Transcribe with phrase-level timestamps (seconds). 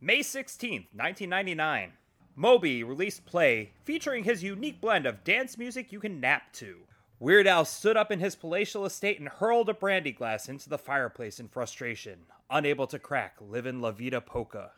[0.00, 1.92] May 16th, 1999.
[2.36, 6.82] Moby released Play, featuring his unique blend of dance music you can nap to.
[7.18, 10.78] Weird Al stood up in his palatial estate and hurled a brandy glass into the
[10.78, 14.70] fireplace in frustration, unable to crack Livin' La Vida Polka.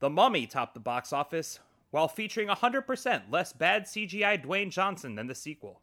[0.00, 1.58] The Mummy topped the box office,
[1.90, 5.80] while featuring 100% less bad CGI Dwayne Johnson than the sequel.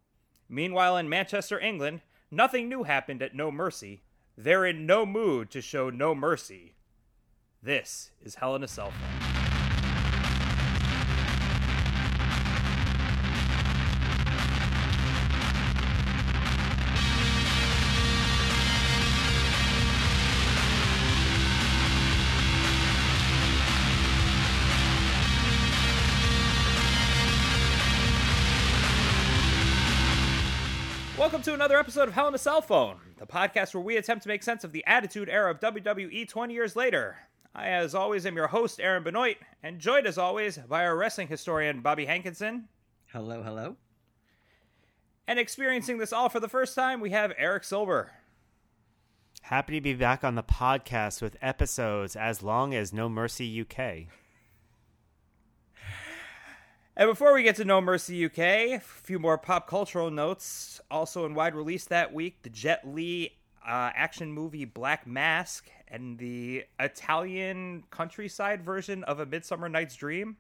[0.48, 4.04] Meanwhile, in Manchester, England, nothing new happened at No Mercy.
[4.38, 6.76] They're in no mood to show no mercy.
[7.64, 8.98] This is Hell in a Cell Phone.
[31.16, 34.24] Welcome to another episode of Hell in a Cell Phone, the podcast where we attempt
[34.24, 37.18] to make sense of the attitude era of WWE 20 years later.
[37.54, 41.28] I, as always, am your host, Aaron Benoit, and joined as always by our wrestling
[41.28, 42.70] historian, Bobby Hankinson.
[43.12, 43.76] Hello, hello.
[45.28, 48.12] And experiencing this all for the first time, we have Eric Silver.
[49.42, 54.08] Happy to be back on the podcast with episodes as long as No Mercy UK.
[56.96, 60.80] And before we get to No Mercy UK, a few more pop cultural notes.
[60.90, 63.34] Also in wide release that week, the Jet Li
[63.66, 70.38] uh, action movie Black Mask and the Italian countryside version of A Midsummer Night's Dream.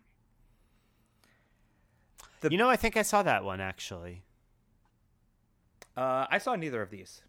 [2.40, 4.24] The, you know, I think I saw that one actually.
[5.96, 7.22] Uh, I saw neither of these.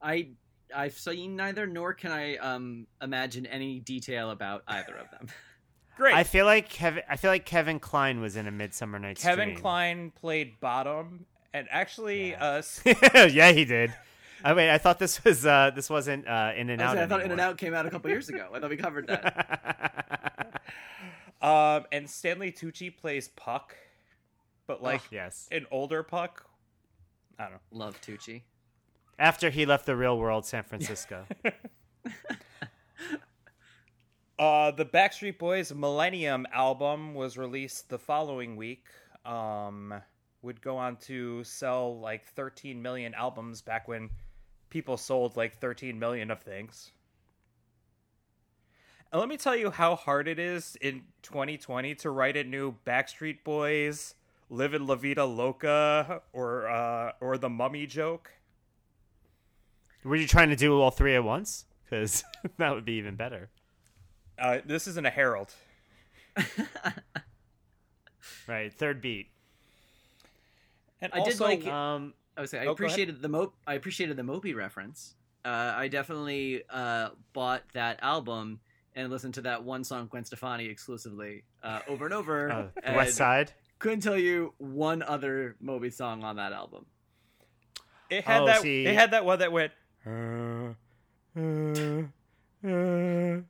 [0.00, 0.30] I
[0.74, 5.28] I've seen neither, nor can I um, imagine any detail about either of them.
[5.96, 6.14] Great.
[6.14, 7.02] I feel like Kevin.
[7.08, 9.36] I feel like Kevin Kline was in a Midsummer Night's Dream.
[9.36, 12.62] Kevin Kline played Bottom, and actually, Yeah.
[12.84, 13.92] uh, yeah, he did.
[14.44, 16.96] I mean, I thought this was uh, this wasn't uh, In and Out.
[16.96, 18.48] was- I thought In and Out came out a couple years ago.
[18.52, 20.62] I thought we covered that.
[21.42, 23.76] um, and Stanley Tucci plays Puck,
[24.66, 25.48] but like yes.
[25.50, 26.46] an older Puck.
[27.38, 27.58] I don't know.
[27.72, 28.42] Love Tucci.
[29.18, 31.26] After he left the real world, San Francisco.
[34.38, 38.86] Uh, the Backstreet Boys Millennium album was released the following week.
[39.24, 39.94] Um,
[40.42, 44.10] would go on to sell like 13 million albums back when
[44.72, 46.90] people sold like 13 million of things.
[49.12, 52.76] And let me tell you how hard it is in 2020 to write a new
[52.86, 54.14] Backstreet Boys,
[54.48, 58.30] Livin' La Vida Loca, or uh, or the Mummy joke.
[60.02, 61.66] Were you trying to do all three at once?
[61.84, 62.24] Because
[62.56, 63.50] that would be even better.
[64.38, 65.52] Uh, this isn't a herald.
[68.48, 68.72] Right.
[68.72, 69.28] Third beat.
[71.00, 72.14] And I did like- Um.
[72.36, 73.52] I would say I Oh, appreciated the Mo.
[73.66, 75.14] I appreciated the Moby reference.
[75.44, 78.60] Uh, I definitely uh, bought that album
[78.94, 82.48] and listened to that one song Gwen Stefani exclusively uh, over and over.
[82.52, 83.52] Uh, the and West Side.
[83.78, 86.86] Couldn't tell you one other Moby song on that album.
[88.08, 88.60] It had Oh, that.
[88.62, 89.72] see- It had that one that went.
[90.06, 90.74] "Uh,
[91.36, 92.02] uh,
[92.64, 93.40] uh,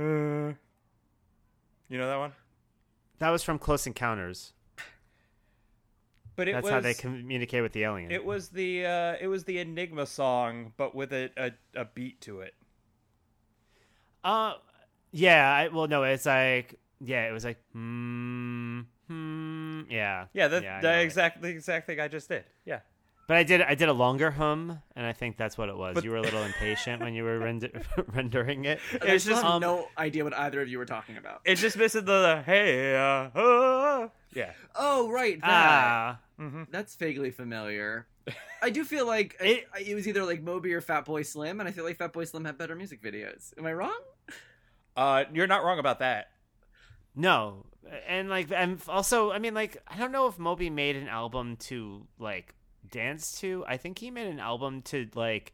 [0.00, 0.52] uh."
[1.88, 2.32] You know that one?
[3.18, 4.52] That was from Close Encounters.
[6.42, 8.10] But it That's was how they communicate with the alien.
[8.10, 12.20] it was the uh, it was the Enigma song, but with a, a, a beat
[12.22, 12.56] to it.
[14.24, 14.54] Uh,
[15.12, 15.48] yeah.
[15.54, 20.98] I, well, no, it's like yeah, it was like hmm, hmm, yeah, Yeah, the know
[20.98, 21.02] it.
[21.04, 22.42] exact the exact thing I just did.
[22.64, 22.80] Yeah.
[23.32, 25.94] But I did I did a longer hum, and I think that's what it was.
[25.94, 28.78] But- you were a little impatient when you were render- rendering it.
[29.00, 31.40] I It's just have um, no idea what either of you were talking about.
[31.46, 34.50] It just missing the hey uh, uh, yeah.
[34.74, 35.48] Oh, right, that.
[35.50, 36.20] Ah,
[36.70, 38.06] That's vaguely familiar.
[38.62, 41.72] I do feel like it, it was either like Moby or Fatboy Slim, and I
[41.72, 43.54] feel like Fatboy Slim had better music videos.
[43.56, 43.98] Am I wrong?
[44.94, 46.32] Uh, you're not wrong about that.
[47.14, 47.64] no,
[48.06, 51.56] and like and also, I mean, like I don't know if Moby made an album
[51.70, 52.54] to like
[52.90, 53.64] dance to.
[53.66, 55.52] I think he made an album to like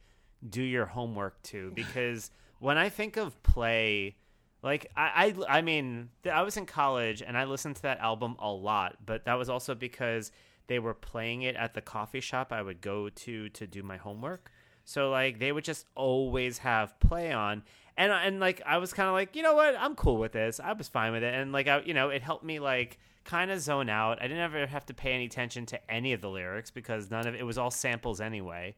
[0.49, 4.16] do your homework to because when I think of play.
[4.61, 8.35] Like I, I, I mean, I was in college and I listened to that album
[8.41, 10.32] a lot, but that was also because
[10.69, 13.97] they were playing it at the coffee shop I would go to to do my
[13.97, 14.50] homework.
[14.85, 17.62] So like they would just always have play on,
[17.97, 20.61] and and like I was kind of like, you know what, I'm cool with this.
[20.61, 22.99] I was fine with it, and like I, you know, it helped me like
[23.29, 24.19] kind of zone out.
[24.21, 27.27] I didn't ever have to pay any attention to any of the lyrics because none
[27.27, 28.75] of it was all samples anyway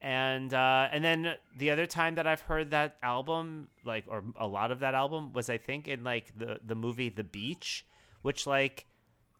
[0.00, 4.46] and uh, and then the other time that I've heard that album, like or a
[4.46, 7.86] lot of that album, was I think in like the the movie The Beach,
[8.22, 8.86] which like,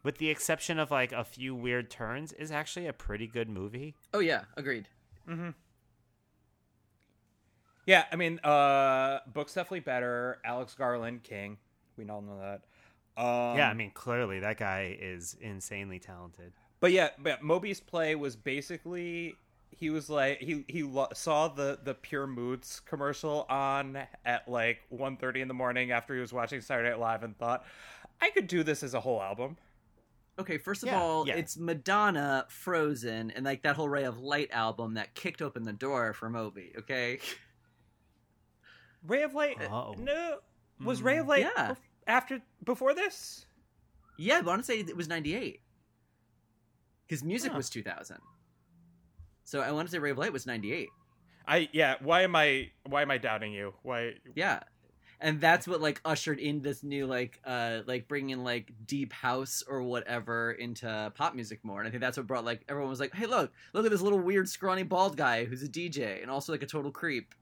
[0.02, 3.94] with the exception of like a few weird turns, is actually a pretty good movie.
[4.14, 4.88] Oh yeah, agreed.
[7.84, 10.38] Yeah, I mean, uh, book's definitely better.
[10.44, 11.58] Alex Garland, King.
[11.96, 12.62] We all know that.
[13.16, 16.52] Um, yeah, I mean, clearly that guy is insanely talented.
[16.80, 19.36] But yeah, but Moby's play was basically
[19.70, 24.80] he was like he he lo- saw the the Pure Moods commercial on at like
[24.92, 27.64] 1.30 in the morning after he was watching Saturday Night Live and thought
[28.20, 29.56] I could do this as a whole album.
[30.38, 31.36] Okay, first of Yeah, all, yeah.
[31.36, 35.72] it's Madonna, Frozen, and like that whole Ray of Light album that kicked open the
[35.72, 36.72] door for Moby.
[36.78, 37.20] Okay,
[39.06, 39.56] Ray of Light.
[39.70, 39.94] Oh.
[39.98, 40.38] No,
[40.84, 41.74] was Ray of Light Yeah.
[42.06, 43.46] After before this?
[44.18, 45.60] yeah, but I want to say it was '98
[47.06, 47.56] because music Huh.
[47.58, 48.18] was 2000.
[49.44, 50.88] So I want to say Ray of Light was '98.
[51.46, 51.94] I yeah.
[52.00, 53.74] Why am I why am I doubting you?
[53.82, 54.14] Why?
[54.34, 54.60] Yeah.
[55.20, 59.12] And that's what like ushered in this new like uh like bringing in like deep
[59.12, 61.78] house or whatever into pop music more.
[61.80, 64.02] And I think that's what brought like everyone was like, "Hey, look, look at this
[64.02, 67.34] little weird scrawny bald guy who's a DJ and also like a total creep."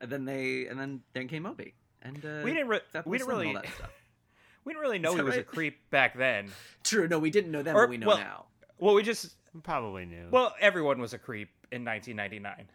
[0.00, 1.74] And then they and then then came Moby.
[2.02, 3.90] And uh we didn't re- Fatboy we didn't really all that stuff.
[4.64, 6.50] we didn't really know Is he that was a creep back then.
[6.84, 8.44] True, no, we didn't know then, Or- but we know well- now.
[8.78, 10.28] Well, we just Probably knew.
[10.30, 12.68] well everyone was a creep in 1999.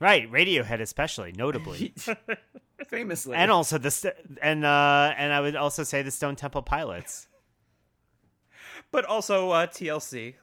[0.00, 1.92] right, Radiohead especially, notably.
[2.88, 3.34] Famously.
[3.36, 7.26] and also the st- and uh and I would also say the Stone Temple Pilots.
[8.92, 10.34] but also uh, TLC,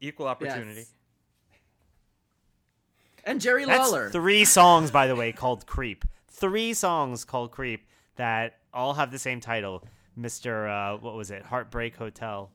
[0.00, 0.80] equal opportunity.
[0.80, 0.92] Yes.
[3.24, 4.10] And Jerry That's Lawler.
[4.10, 6.04] three songs, by the way, called "Creep."
[6.42, 7.86] Three songs called "Creep"
[8.16, 9.84] that all have the same title,
[10.16, 10.66] Mister.
[10.66, 11.44] Uh, what was it?
[11.44, 12.50] Heartbreak Hotel.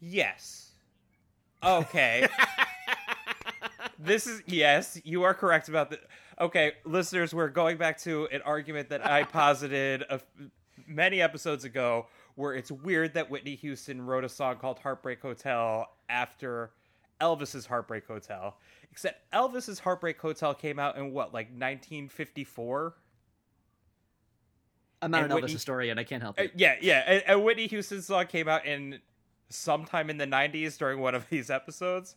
[0.00, 0.70] Yes.
[1.62, 2.26] Okay.
[3.98, 6.00] this is yes, you are correct about the.
[6.40, 10.22] Okay, listeners, we're going back to an argument that I posited a,
[10.86, 12.06] many episodes ago,
[12.36, 16.70] where it's weird that Whitney Houston wrote a song called "Heartbreak Hotel" after
[17.20, 18.56] Elvis's "Heartbreak Hotel."
[18.90, 22.94] Except Elvis's "Heartbreak Hotel" came out in what, like 1954?
[25.02, 25.98] I'm not and an Elvis Whitney- historian.
[25.98, 27.02] I can't help Uh, yeah, yeah.
[27.06, 29.00] And, and Whitney Houston's song came out in
[29.50, 32.16] sometime in the 90s during one of these episodes.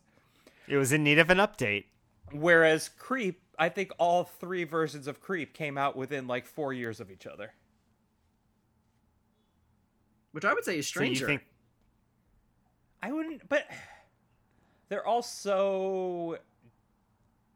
[0.68, 1.86] It was in need of an update.
[2.32, 7.00] Whereas Creep, I think all three versions of Creep came out within like four years
[7.00, 7.54] of each other.
[10.32, 11.26] Which I would say is So you stranger.
[11.26, 11.42] think
[13.02, 13.66] I wouldn't, but
[14.90, 16.38] they're all so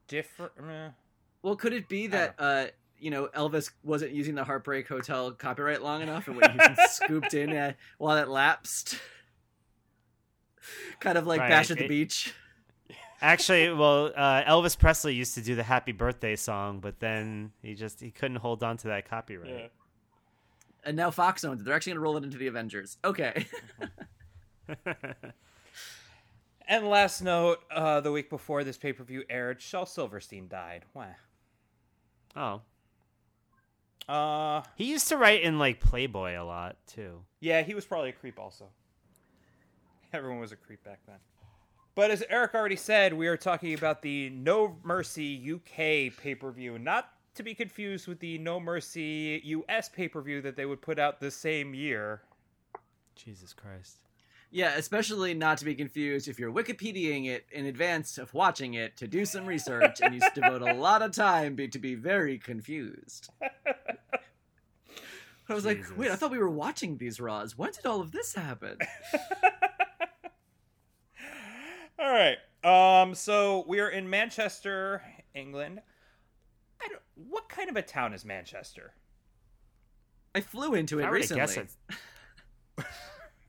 [0.07, 0.93] different.
[1.41, 2.65] Well, could it be that uh,
[2.97, 6.59] you know Elvis wasn't using the Heartbreak Hotel copyright long enough, and when he
[6.89, 8.97] scooped in uh, while it lapsed,
[10.99, 12.33] kind of like Right, Bash at the it- Beach.
[13.21, 17.73] Actually, well, uh, Elvis Presley used to do the Happy Birthday song, but then he
[17.73, 19.71] just he couldn't hold on to that copyright.
[20.85, 21.63] And now Fox owns it.
[21.63, 22.97] They're actually going to roll it into the Avengers.
[23.05, 23.47] Okay.
[26.67, 30.85] And last note, uh, the week before this pay per view aired, Shel Silverstein died.
[30.93, 31.13] Wow.
[32.35, 32.61] Oh,
[34.13, 37.23] Uh, he used to write in like Playboy a lot too.
[37.39, 38.69] Yeah, he was probably a creep also.
[40.13, 41.17] Everyone was a creep back then.
[41.95, 46.51] But as Eric already said, we are talking about the No Mercy UK pay per
[46.51, 50.65] view, not to be confused with the No Mercy US pay per view that they
[50.65, 52.21] would put out the same year.
[53.15, 53.97] Jesus Christ.
[54.53, 58.95] Yeah, especially not to be confused if you're Wikipediaing it in advance of watching it
[58.97, 62.37] to do some research, and you devote a lot of time be, to be very
[62.37, 63.31] confused.
[65.49, 67.57] I was like, wait, I thought we were watching these Raws.
[67.57, 68.77] When did all of this happen?
[71.99, 72.37] All right.
[72.63, 73.15] Um.
[73.15, 75.01] So we are in Manchester,
[75.33, 75.81] England.
[76.81, 77.01] I don't.
[77.15, 78.93] What kind of a town is Manchester?
[80.35, 81.41] I flew into it I recently.
[81.41, 81.77] guess it's.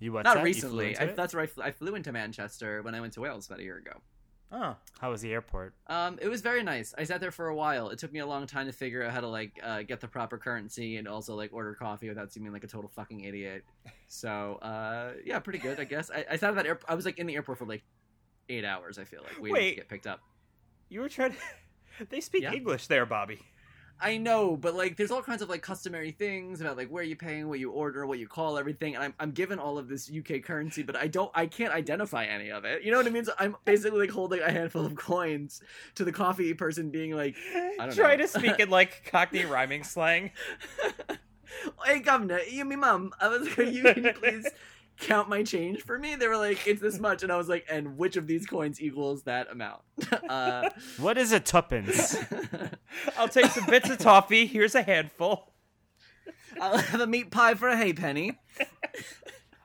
[0.05, 0.25] You what?
[0.25, 0.47] Not that?
[0.47, 0.99] You flew recently.
[0.99, 3.63] I, that's where I, I flew into Manchester when I went to Wales about a
[3.63, 4.03] year ago.
[4.53, 4.77] Oh.
[5.01, 5.73] How was the airport?
[5.87, 6.95] Um, it was very nice.
[6.99, 7.89] I sat there for a while.
[7.89, 10.07] It took me a long time to figure out how to like uh, get the
[10.07, 13.65] proper currency and also like order coffee without seeming like a total fucking idiot.
[14.07, 16.11] So uh, yeah, pretty good, I guess.
[16.11, 17.83] I, I sat at that air- I was like in the airport for like
[18.51, 18.99] eight hours.
[18.99, 19.71] I feel like waiting Wait.
[19.71, 20.21] to get picked up.
[20.91, 21.39] You were trying to.
[22.11, 22.53] They speak Yeah.
[22.53, 23.39] English there, Bobby.
[24.01, 27.17] I know, but like, there's all kinds of like customary things about like where you
[27.17, 30.11] paying, what you order, what you call everything, and I'm I'm given all of this
[30.11, 32.83] UK currency, but I don't, I can't identify any of it.
[32.83, 33.25] You know what I mean?
[33.25, 35.63] So I'm basically like holding a handful of coins
[35.95, 38.23] to the coffee person, being like, I don't Try know.
[38.23, 40.33] to speak in like Cockney rhyming slang.
[41.85, 44.49] "Hey, governor, you me mum." I was like, "You can you please
[45.01, 47.65] count my change for me?" They were like, "It's this much," and I was like,
[47.71, 49.83] "And which of these coins equals that amount?"
[50.29, 52.17] uh, What is a tuppence?
[53.19, 54.47] I'll take some bits of toffee.
[54.47, 55.53] Here's a handful.
[56.61, 58.39] I'll have a meat pie for a halfpenny.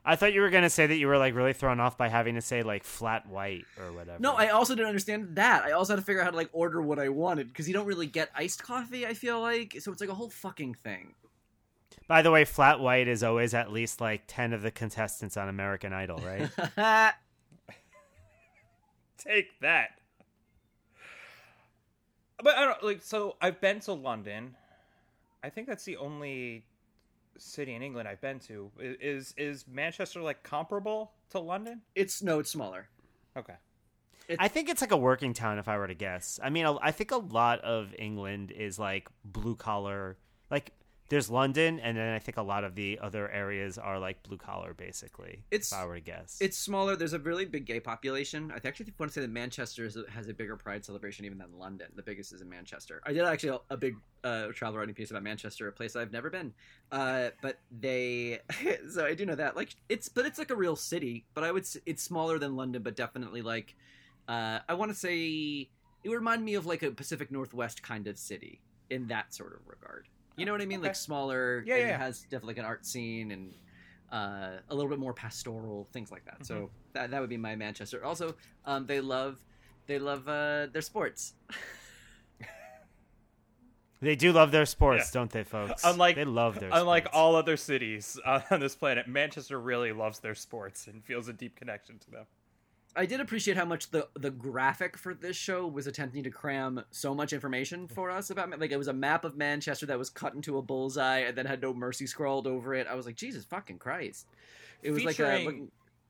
[0.04, 2.34] I thought you were gonna say that you were like really thrown off by having
[2.34, 4.18] to say like flat white or whatever.
[4.18, 5.62] No, I also didn't understand that.
[5.62, 7.74] I also had to figure out how to like order what I wanted because you
[7.74, 9.06] don't really get iced coffee.
[9.06, 11.14] I feel like so it's like a whole fucking thing.
[12.10, 15.48] By the way, flat white is always at least like ten of the contestants on
[15.48, 16.50] American Idol, right?
[19.16, 19.90] Take that.
[22.42, 23.02] But I don't like.
[23.04, 24.56] So I've been to London.
[25.44, 26.64] I think that's the only
[27.38, 28.72] city in England I've been to.
[28.80, 31.80] Is is Manchester like comparable to London?
[31.94, 32.88] it's no, it's smaller.
[33.36, 33.54] Okay.
[34.36, 36.40] I think it's like a working town if I were to guess.
[36.42, 40.18] I mean, I think a lot of England is like blue collar.
[40.50, 40.72] Like
[41.10, 44.38] there's London, and then I think a lot of the other areas are like blue
[44.38, 45.42] collar, basically.
[45.50, 46.38] It's- if I were to guess.
[46.40, 46.94] It's smaller.
[46.94, 48.52] There's a really big gay population.
[48.52, 51.58] I actually want to say that Manchester is, has a bigger Pride celebration even than
[51.58, 51.88] London.
[51.96, 53.02] The biggest is in Manchester.
[53.04, 56.12] I did actually a, a big uh, travel writing piece about Manchester, a place I've
[56.12, 56.54] never been.
[56.92, 58.38] Uh, but they,
[58.90, 59.56] so I do know that.
[59.56, 61.26] Like it's, but it's like a real city.
[61.34, 63.74] But I would, it's smaller than London, but definitely like,
[64.28, 65.68] uh, I want to say
[66.04, 69.54] it would remind me of like a Pacific Northwest kind of city in that sort
[69.54, 70.06] of regard.
[70.40, 70.82] You know what I mean?
[70.82, 71.62] Like smaller.
[71.66, 71.94] Yeah, and yeah.
[71.94, 73.54] It has definitely like an art scene and
[74.12, 76.44] uh, a little bit more pastoral things like that.
[76.44, 78.04] So that, that would be my Manchester.
[78.04, 79.38] Also, um, they love
[79.86, 81.34] they love uh, their sports.
[84.00, 85.20] they do love their sports, Yeah.
[85.20, 85.82] don't they, folks?
[85.84, 87.16] Unlike they love their Unlike sports.
[87.16, 88.18] all other cities
[88.50, 92.24] on this planet, Manchester really loves their sports and feels a deep connection to them.
[92.96, 96.82] I did appreciate how much the the graphic for this show was attempting to cram
[96.90, 100.10] so much information for us about like it was a map of Manchester that was
[100.10, 102.86] cut into a bullseye and then had no mercy scrawled over it.
[102.88, 104.26] I was like, Jesus fucking Christ!
[104.82, 105.62] It was like a like,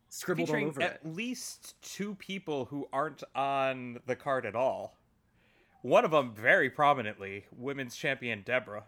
[0.09, 1.15] scribbled all over at it.
[1.15, 4.97] least two people who aren't on the card at all.
[5.83, 8.85] One of them very prominently, women's champion Debra.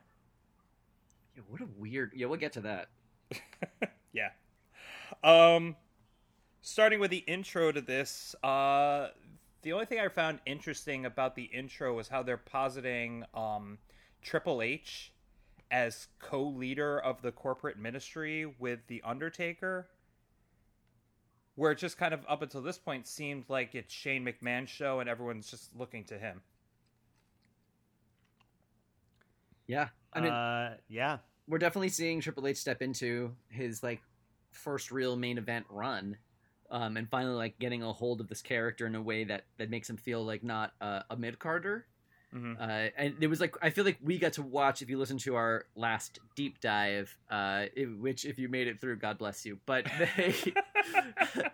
[1.36, 2.12] Yeah, what a weird.
[2.14, 2.88] Yeah, we'll get to that.
[4.14, 4.28] Yeah.
[5.24, 5.76] Um
[6.62, 9.08] starting with the intro to this, uh
[9.62, 13.78] the only thing I found interesting about the intro was how they're positing um
[14.22, 15.12] Triple H
[15.70, 19.88] as co-leader of the corporate ministry with the Undertaker.
[21.54, 25.00] Where it just kind of up until this point seemed like it's Shane McMahon's show
[25.00, 26.40] and everyone's just looking to him.
[29.66, 31.18] Yeah, I mean, uh, yeah.
[31.46, 34.00] we're definitely seeing Triple H step into his like
[34.50, 36.16] first real main event run,
[36.72, 39.70] um, and finally like getting a hold of this character in a way that that
[39.70, 41.86] makes him feel like not uh, a mid carder.
[42.34, 42.58] Mhm.
[42.58, 45.18] Uh, and it was like I feel like we got to watch if you listen
[45.18, 49.44] to our last deep dive, uh, it- which if you made it through, God bless
[49.44, 49.58] you.
[49.66, 49.84] But
[50.16, 50.34] they,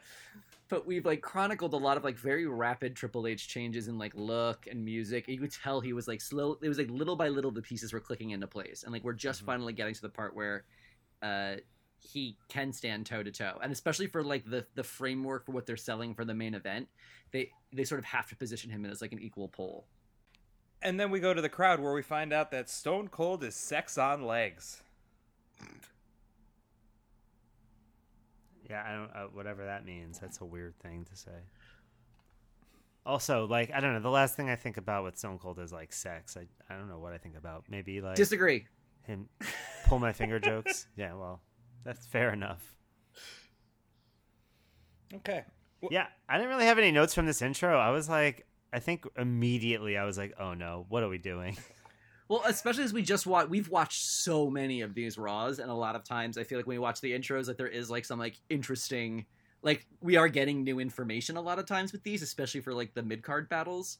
[0.68, 4.12] but we've like chronicled a lot of like very rapid Triple H changes in like
[4.14, 5.26] look and music.
[5.26, 6.58] You could tell he was like slow.
[6.62, 9.14] It was like little by little the pieces were clicking into place, and like we're
[9.14, 9.46] just Mhm.
[9.46, 10.64] finally getting to the part where,
[11.22, 11.56] uh,
[12.00, 15.66] he can stand toe to toe, and especially for like the the framework for what
[15.66, 16.88] they're selling for the main event,
[17.32, 19.86] they they sort of have to position him as like an equal pole.
[20.80, 23.56] And then we go to the crowd where we find out that Stone Cold is
[23.56, 24.82] sex on legs.
[28.68, 29.10] Yeah, I don't.
[29.24, 30.18] Uh, whatever that means.
[30.18, 31.32] That's a weird thing to say.
[33.06, 34.00] Also, like I don't know.
[34.00, 36.36] The last thing I think about with Stone Cold is like sex.
[36.36, 37.64] I I don't know what I think about.
[37.68, 38.66] Maybe like Disagree.
[39.02, 39.28] him
[39.86, 40.86] pull my finger jokes.
[40.96, 41.40] Yeah, well,
[41.88, 42.74] that's fair enough.
[45.14, 45.42] Okay.
[45.90, 47.78] Yeah, I didn't really have any notes from this intro.
[47.78, 51.56] I was like, I think immediately I was like, oh no, what are we doing?
[52.30, 55.74] Well, especially as we just watch, we've watched so many of these Raws, and a
[55.74, 58.04] lot of times I feel like when we watch the intros, that there is like
[58.04, 59.24] some like interesting,
[59.62, 62.92] like we are getting new information a lot of times with these, especially for like
[62.92, 63.96] the mid card battles.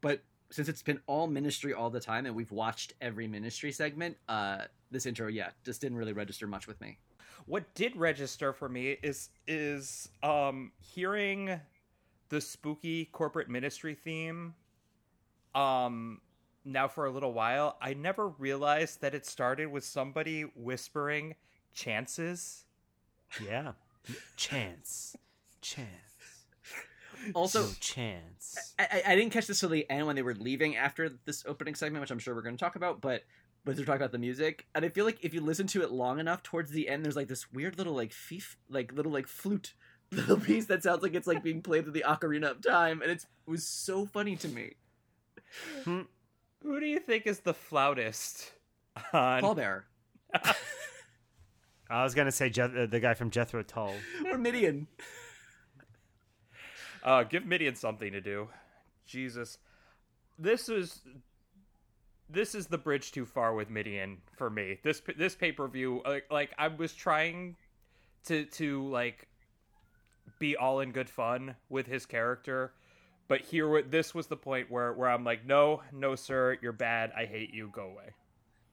[0.00, 4.16] But since it's been all ministry all the time, and we've watched every ministry segment,
[4.26, 6.96] uh, this intro, yeah, just didn't really register much with me.
[7.44, 11.60] What did register for me is is um hearing
[12.28, 14.54] the spooky corporate ministry theme
[15.54, 16.20] um
[16.64, 17.76] now for a little while.
[17.80, 21.36] I never realized that it started with somebody whispering
[21.72, 22.64] chances.
[23.44, 23.72] yeah,
[24.36, 25.14] chance,
[25.60, 25.86] chance,
[27.34, 28.74] Also, no chance.
[28.78, 31.44] I, I- I didn't catch this till the end when they were leaving after this
[31.46, 33.00] opening segment, which I'm sure we're going to talk about.
[33.00, 33.22] But
[33.66, 35.90] but they're talking about the music, and I feel like if you listen to it
[35.90, 39.26] long enough, towards the end, there's like this weird little like fief, like little like
[39.26, 39.74] flute
[40.12, 43.10] little piece that sounds like it's like being played with the ocarina of time, and
[43.10, 44.74] it's, it was so funny to me.
[45.84, 46.06] Who
[46.62, 48.52] do you think is the flautist
[49.12, 49.84] on Paul Bear
[51.90, 53.94] I was gonna say Jeth- uh, the guy from Jethro Tull.
[54.30, 54.86] or Mideon.
[57.02, 58.48] Uh, give Mideon something to do.
[59.06, 59.58] Jesus,
[60.38, 61.00] this is
[62.28, 64.78] this is the bridge too far with Mideon for me.
[64.82, 67.56] This this pay per view, like like I was trying
[68.26, 69.28] to to like
[70.38, 72.72] be all in good fun with his character.
[73.28, 76.72] But here, wa- this was the point where where I'm like, no, no, sir, you're
[76.72, 77.12] bad.
[77.16, 77.68] I hate you.
[77.72, 78.10] Go away.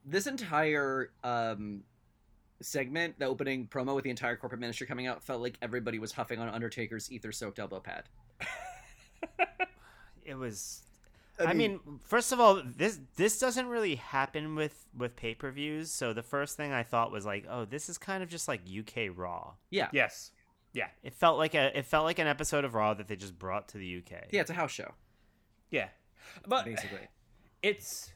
[0.06, 1.84] this entire um
[2.62, 6.12] segment, the opening promo with the entire corporate ministry coming out, felt like everybody was
[6.14, 8.04] huffing on Undertaker's ether soaked elbow pad.
[10.26, 10.84] It was.
[11.48, 15.92] I mean, first of all, this this doesn't really happen with with pay per views.
[15.92, 18.62] So the first thing I thought was like, oh, this is kind of just like
[18.68, 19.54] UK Raw.
[19.70, 20.32] yeah, Yes.
[20.74, 20.88] Yeah.
[21.04, 23.70] It felt like a it felt like an episode of Raw that they just brought
[23.70, 24.30] to the UK.
[24.32, 24.92] yeah, it's a house show
[25.70, 25.88] Yeah.
[26.48, 27.08] But basically.
[27.62, 28.12] it's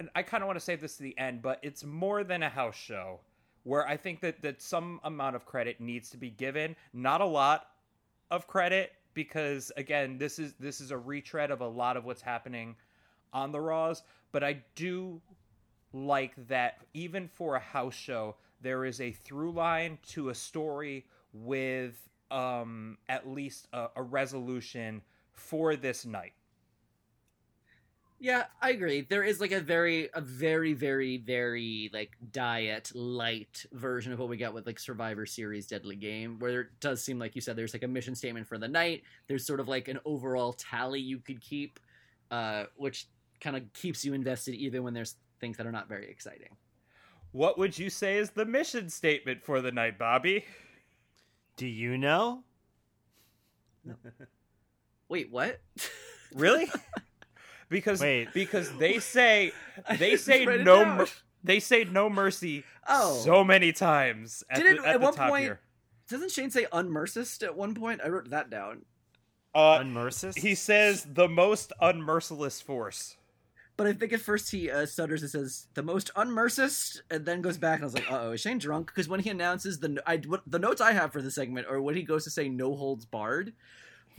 [0.00, 2.42] and I kind of want to save this to the end, but it's more than
[2.42, 3.20] a house show
[3.64, 7.26] where I think that that some amount of credit needs to be given, not a
[7.26, 7.66] lot
[8.30, 12.22] of credit because again, this is this is a retread of a lot of what's
[12.22, 12.76] happening
[13.32, 15.20] on the Raws, but I do
[15.92, 21.04] like that even for a house show there is a through line to a story
[21.32, 26.34] with um at least a, a resolution for this night.
[28.20, 29.02] Yeah, I agree.
[29.02, 34.28] There is like a very, a very, very, very like diet light version of what
[34.28, 37.54] we got with like Survivor Series Deadly Game, where it does seem like you said
[37.54, 39.02] there's like a mission statement for the night.
[39.28, 41.78] There's sort of like an overall tally you could keep,
[42.32, 43.06] uh, which
[43.40, 46.56] kind of keeps you invested even when there's things that are not very exciting.
[47.30, 50.44] What would you say is the mission statement for the night, Bobby?
[51.56, 52.42] Do you know?
[53.84, 53.94] No.
[55.08, 55.60] Wait, what?
[56.34, 56.68] Really?
[57.68, 58.32] because Wait.
[58.32, 59.52] because they say
[59.98, 61.06] they say no mer-
[61.44, 63.20] they say no mercy Oh.
[63.24, 65.60] so many times at, Did the, at at the one top point- here.
[66.08, 68.00] Doesn't Shane say unmercist at one point?
[68.02, 68.86] I wrote that down.
[69.54, 70.38] Uh, Unmercist.
[70.38, 73.16] he says the most unmerciless force.
[73.76, 77.42] But I think at first he uh, stutters and says the most unmercist, and then
[77.42, 79.78] goes back and I was like, "Uh oh, is Shane drunk?" Because when he announces
[79.80, 82.30] the I, what, the notes I have for the segment or when he goes to
[82.30, 83.52] say "no holds barred,"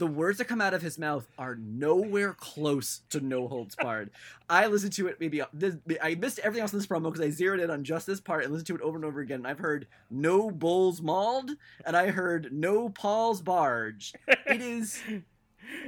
[0.00, 4.10] the words that come out of his mouth are nowhere close to "no holds barred."
[4.48, 7.60] I listened to it maybe I missed everything else in this promo because I zeroed
[7.60, 9.40] in on just this part and listened to it over and over again.
[9.40, 11.50] And I've heard "no bulls mauled"
[11.84, 14.14] and I heard "no Paul's barge."
[14.46, 15.00] It is.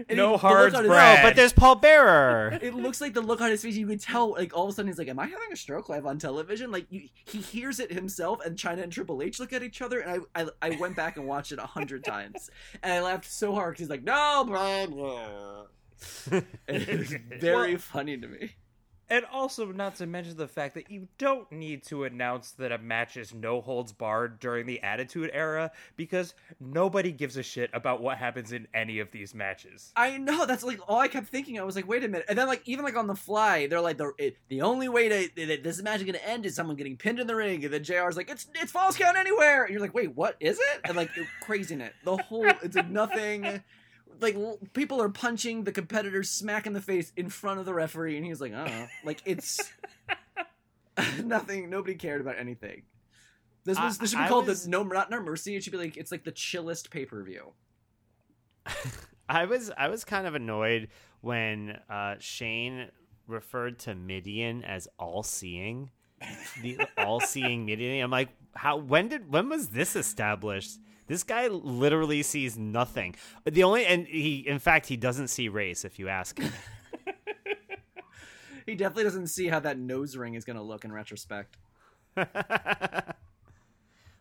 [0.08, 1.22] and No he- the hards on his- no, Brad.
[1.22, 2.58] but there's Paul Bearer.
[2.62, 3.74] it looks like the look on his face.
[3.76, 5.88] You could tell, like all of a sudden, he's like, "Am I having a stroke
[5.88, 9.52] live on television?" Like you, he hears it himself, and Chyna and Triple H look
[9.52, 12.50] at each other, and I, I, I went back and watched it a hundred times,
[12.82, 15.64] and I laughed so hard because he's like, "No, blah blah."
[16.30, 18.52] And it was very Well- funny to me.
[19.12, 22.78] And also, not to mention the fact that you don't need to announce that a
[22.78, 28.00] match is no holds barred during the Attitude Era because nobody gives a shit about
[28.00, 29.92] what happens in any of these matches.
[29.96, 31.60] I know that's like all I kept thinking.
[31.60, 33.82] I was like, "Wait a minute!" And then like even like on the fly, they're
[33.82, 36.96] like, "the it, the only way to this match is gonna end is someone getting
[36.96, 39.82] pinned in the ring." And then Jr's like, "It's it's false count anywhere." And you're
[39.82, 41.10] like, "Wait, what is it?" And like
[41.42, 41.92] craziness.
[42.04, 43.62] The whole it's like nothing.
[44.20, 47.74] Like l- people are punching the competitors smack in the face in front of the
[47.74, 49.72] referee, and he's like, "Oh, like it's
[51.24, 51.70] nothing.
[51.70, 52.82] Nobody cared about anything."
[53.64, 55.56] This was this should be I called was- the no not no mercy.
[55.56, 57.52] It should be like it's like the chillest pay per view.
[59.28, 60.88] I was I was kind of annoyed
[61.20, 62.88] when uh, Shane
[63.26, 65.90] referred to Mideon as all seeing,
[66.60, 68.02] the all seeing Mideon.
[68.04, 68.76] I'm like, how?
[68.76, 69.32] When did?
[69.32, 70.78] When was this established?
[71.12, 73.16] This guy literally sees nothing.
[73.44, 75.84] The only and he, in fact, he doesn't see race.
[75.84, 76.50] If you ask him,
[78.64, 81.58] He definitely doesn't see how that nose ring is going to look in retrospect.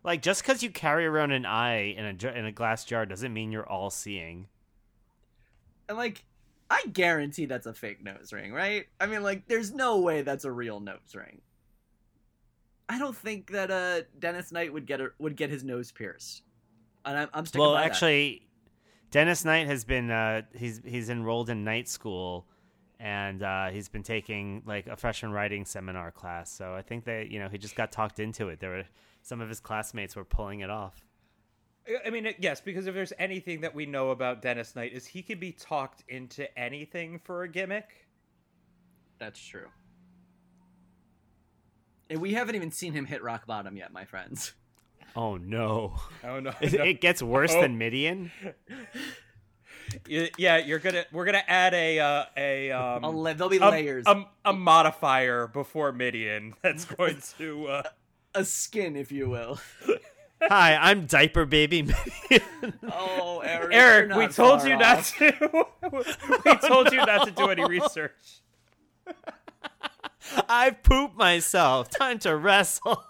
[0.04, 3.32] like just because you carry around an eye in a in a glass jar doesn't
[3.32, 4.50] mean you're all seeing.
[5.88, 6.26] And like,
[6.70, 8.88] I guarantee that's a fake nose ring, right?
[9.00, 11.40] I mean, like, there's no way that's a real nose ring.
[12.90, 16.44] I don't think that uh Dennis Knight would get a, would get his nose pierced.
[17.06, 17.92] And I'm, I'm sticking Well, by that.
[17.92, 18.48] actually,
[19.10, 22.48] Dennis Knight has been uh, he's he's enrolled in night school,
[23.00, 26.52] and uh, he's been taking like a freshman writing seminar class.
[26.52, 28.60] So I think that you know he just got talked into it.
[28.60, 28.84] There were
[29.24, 31.04] some of his classmates were pulling it off.
[32.06, 35.24] I mean, yes, because if there's anything that we know about Dennis Knight is he
[35.24, 38.08] can be talked into anything for a gimmick.
[39.18, 39.68] that's true.
[42.10, 44.54] And we haven't even seen him hit rock bottom yet, my friends.
[45.16, 45.94] Oh no!
[46.24, 46.54] Oh no!
[46.62, 47.62] It, it gets worse Oh.
[47.62, 48.32] than Mideon.
[50.08, 53.70] Yeah, you're gonna we're gonna add a uh, a um A la- there'll be a,
[53.70, 54.06] layers.
[54.08, 57.84] a, a modifier before Mideon that's going to uh,
[58.36, 59.60] a skin, if you will.
[60.44, 62.74] Hi, I'm Diaper Baby Mideon.
[62.92, 63.74] Oh, Eric.
[63.74, 64.16] Eric.
[64.16, 64.80] We told you off.
[64.80, 65.66] not to.
[66.46, 68.40] we told you not to do any research.
[70.48, 71.90] I've pooped myself.
[71.90, 73.04] Time to wrestle.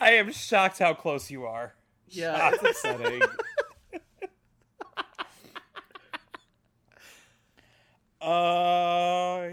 [0.00, 1.74] I am shocked how close you are.
[2.08, 3.22] Yeah, it's upsetting.
[8.20, 9.48] Uh,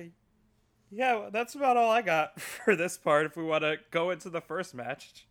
[0.91, 3.25] yeah, that's about all I got for this part.
[3.25, 5.25] If we want to go into the first match,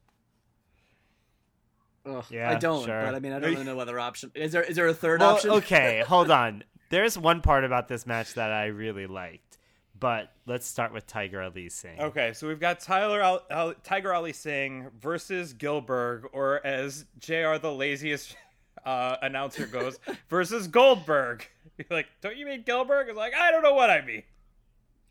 [2.06, 2.84] Ugh, Yeah, I don't.
[2.84, 3.02] sure.
[3.02, 4.30] But I mean, I don't really know what other option.
[4.34, 4.62] Is there?
[4.62, 5.50] Is there a third Well, option?
[5.50, 6.64] okay, hold on.
[6.90, 9.57] There's one part about this match that I really liked,
[10.00, 12.00] but let's start with Tiger Ali Singh.
[12.00, 12.32] okay.
[12.34, 17.56] So we've got Tyler Al- Al- Tiger Ali Singh versus Gillberg, or as Jr.
[17.60, 18.36] the laziest
[18.84, 21.46] uh, announcer goes, versus Goldberg.
[21.78, 23.08] You're like, don't you mean Gillberg?
[23.08, 24.22] It's like I don't know what I mean.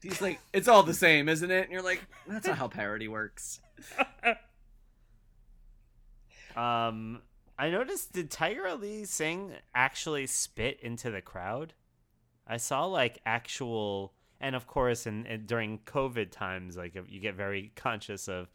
[0.02, 1.63] He's like, it's all the same, isn't it?
[1.63, 3.60] And you're like, that's not how parody works.
[6.56, 7.21] Um,
[7.60, 11.73] I noticed did Tiger Ali Singh actually spit into the crowd?
[12.47, 17.36] I saw like actual, and of course, in, in during COVID times, like you get
[17.36, 18.50] very conscious of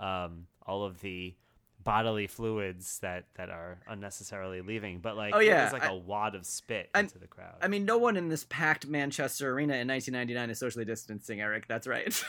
[0.00, 1.34] um, all of the
[1.82, 5.00] bodily fluids that that are unnecessarily leaving.
[5.00, 7.26] But like, Oh, there yeah, was like I- a wad of spit I'm- into the
[7.26, 7.56] crowd.
[7.60, 11.66] I mean, no one in this packed Manchester arena in 1999 is socially distancing, Eric.
[11.68, 12.22] That's right.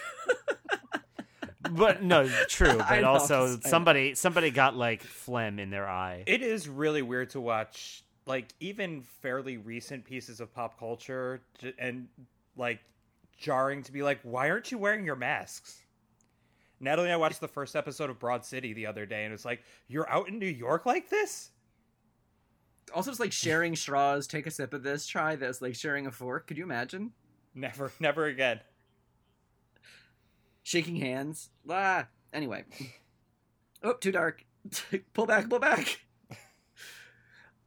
[1.72, 2.78] but no, true.
[2.90, 6.24] But know, also, somebody somebody got like phlegm in their eye.
[6.28, 11.42] It is really weird to watch, like even fairly recent pieces of pop culture,
[11.80, 12.08] and
[12.56, 12.80] like
[13.38, 15.82] jarring to be like, why aren't you wearing your masks?
[16.80, 19.46] Natalie and I watched the first episode of Broad City the other day, and it's
[19.46, 21.52] like, you're out in New York like this?
[22.94, 24.28] also, it's like sharing straws.
[24.28, 25.08] Take a sip of this.
[25.08, 25.62] Try this.
[25.62, 26.48] Like sharing a fork.
[26.48, 27.12] Could you imagine?
[27.54, 28.60] Never, never again.
[30.64, 31.50] Shaking hands.
[31.70, 32.08] Ah.
[32.34, 32.66] Anyway.
[33.84, 34.44] Oh, too dark.
[35.14, 35.50] pull back.
[35.50, 36.00] Pull back.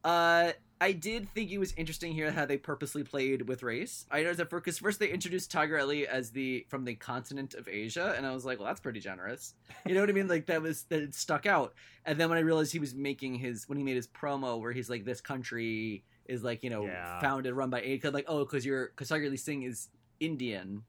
[0.01, 4.05] Uh, I did think it was interesting here how they purposely played with race.
[4.09, 7.67] I noticed that because first they introduced Tiger Ali as the from the continent of
[7.67, 9.55] Asia, and I was like, well, that's pretty generous.
[9.85, 10.27] You know what I mean?
[10.29, 11.73] Like that was that it stuck out.
[12.05, 14.71] And then when I realized he was making his when he made his promo where
[14.71, 17.19] he's like, this country is like you know Yeah.
[17.19, 19.89] founded run by Asia, like oh, because you're because Tiger Ali Singh is
[20.19, 20.83] Indian.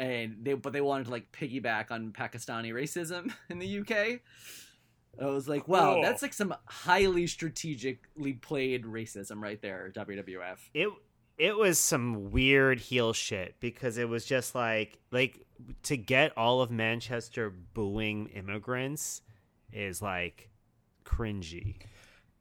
[0.00, 4.20] And they, but they wanted to like piggyback on Pakistani racism in the UK.
[5.20, 6.02] I was like, wow, Cool.
[6.02, 10.58] that's like some highly strategically played racism right there, WWF.
[10.74, 10.88] it
[11.36, 15.44] it was some weird heel shit because it was just like like
[15.84, 19.22] to get all of Manchester booing immigrants
[19.72, 20.50] is like
[21.04, 21.76] cringy.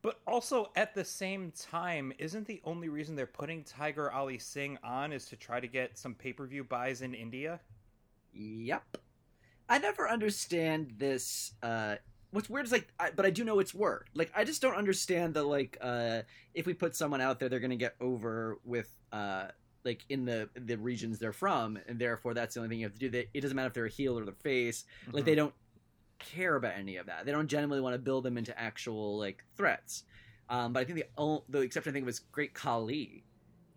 [0.03, 4.77] But also at the same time, isn't the only reason they're putting Tiger Ali Singh
[4.83, 7.59] on is to try to get some pay per view buys in India?
[8.33, 8.97] Yep.
[9.69, 11.53] I never understand this.
[11.61, 11.95] Uh,
[12.37, 14.15] what's weird is like, I, but I do know it's worked.
[14.15, 16.21] Like, I just don't understand the like, uh,
[16.53, 19.47] if we put someone out there, they're gonna get over with, uh,
[19.83, 22.93] like in the the regions they're from, and therefore that's the only thing you have
[22.93, 23.09] to do.
[23.09, 24.83] That it doesn't matter if they're a heel or the face.
[25.11, 25.53] Like they don't
[26.19, 27.25] care about any of that.
[27.25, 30.03] They don't genuinely want to build them into actual like threats.
[30.49, 33.23] Um, but I think the o- the exception I think was Great Khali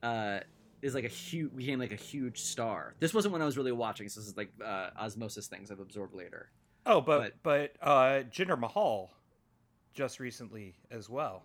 [0.02, 0.40] Uh,
[0.82, 2.94] is like a huge became like a huge star.
[2.98, 4.08] This wasn't when I was really watching.
[4.08, 6.50] So this is like uh, osmosis things I've absorbed later.
[6.86, 9.10] Oh, but but, uh Jinder Mahal
[9.92, 11.42] just recently as well.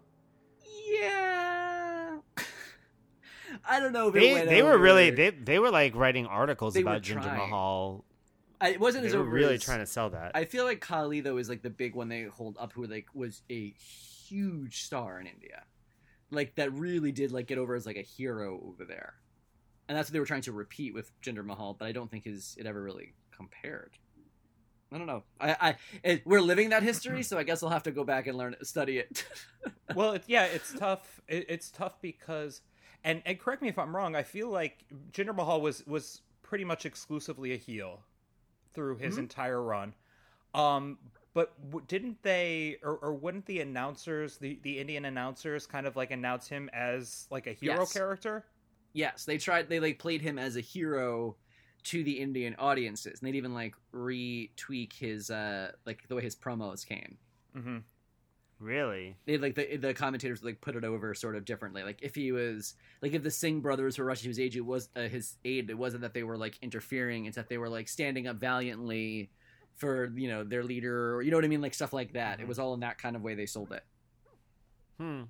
[1.00, 2.18] Yeah,
[3.70, 4.10] I don't know.
[4.10, 7.02] If it They went they were really they they were like writing articles They about
[7.02, 7.36] Jinder.
[7.36, 8.06] Mahal.
[8.62, 10.32] I, it wasn't They as were over really as- trying to sell that.
[10.34, 13.08] I feel like Khali though is like the big one they hold up, who like
[13.14, 15.64] was a huge star in India,
[16.32, 19.16] like that really did like get over as like a hero over there,
[19.90, 21.74] and that's what they were trying to repeat with Jinder Mahal.
[21.78, 23.98] But I don't think his it ever really compared.
[24.92, 25.24] I don't know.
[25.40, 28.28] I, I it, we're living that history, so I guess I'll have to go back
[28.28, 29.26] and learn study it.
[29.96, 31.20] well, it, yeah, it's tough.
[31.28, 32.62] It, it's tough because,
[33.04, 34.16] and and correct me if I'm wrong.
[34.16, 38.04] I feel like Jinder Mahal was was pretty much exclusively a heel
[38.74, 39.20] through his Mhm.
[39.20, 39.96] entire run.
[40.54, 41.00] Um,
[41.34, 45.96] but w- didn't they, or, or wouldn't the announcers, the the Indian announcers, kind of
[45.96, 47.92] like announce him as like a hero Yes.
[47.94, 48.46] character?
[48.94, 49.68] yes, they tried.
[49.68, 51.36] They like played him as a hero
[51.86, 56.36] to the Indian audiences, and they'd even like retweak his uh like the way his
[56.36, 57.18] promos came.
[57.58, 57.78] Mm-hmm.
[58.60, 59.16] really?
[59.26, 61.84] they like the the commentators would, like put it over sort of differently.
[61.84, 64.62] Like if he was like if the Singh brothers were rushing to his aid, it
[64.62, 65.70] was uh, his aid.
[65.70, 69.30] It wasn't that they were like interfering; it's that they were like standing up valiantly
[69.76, 72.40] for you know their leader, or you know what I mean, like stuff like that.
[72.40, 72.48] It Mhm.
[72.48, 73.84] was all in that kind of way they sold it.
[74.98, 75.24] Hmm.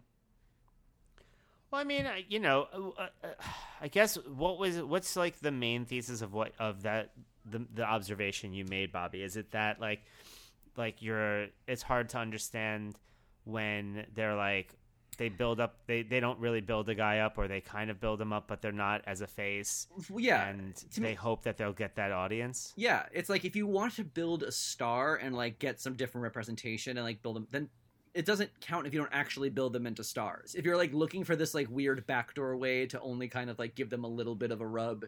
[1.72, 3.28] Well, I mean, you know, uh, uh,
[3.82, 7.12] I guess what was what's like the main thesis of what of that
[7.46, 9.22] the the observation you made, Bobby?
[9.22, 10.04] Is it that like
[10.78, 12.96] like you're it's hard to understand
[13.44, 14.76] when they're like
[15.18, 18.00] they build up they they don't really build a guy up or they kind of
[18.02, 21.58] build him up but they're not as a face yeah, and they me- hope that
[21.58, 25.36] they'll get that audience Yeah, it's like if you want to build a star and
[25.36, 27.70] like get some different representation and like build them, then
[28.16, 30.56] it doesn't count if you don't actually build them into stars.
[30.56, 33.76] If you're like looking for this like weird backdoor way to only kind of like
[33.76, 35.04] give them a little bit of a rub,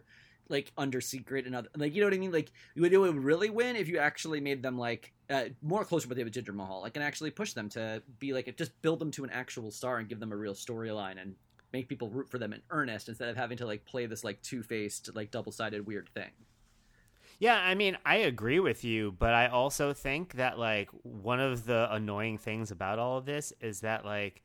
[0.50, 2.34] like under secret and other, like you know what I mean.
[2.34, 5.86] Like you would, it would really win if you actually made them like uh, more
[5.86, 9.12] closer with Jinder Mahal, like and actually push them to be like just build them
[9.12, 11.36] to an actual star and give them a real storyline and
[11.72, 14.42] make people root for them in earnest instead of having to like play this like
[14.42, 16.32] two faced like double sided weird thing.
[17.40, 21.66] Yeah, I mean, I agree with you, but I also think that like one of
[21.66, 24.42] the annoying things about all of this is that like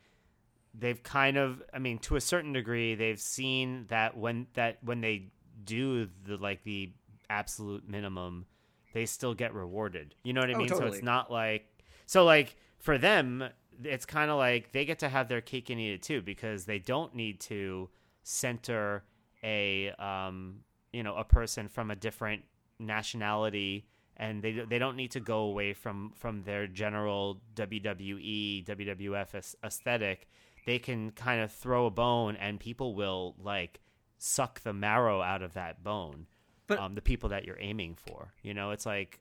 [0.75, 5.01] they've kind of I mean, to a certain degree, they've seen that when that when
[5.01, 5.29] they
[5.65, 6.93] do the like the
[7.31, 8.47] absolute minimum,
[8.93, 10.15] they still get rewarded.
[10.23, 10.69] You know what I Oh, mean?
[10.69, 11.67] So it's not like
[12.07, 13.45] so like for them,
[13.83, 16.67] it's kind of like they get to have their cake and eat it too because
[16.67, 17.89] they don't need to
[18.23, 19.05] center
[19.43, 20.61] a um
[20.93, 22.45] you know a person from a different
[22.87, 29.55] nationality and they they don't need to go away from from their general WWE WWF
[29.65, 30.29] aesthetic
[30.67, 33.81] they can kind of throw a bone and people will like
[34.19, 36.27] suck the marrow out of that bone
[36.67, 39.19] But- um, the people that you're aiming for you know it's like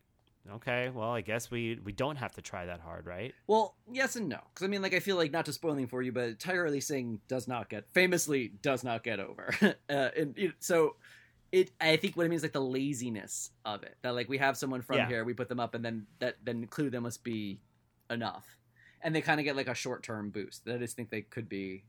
[0.51, 4.15] okay well i guess we we don't have to try that hard right Well, yes
[4.15, 4.39] and no.
[4.53, 6.65] Because I mean, like, I feel like not to spoil anything for you, but Tiger
[6.65, 9.53] Ali Singh does not get famously does not get over.
[9.89, 10.95] uh, and so,
[11.51, 13.97] it I think what it means is like the laziness of it.
[14.01, 15.07] That like we have someone from Yeah.
[15.07, 17.61] here, we put them up, and then that then clue them must be
[18.09, 18.45] enough,
[19.01, 20.65] and they kind of get like a short term boost.
[20.65, 21.85] That I just think they could be.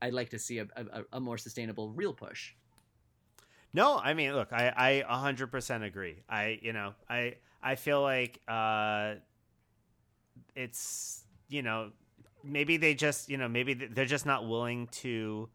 [0.00, 2.52] I'd like to see a, a, a more sustainable real push.
[3.72, 6.22] No, I mean, look, I I 100% agree.
[6.28, 9.16] I, you know, I I feel like uh
[10.54, 11.92] it's, you know,
[12.42, 15.48] maybe they just, you know, maybe they're just not willing to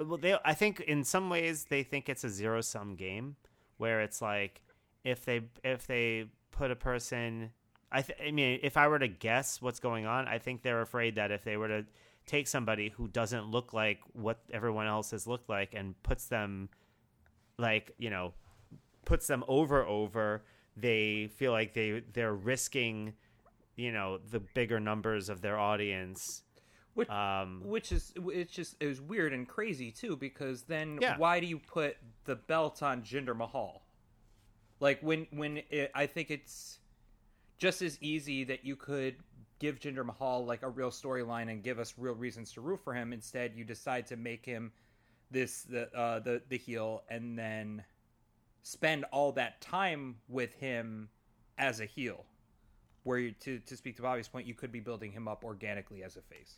[0.00, 3.36] well they I think in some ways they think it's a zero sum game
[3.78, 4.62] where it's like
[5.04, 7.50] if they if they put a person
[7.92, 10.80] I th- I mean, if I were to guess what's going on, I think they're
[10.80, 11.84] afraid that if they were to
[12.26, 16.70] take somebody who doesn't look like what everyone else has looked like and puts them
[17.58, 18.32] like, you know,
[19.04, 20.42] puts them over over,
[20.74, 23.12] they feel like they they're risking,
[23.76, 26.44] you know, the bigger numbers of their audience.
[26.94, 31.16] Which, Um which is it's just it was weird and crazy too because then Yeah.
[31.16, 33.82] why do you put the belt on Jinder Mahal?
[34.80, 36.78] Like when when it, I think it's
[37.58, 39.16] just as easy that you could
[39.58, 42.92] give Jinder Mahal like a real storyline and give us real reasons to root for
[42.92, 43.12] him.
[43.12, 44.72] Instead, you decide to make him
[45.30, 47.84] this the uh, the the heel and then
[48.64, 51.08] spend all that time with him
[51.58, 52.26] as a heel.
[53.04, 56.02] Where you, to to speak to Bobby's point, you could be building him up organically
[56.02, 56.56] as a face.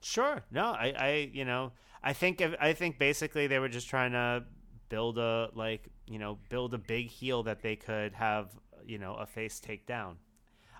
[0.00, 0.42] Sure.
[0.50, 4.44] No, I, I, you know, I think, I think basically they were just trying to
[4.88, 8.50] build a like, you know, build a big heel that they could have,
[8.86, 10.16] you know, a face take down.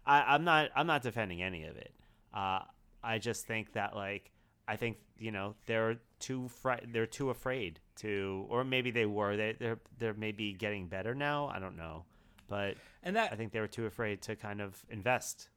[0.07, 1.93] I, I'm not, I'm not defending any of it.
[2.33, 2.61] Uh,
[3.03, 4.31] I just think that like,
[4.69, 9.37] I think you know they're too fri- they're too afraid to, or maybe they were.
[9.37, 11.49] They, they're, they're maybe getting better now.
[11.55, 12.05] I don't know,
[12.49, 15.51] but And that I think they were too afraid to kind of invest.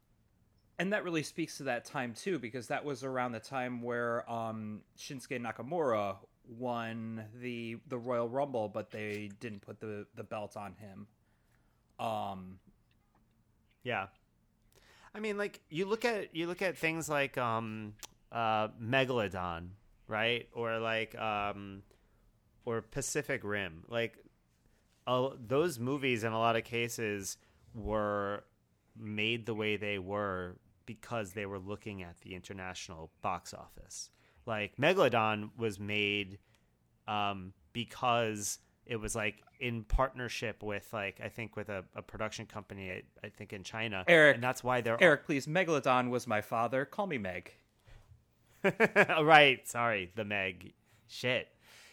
[0.80, 4.30] And that really speaks to that time too because that was around the time where
[4.32, 10.58] um, Shinsuke Nakamura won the the Royal Rumble, but they didn't put the the belt
[10.58, 11.08] on him.
[12.00, 12.60] Um,
[13.84, 14.08] Yeah.
[15.14, 17.96] I mean like you look at you look at things like um
[18.32, 19.70] uh Megalodon,
[20.08, 20.48] right?
[20.54, 21.84] Or like um
[22.66, 23.84] or Pacific Rim.
[23.90, 24.18] Like
[25.08, 27.38] uh, those movies in a lot of cases
[27.74, 28.44] were
[28.98, 30.58] made the way they were
[30.90, 34.10] because they were looking at the international box office.
[34.48, 36.40] Like Megalodon was made
[37.08, 42.48] um, because it was like in partnership with like I think with a, a production
[42.48, 44.04] company I, I think in China.
[44.08, 46.86] Eric, and that's why they're Eric, please, Megalodon was my father.
[46.86, 47.54] Call me Meg.
[49.22, 49.60] right.
[49.68, 50.74] Sorry, the Meg.
[51.08, 51.50] Shit.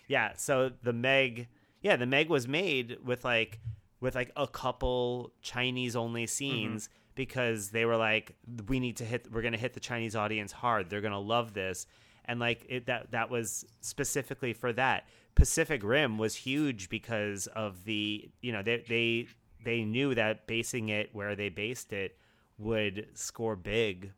[0.09, 0.33] Yeah.
[0.37, 1.49] So the Meg.
[1.83, 3.61] Yeah, the Meg was made with like
[4.01, 8.37] with like a couple Chinese only scenes because they were like,
[8.69, 9.27] we need to hit.
[9.33, 10.89] We're gonna hit the Chinese audience hard.
[10.89, 11.87] They're gonna love this.
[12.27, 15.09] And like it, that that was specifically for that.
[15.35, 19.27] Pacific Rim was huge because of the you know they they
[19.65, 22.17] they knew that basing it where they based it
[22.59, 24.13] would score big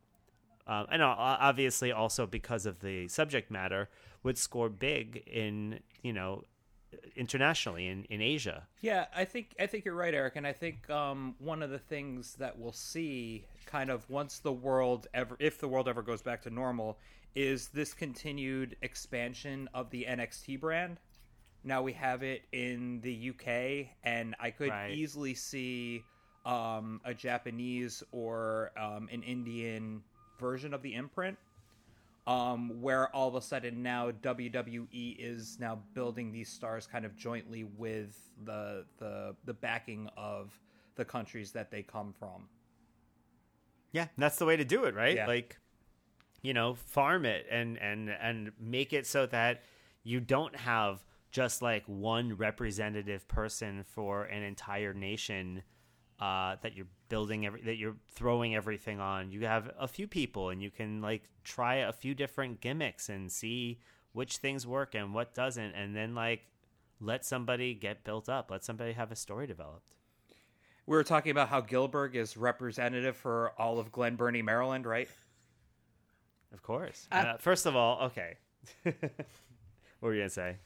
[0.69, 3.89] um, and obviously also because of the subject matter
[4.23, 6.43] would score big in you know
[7.15, 8.67] internationally in, in Asia.
[8.81, 11.79] Yeah, I think I think you're right, Eric, and I think um, one of the
[11.79, 16.21] things that we'll see, kind of once the world ever, if the world ever goes
[16.21, 16.97] back to normal,
[17.35, 20.99] is this continued expansion of the NXT brand.
[21.63, 24.91] Now we have it in the UK, and I could Right.
[24.91, 26.03] easily see
[26.45, 30.01] um, a Japanese or um, an Indian
[30.39, 31.37] version of the imprint
[32.29, 37.15] um, where all of a sudden now WWE is now building these stars kind of
[37.15, 38.15] jointly with
[38.45, 40.57] the the the backing of
[40.95, 42.47] the countries that they come from.
[43.91, 45.15] Yeah, that's the way to do it, right?
[45.15, 45.25] Yeah.
[45.25, 45.57] Like,
[46.43, 49.63] you know, farm it and and and make it so that
[50.03, 55.63] you don't have just like one representative person for an entire nation
[56.19, 59.31] uh, that you're building every that you're throwing everything on.
[59.31, 63.31] You have a few people, and you can like try a few different gimmicks and
[63.31, 63.79] see
[64.13, 66.47] which things work and what doesn't, and then like
[66.99, 68.51] let somebody get built up.
[68.51, 69.93] Let somebody have a story developed.
[70.85, 75.07] We were talking about how Gillberg is representative for all of Glen Burnie, Maryland, right?
[76.51, 77.07] Of course.
[77.11, 78.37] I- uh, first of all, okay.
[78.83, 78.95] what
[80.01, 80.57] were you gonna say?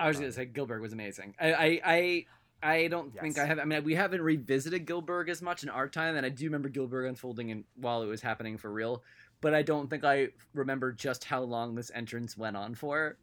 [0.00, 1.34] I was gonna say Gillberg was amazing.
[1.40, 2.26] I I I,
[2.62, 3.22] I don't Yes.
[3.22, 3.58] think I have.
[3.58, 6.68] I mean, we haven't revisited Gillberg as much in our time, and I do remember
[6.68, 9.02] Gillberg unfolding in, while it was happening for real.
[9.40, 13.16] But I don't think I remember just how long this entrance went on for.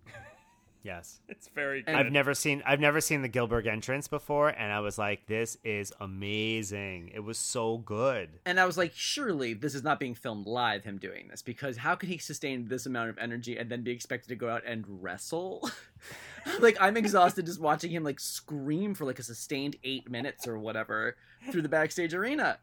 [0.85, 1.19] Yes.
[1.27, 1.95] It's very good.
[1.95, 5.57] I've never seen I've never seen the Gillberg entrance before and I was like this
[5.63, 7.11] is amazing.
[7.13, 8.29] It was so good.
[8.45, 10.83] And I was like, surely this is not being filmed live.
[10.83, 13.91] Him doing this because how could he sustain this amount of energy and then be
[13.91, 15.69] expected to go out and wrestle?
[16.59, 20.59] like I'm exhausted just watching him like scream for like a sustained eight minutes or
[20.59, 21.15] whatever
[21.51, 22.59] through the backstage arena.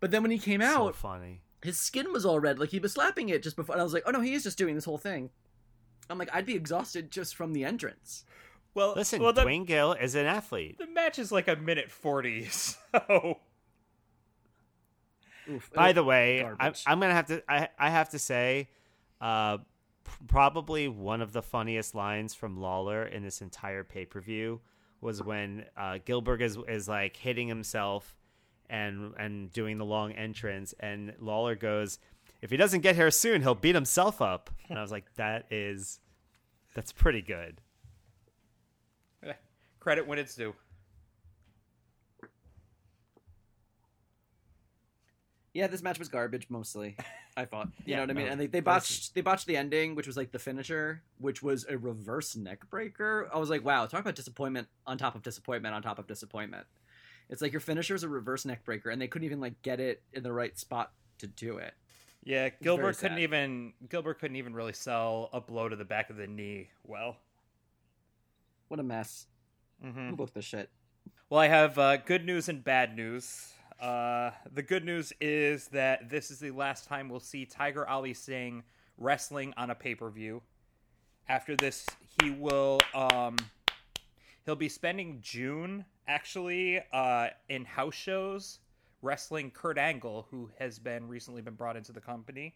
[0.00, 1.40] But then when he came So out, funny.
[1.62, 3.74] his skin was all red, like he was slapping it just before.
[3.74, 5.30] And I was like, oh no, he is just doing this whole thing.
[6.10, 8.24] I'm like, I'd be exhausted just from the entrance.
[8.74, 10.78] well, Listen, well, the, Duane Gill is an athlete.
[10.78, 13.38] the match is like a minute forty, so
[15.50, 15.70] Oof.
[15.74, 17.42] By the way, I'm, I'm gonna have to.
[17.48, 18.70] I I have to say,
[19.20, 19.64] uh, p-
[20.26, 24.60] probably one of the funniest lines from Lawler in this entire pay per view
[25.02, 28.16] was when uh, Gillberg is is like hitting himself
[28.70, 31.98] and and doing the long entrance, and Lawler goes,
[32.44, 35.46] "If he doesn't get here soon, he'll beat himself up." And I was like, "That
[35.50, 35.98] is,
[36.74, 37.60] that's pretty good."
[39.80, 40.54] credit when it's due.
[45.52, 46.96] Yeah, this match was garbage mostly.
[47.36, 47.68] I thought.
[47.84, 48.24] You Yeah, know what I mean?
[48.26, 51.42] no, and they, they botched they botched the ending, which was like the finisher, which
[51.42, 53.28] was a reverse neck breaker.
[53.32, 56.66] I was like, wow, talk about disappointment on top of disappointment on top of disappointment.
[57.28, 59.80] It's like your finisher is a reverse neck breaker, and they couldn't even like get
[59.80, 61.74] it in the right spot to do it.
[62.24, 66.16] Yeah, Gillberg couldn't even Gillberg couldn't even really sell a blow to the back of
[66.16, 67.18] the knee well.
[68.68, 69.26] What a mess.
[69.82, 70.70] hmm Who booked this shit?
[71.28, 73.52] Well, I have uh, good news and bad news.
[73.80, 78.14] Uh, the good news is that this is the last time we'll see Tiger Ali
[78.14, 78.62] Singh
[78.96, 80.42] wrestling on a pay per view.
[81.28, 81.86] After this,
[82.22, 83.36] he will um,
[84.46, 88.60] he'll be spending June actually uh, in house shows
[89.04, 92.54] wrestling Kurt Angle, who has been recently been brought into the company.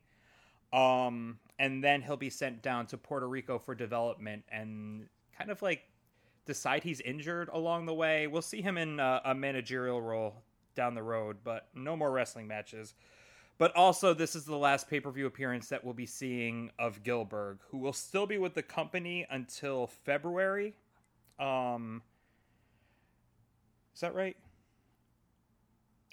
[0.72, 5.06] Um, and then he'll be sent down to Puerto Rico for development and
[5.36, 5.84] kind of like
[6.46, 8.26] decide he's injured along the way.
[8.26, 10.42] We'll see him in uh, a managerial role
[10.74, 12.94] down the road, but no more wrestling matches.
[13.58, 17.02] But also, this is the last pay per view appearance that we'll be seeing of
[17.02, 20.74] Gillberg, who will still be with the company until February.
[21.40, 22.02] Um,
[23.94, 24.36] is that right?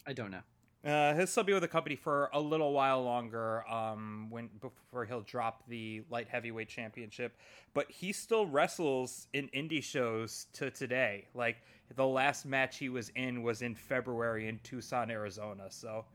[0.07, 0.41] I don't know.
[0.89, 3.67] Uh, he'll still be with the company for a little while longer.
[3.67, 7.35] Um, when before he'll drop the light heavyweight championship,
[7.73, 11.25] but he still wrestles in indie shows to today.
[11.33, 11.57] Like
[11.95, 15.71] the last match he was in was in February in Tucson, Arizona.
[15.71, 16.05] So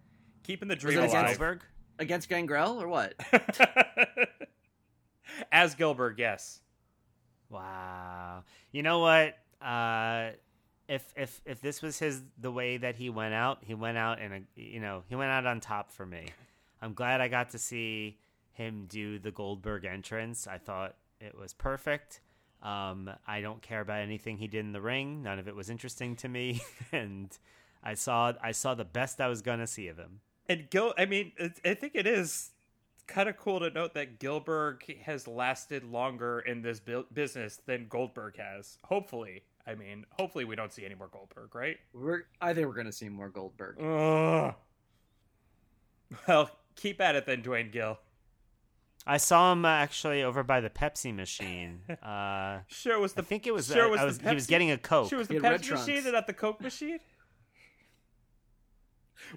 [0.45, 1.27] keeping the dream it As against- alive.
[1.39, 1.63] Goldberg?
[1.99, 3.15] Against Gangrel or what?
[5.53, 6.61] As Gillberg, yes.
[7.49, 8.45] Wow.
[8.73, 9.37] You know what?
[9.61, 10.31] Uh,
[10.91, 14.21] if if if this was his the way that he went out, he went out
[14.21, 16.27] in a you know he went out on top for me.
[16.83, 18.19] I'm glad I got to see
[18.53, 20.49] him do the Goldberg entrance.
[20.49, 22.21] I thought it was perfect.
[22.63, 25.23] Um, I don't care about anything he did in the ring.
[25.23, 26.61] None of it was interesting to me,
[26.93, 27.31] and
[27.85, 30.21] I saw I saw the best I was gonna see of him.
[30.49, 31.31] And Gil, I mean,
[31.65, 32.51] I think it is
[33.07, 37.87] kind of cool to note that Gillberg has lasted longer in this bu- business than
[37.89, 38.79] Goldberg has.
[38.85, 41.79] Hopefully, I mean, hopefully we don't see any more Goldberg, right?
[41.93, 43.81] We're I think we're gonna see more Goldberg.
[43.81, 44.55] Ugh.
[46.27, 47.99] Well, keep at it then, Duane Gill.
[49.07, 51.81] I saw him uh, actually over by the Pepsi machine.
[52.03, 53.67] Uh, Sure was the I think it was.
[53.67, 55.09] Sure uh, was I the was he was getting a Coke.
[55.09, 56.05] Sure was the He had red Pepsi machine trunks.
[56.07, 56.99] and not the Coke machine.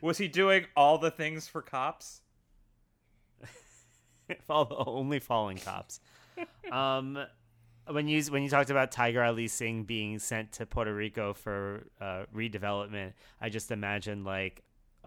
[0.02, 2.22] Was he doing all the things for cops?
[4.50, 6.00] All only fallen cops.
[6.72, 7.20] um,
[7.90, 11.88] when you when you talked about Tiger Ali Singh being sent to Puerto Rico for
[12.00, 14.64] uh, redevelopment, I just imagined like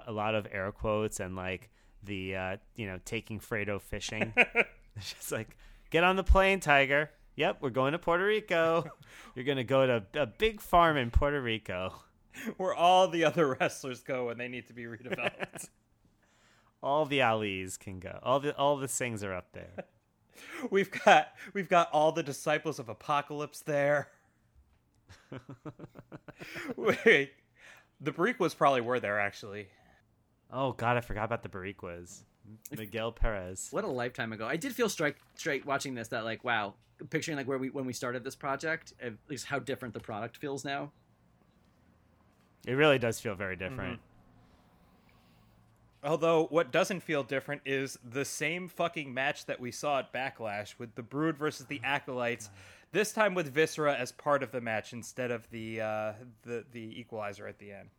[0.07, 1.71] a lot of air quotes and like
[2.03, 4.33] the uh, you know taking Fredo fishing.
[4.97, 5.57] it's just like
[5.91, 7.11] get on the plane, Tiger.
[7.37, 8.87] Yep, we're going to Puerto Rico.
[9.35, 11.95] You're gonna go to a big farm in Puerto Rico.
[12.59, 15.71] Where all the other wrestlers go when they need to be redeveloped.
[16.83, 18.19] All the Alis can go.
[18.23, 19.87] All the all the Singhs are up there.
[20.71, 24.09] we've got we've got all the disciples of Apocalypse there.
[26.77, 27.33] Wait,
[28.01, 29.69] the Boricuas probably were there actually.
[30.53, 32.23] Oh God, I forgot about the Boricuas.
[32.77, 33.69] Miguel Perez.
[33.71, 34.47] What a lifetime ago!
[34.47, 36.75] I did feel straight straight watching this that like wow,
[37.11, 40.37] picturing like where we when we started this project, at least how different the product
[40.37, 40.93] feels now.
[42.67, 43.95] It really does feel very different.
[43.95, 44.16] Mm-hmm.
[46.07, 50.79] Although what doesn't feel different is the same fucking match that we saw at Backlash
[50.79, 52.49] with the Brood versus the Acolytes.
[52.93, 57.01] This time with Viscera as part of the match instead of the uh, the the
[57.01, 57.91] Equalizer at the end.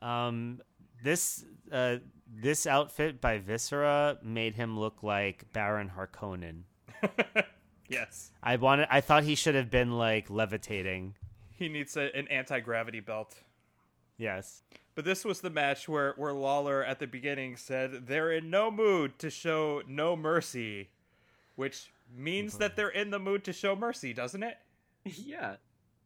[0.00, 0.60] Um,
[1.04, 1.96] this uh,
[2.26, 6.62] this outfit by Viscera made him look like Baron Harkonnen.
[7.88, 8.86] Yes, I wanted.
[8.90, 11.14] I thought he should have been like levitating.
[11.48, 13.34] he needs a, an anti gravity belt.
[14.18, 14.62] Yes.
[14.94, 18.70] But this was the match where, where Lawler at the beginning said they're in no
[18.70, 20.88] mood to show no mercy,
[21.54, 24.58] which means that they're in the mood to show mercy, doesn't it?
[25.04, 25.54] yeah,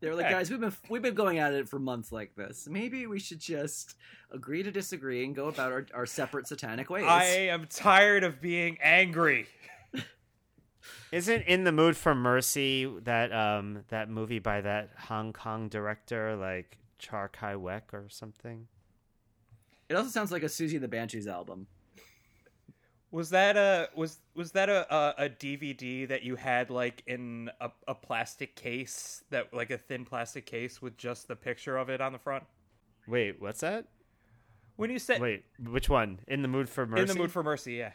[0.00, 0.34] they were like, Okay.
[0.34, 2.68] guys, we've been we've been going at it for months like this.
[2.70, 3.96] Maybe we should just
[4.30, 7.04] agree to disagree and go about our, our separate satanic ways.
[7.06, 9.46] I am tired of being angry.
[11.12, 16.36] Isn't in the mood for mercy that um that movie by that Hong Kong director
[16.36, 18.68] like Char Kai Wek or something?
[19.88, 21.66] It also sounds like a Siouxsie and the Banshees album.
[23.10, 27.50] Was that a was was that a, a, a DVD that you had like in
[27.60, 31.90] a, a plastic case that like a thin plastic case with just the picture of
[31.90, 32.44] it on the front?
[33.06, 33.84] Wait, what's that?
[34.76, 36.20] When you said Wait, which one?
[36.26, 37.02] In the mood for mercy.
[37.02, 37.92] in the mood for mercy, yeah.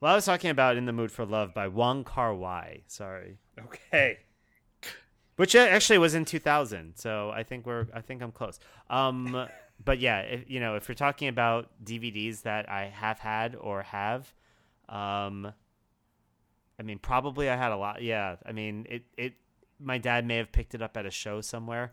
[0.00, 2.82] Well, I was talking about "In the Mood for Love" by Wong Kar Wai.
[2.88, 3.38] Sorry.
[3.66, 4.18] Okay.
[5.36, 8.58] Which uh, actually was in 2000 so i think we're i think i'm close.
[8.90, 9.46] Um
[9.84, 13.82] but yeah if, you know if you're talking about dvds that i have had or
[13.82, 14.32] have
[14.88, 15.52] um
[16.78, 19.34] i mean probably i had a lot yeah i mean it it
[19.80, 21.92] my dad may have picked it up at a show somewhere.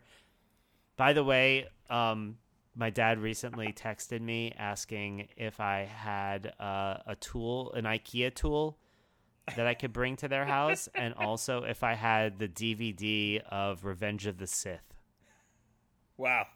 [0.96, 2.36] By the way um
[2.76, 8.78] my dad recently texted me asking if i had uh, a tool an ikea tool
[9.56, 13.84] that I could bring to their house, and also if I had the DVD of
[13.84, 14.94] Revenge of the Sith.
[16.16, 16.46] Wow.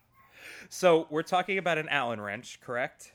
[0.68, 3.12] So we're talking about an Allen wrench, correct?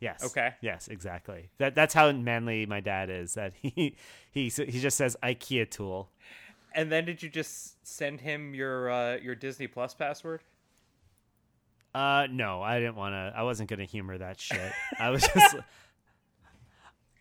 [0.00, 0.24] Yes.
[0.24, 0.54] Okay.
[0.60, 1.48] Yes, exactly.
[1.58, 3.34] That that's how manly my dad is.
[3.34, 3.96] That he
[4.30, 6.10] he he just says IKEA tool.
[6.74, 10.42] And then did you just send him your uh, your Disney Plus password?
[11.94, 13.32] Uh, no, I didn't want to.
[13.34, 14.72] I wasn't gonna humor that shit.
[14.98, 15.56] I was just.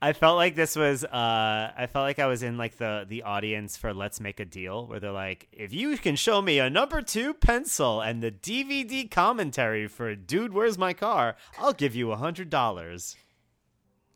[0.04, 1.06] I felt like this was.
[1.06, 4.45] Uh, I felt like I was in like the the audience for Let's Make a
[4.45, 8.30] Deal, where they're like, if you can show me a number two pencil and the
[8.30, 13.16] DVD commentary for Dude, Where's My Car, I'll give you a hundred dollars.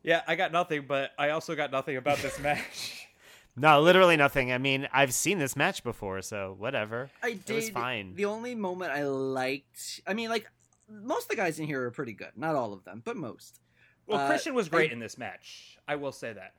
[0.02, 3.08] Yeah, I got nothing, but I also got nothing about this match.
[3.56, 4.52] No, literally nothing.
[4.52, 7.08] I mean, I've seen this match before, so whatever.
[7.22, 7.38] I did.
[7.38, 7.54] It did.
[7.54, 8.14] was fine.
[8.14, 10.50] The only moment I liked, I mean, like
[10.86, 12.32] most of the guys in here are pretty good.
[12.36, 13.58] Not all of them, but most.
[14.08, 15.78] Well, Uh, Christian was great I- in this match.
[15.86, 16.54] I will say that.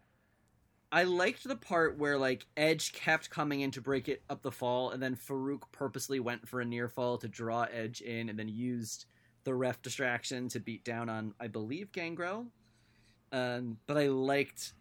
[0.91, 4.51] I liked the part where like Edge kept coming in to break it up the
[4.51, 8.39] fall, and then Farouk purposely went for a near fall to draw Edge in, and
[8.39, 9.05] then used
[9.43, 12.47] the ref distraction to beat down on, I believe, Gangrel.
[13.31, 14.73] Um, but I liked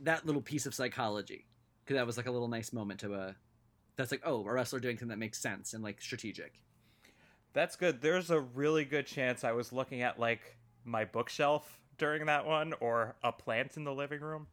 [0.00, 1.46] that little piece of psychology
[1.84, 3.32] because that was like a little nice moment to uh
[3.96, 6.60] That's like, oh, a wrestler doing something that makes sense and like strategic.
[7.54, 8.02] That's good.
[8.02, 12.74] There's a really good chance I was looking at like my bookshelf during that one
[12.80, 14.46] or a plant in the living room.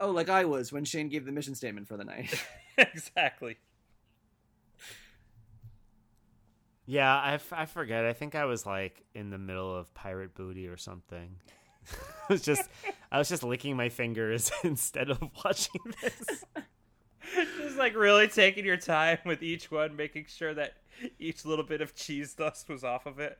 [0.00, 2.34] Oh, like I was when Shane gave the mission statement for the night.
[2.78, 3.56] exactly.
[6.86, 8.04] Yeah, I, f- I forget.
[8.04, 11.36] I think I was like in the middle of Pirate Booty or something.
[12.28, 12.68] I was just
[13.10, 16.44] I was just licking my fingers instead of watching this.
[17.58, 20.74] Just like really taking your time with each one, making sure that
[21.18, 23.38] each little bit of cheese dust was off of it.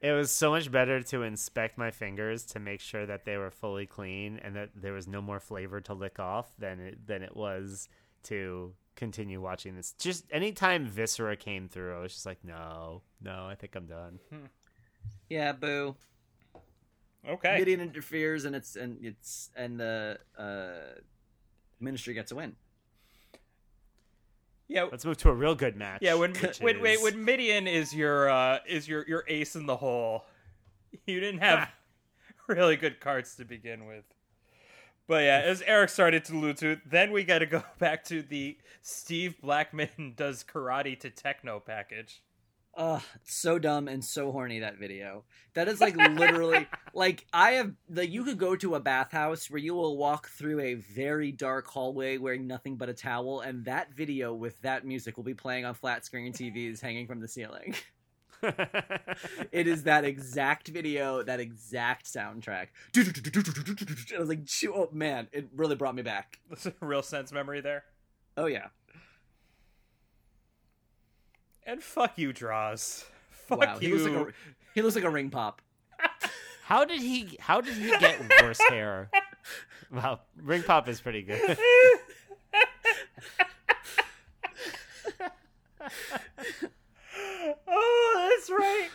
[0.00, 3.50] It was so much better to inspect my fingers to make sure that they were
[3.50, 7.22] fully clean and that there was no more flavor to lick off than it than
[7.22, 7.88] it was
[8.24, 9.92] to continue watching this.
[9.98, 14.18] Just anytime Viscera came through, I was just like, no, no, I think I'm done.
[15.28, 15.96] Yeah, boo.
[17.28, 17.58] Okay.
[17.60, 21.00] Mideon interferes, and it's and it's and the uh,
[21.78, 22.56] ministry gets a win.
[24.70, 24.86] Yeah.
[24.90, 25.98] Let's move to a real good match.
[26.00, 29.76] Yeah, when when wait when Mideon is your uh is your your ace in the
[29.76, 30.26] hole,
[31.06, 31.68] you didn't have
[32.46, 34.04] really good cards to begin with.
[35.08, 38.22] But yeah, as Eric started to allude to, then we got to go back to
[38.22, 42.22] the Steve Blackman does karate to techno package.
[42.76, 45.24] Ugh, so dumb and so horny that video.
[45.54, 49.58] That is like literally like I have like you could go to a bathhouse where
[49.58, 53.92] you will walk through a very dark hallway wearing nothing but a towel, and that
[53.94, 57.74] video with that music will be playing on flat screen TVs hanging from the ceiling.
[59.52, 62.68] It is that exact video, that exact soundtrack.
[62.96, 66.38] I was like, oh man, it really brought me back.
[66.48, 67.84] That's a real sense memory there.
[68.38, 68.68] Oh yeah.
[71.70, 73.04] And fuck you, Droz.
[73.30, 73.78] Fuck wow.
[73.78, 73.96] He you.
[73.96, 74.32] looks like a
[74.74, 75.62] he looks like a ring pop.
[76.64, 77.36] how did he?
[77.38, 79.08] How did he get worse hair?
[79.92, 81.40] Wow, Ring Pop is pretty good.
[87.66, 88.88] oh, that's right.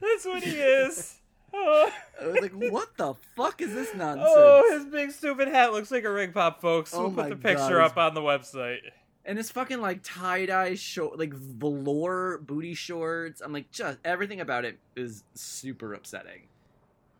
[0.00, 1.16] That's what he is.
[1.52, 1.90] Oh.
[2.20, 4.28] I was like, what the fuck is this oh, nonsense?
[4.28, 6.94] Oh, his big stupid hat looks like a ring pop, folks.
[6.94, 7.90] Oh we'll my put the picture God.
[7.90, 8.82] up on the website.
[9.26, 13.40] And his fucking like tie dye short, like velour booty shorts.
[13.40, 16.42] I'm like, just everything about it is super upsetting.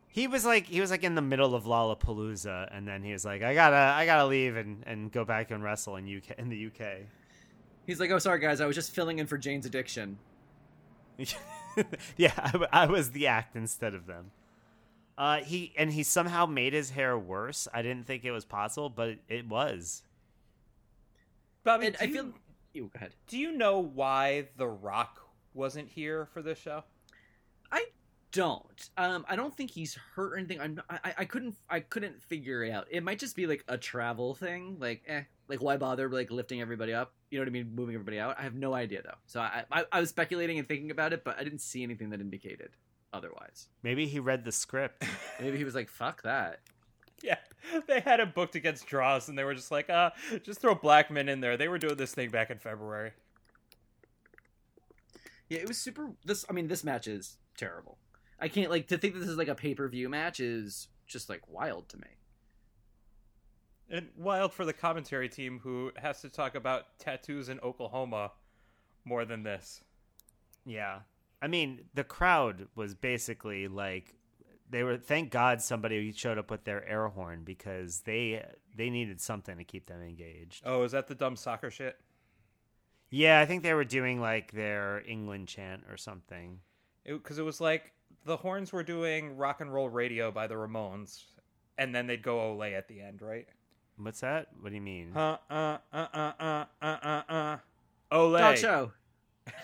[0.09, 3.25] He was like he was like in the middle of Lollapalooza, and then he was
[3.25, 6.49] like, I gotta I gotta leave and, and go back and wrestle in UK in
[6.49, 7.01] the UK.
[7.87, 10.17] He's like, oh, sorry guys, I was just filling in for Jane's addiction.
[12.17, 14.31] yeah, I was the act instead of them.
[15.19, 17.67] Uh, he and he somehow made his hair worse.
[17.75, 20.03] I didn't think it was possible, but it was.
[21.67, 22.33] Bobby, And do, I you, feel,
[22.75, 23.15] Ew, go ahead.
[23.27, 25.21] do you know why The Rock
[25.53, 26.85] wasn't here for this show?
[27.73, 27.87] I
[28.33, 28.91] don't.
[28.97, 30.61] Um, I don't think he's hurt or anything.
[30.61, 32.87] I'm, I, I couldn't, I couldn't figure it out.
[32.91, 34.77] It might just be like a travel thing.
[34.79, 37.13] Like, eh, like why bother like lifting everybody up?
[37.31, 37.75] You know what I mean?
[37.75, 38.37] Moving everybody out.
[38.39, 39.17] I have no idea though.
[39.27, 42.11] So I, I, I was speculating and thinking about it, but I didn't see anything
[42.11, 42.71] that indicated
[43.13, 43.69] otherwise.
[43.83, 45.05] Maybe he read the script.
[45.41, 46.61] Maybe he was like, "Fuck that."
[47.23, 47.39] Yeah,
[47.89, 50.11] they had him booked against Droz, and they were just like, uh,
[50.43, 51.57] just throw Blackman in there.
[51.57, 53.13] They were doing this thing back in February.
[55.49, 56.11] Yeah, it was super.
[56.25, 57.99] This, I mean, this match is terrible.
[58.39, 60.89] I can't like to think that this is like a pay per view match is
[61.07, 62.09] just like wild to me.
[63.89, 68.33] And wild for the commentary team who has to talk about tattoos in Oklahoma
[69.05, 69.81] more than this.
[70.65, 71.01] Yeah.
[71.41, 74.16] I mean, the crowd was basically like
[74.71, 78.45] they were thank God somebody showed up with their air horn because they
[78.75, 80.63] they needed something to keep them engaged.
[80.65, 81.97] Oh, is that the dumb soccer shit?
[83.11, 86.61] Yeah, I think they were doing like their England chant or something.
[87.05, 87.93] Because it, was like
[88.25, 91.23] the horns were doing rock and roll radio by the Ramones,
[91.79, 93.47] and then they'd go Olay at the end, right?
[93.97, 94.49] What's that?
[94.61, 95.13] What do you mean?
[95.15, 97.57] Uh uh uh uh uh uh uh uh.
[98.11, 98.39] Olay.
[98.41, 98.93] Dog show.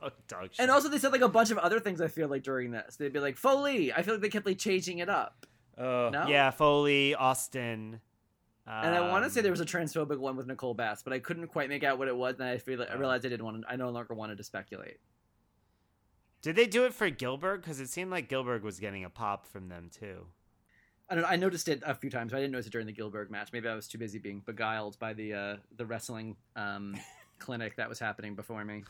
[0.00, 2.00] Dog, dog And also, they said like a bunch of other things.
[2.00, 3.92] I feel like during this, they'd be like Foley.
[3.92, 5.46] I feel like they kept like changing it up.
[5.76, 8.00] Uh, No, yeah, Foley, Austin.
[8.66, 11.12] And I want to um, say there was a transphobic one with Nicole Bass, but
[11.12, 12.36] I couldn't quite make out what it was.
[12.38, 12.98] And I feel like, I Oh.
[12.98, 13.62] realized I didn't want.
[13.62, 14.98] To, I no longer wanted to speculate.
[16.42, 17.56] Did they do it for Gillberg?
[17.62, 20.26] Because it seemed like Gillberg was getting a pop from them too.
[21.08, 21.22] I don't.
[21.22, 22.30] know, I noticed it a few times.
[22.30, 23.50] But I didn't notice it during the Gillberg match.
[23.52, 26.96] Maybe I was too busy being beguiled by the uh, the wrestling um,
[27.38, 28.84] clinic that was happening before me.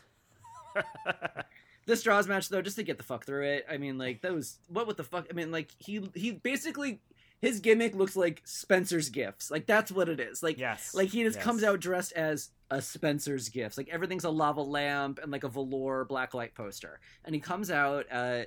[1.85, 3.66] This Droz match though, just to get the fuck through it.
[3.68, 5.27] I mean, like that was what with the fuck.
[5.31, 7.01] I mean, like he he basically
[7.41, 9.51] his gimmick looks like Spencer's gifts.
[9.51, 10.43] Like that's what it is.
[10.43, 10.95] Like yes.
[10.95, 11.45] like he just yes.
[11.45, 13.77] comes out dressed as a Spencer's gifts.
[13.77, 17.01] Like everything's a lava lamp and like a velour blacklight poster.
[17.25, 18.43] And he comes out uh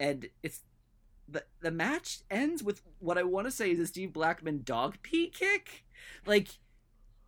[0.00, 0.62] and it's
[1.28, 4.96] the the match ends with what I want to say is a Steve Blackman dog
[5.02, 5.84] pee kick.
[6.26, 6.48] Like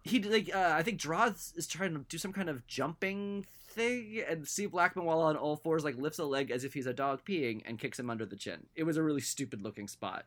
[0.07, 4.23] he like uh, I think Droz is trying to do some kind of jumping thing,
[4.29, 6.95] and Steve Blackman, while on all fours, like lifts a leg as if he's a
[6.95, 8.67] dog peeing and kicks him under the chin.
[8.75, 10.25] It was a really stupid looking spot.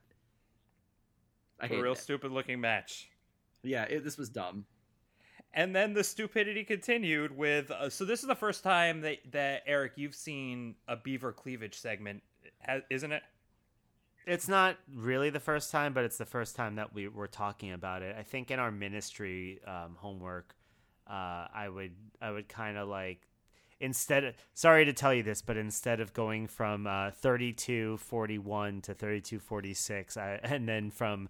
[1.59, 1.97] I a real it.
[1.97, 3.09] stupid looking match.
[3.63, 4.65] yeah, it, this was dumb.
[5.53, 7.71] And then the stupidity continued with.
[7.71, 11.77] Uh, so this is the first time that that Eric you've seen a beaver cleavage
[11.77, 12.21] segment,
[12.89, 13.23] isn't it?
[14.29, 17.71] It's not really the first time, but it's the first time that we were talking
[17.71, 18.15] about it.
[18.17, 20.55] I think in our ministry um, homework,
[21.07, 23.27] uh, I would I would kind of like
[23.79, 28.93] instead of, sorry to tell you this, but instead of going from uh, 3241 to
[28.93, 31.27] 3246, I, and then from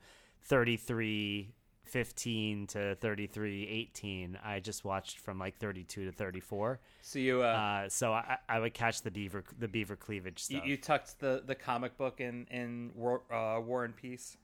[1.89, 6.79] 3315 to 3318, I just watched from like 32 to 34.
[7.01, 10.57] So you uh, Uh, so I, I would catch the beaver the beaver cleavage you,
[10.57, 10.67] stuff.
[10.67, 14.37] you tucked the the comic book in in War, uh, War and Peace.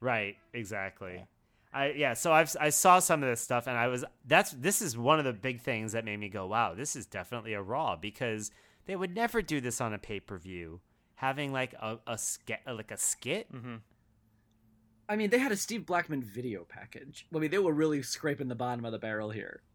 [0.00, 1.24] Right, exactly.
[1.72, 4.80] I yeah, so I've I saw some of this stuff and I was that's this
[4.80, 7.62] is one of the big things that made me go, wow, this is definitely a
[7.62, 8.50] raw because
[8.86, 10.80] they would never do this on a pay-per-view.
[11.16, 13.48] Having like a a skit like a skit.
[15.08, 17.26] I mean, they had a Steve Blackman video package.
[17.34, 19.62] I mean, they were really scraping the bottom of the barrel here.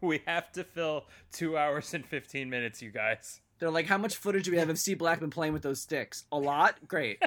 [0.00, 3.40] We have to fill two hours and fifteen minutes, you guys.
[3.58, 6.24] They're like, how much footage do we have of Steve Blackman playing with those sticks?
[6.32, 6.76] A lot?
[6.88, 7.20] Great.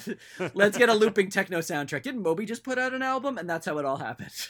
[0.54, 2.02] Let's get a looping techno soundtrack.
[2.02, 3.36] Didn't Moby just put out an album?
[3.38, 4.30] And that's how it all happened.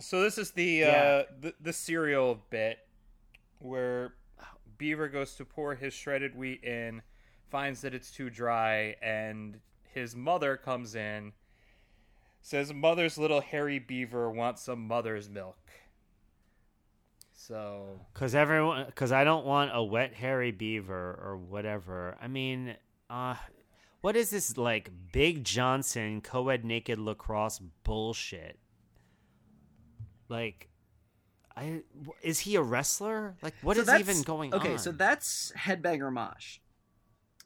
[0.00, 0.86] So this is the Yeah.
[0.88, 2.78] uh, the the cereal bit
[3.58, 4.14] where
[4.78, 7.02] Beaver goes to pour his shredded wheat in,
[7.52, 11.32] finds that it's too dry, and his mother comes in,
[12.40, 15.58] says, "Mother's little hairy beaver wants some mother's milk."
[17.32, 22.16] So Cause everyone, cause I don't want a wet hairy beaver or whatever.
[22.20, 22.76] I mean,
[23.10, 23.34] uh,
[24.00, 28.58] what is this like Big Johnson co-ed naked lacrosse bullshit?
[30.28, 30.68] Like,
[31.56, 31.82] I
[32.22, 33.36] is he a wrestler?
[33.42, 34.78] Like, what So is even going okay, on?
[34.78, 36.58] so that's Headbanger Mosh.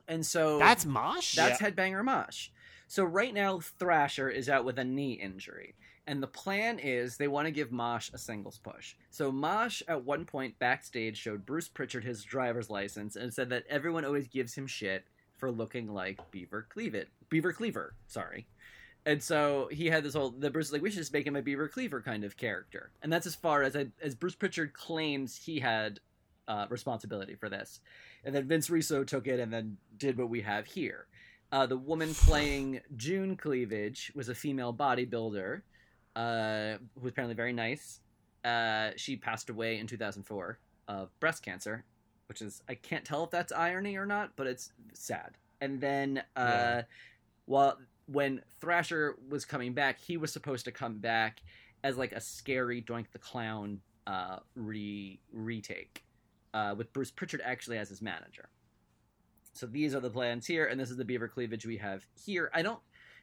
[0.09, 1.35] And so that's Mosh.
[1.35, 2.49] That's Headbanger Mosh.
[2.89, 5.75] So right now, Thrasher is out with a knee injury.
[6.09, 8.95] And the plan is they want to give Mosh a singles push.
[9.11, 13.65] So Mosh, at one point backstage, showed Bruce Pritchard his driver's license and said that
[13.69, 15.05] everyone always gives him shit
[15.37, 17.07] for looking like Beaver Cleaver.
[17.29, 18.47] Beaver Cleaver, sorry.
[19.05, 20.31] And so he had this whole.
[20.31, 22.91] The Bruce was like, we should just make him a Beaver Cleaver kind of character.
[23.03, 25.99] And that's as far as I, as Bruce Pritchard claims he had
[26.49, 27.81] uh, responsibility for this.
[28.25, 31.07] And then Vince Russo took it and then did what we have here.
[31.53, 35.63] Uh, the woman playing June Cleavage was a female bodybuilder
[36.17, 38.01] uh, who was apparently very nice.
[38.45, 41.85] Uh, she passed away in 2004 of breast cancer,
[42.29, 45.37] which is I can't tell if that's irony or not, but it's sad.
[45.61, 46.83] And then uh, Yeah.
[47.47, 51.43] while when Thrasher was coming back, he was supposed to come back
[51.83, 56.05] as like a scary Doink the Clown uh, re retake
[56.57, 58.49] uh, with Bruce Pritchard actually as his manager.
[59.53, 62.51] So these are the plans here, and this is the beaver cleavage we have here.
[62.55, 62.81] I don't.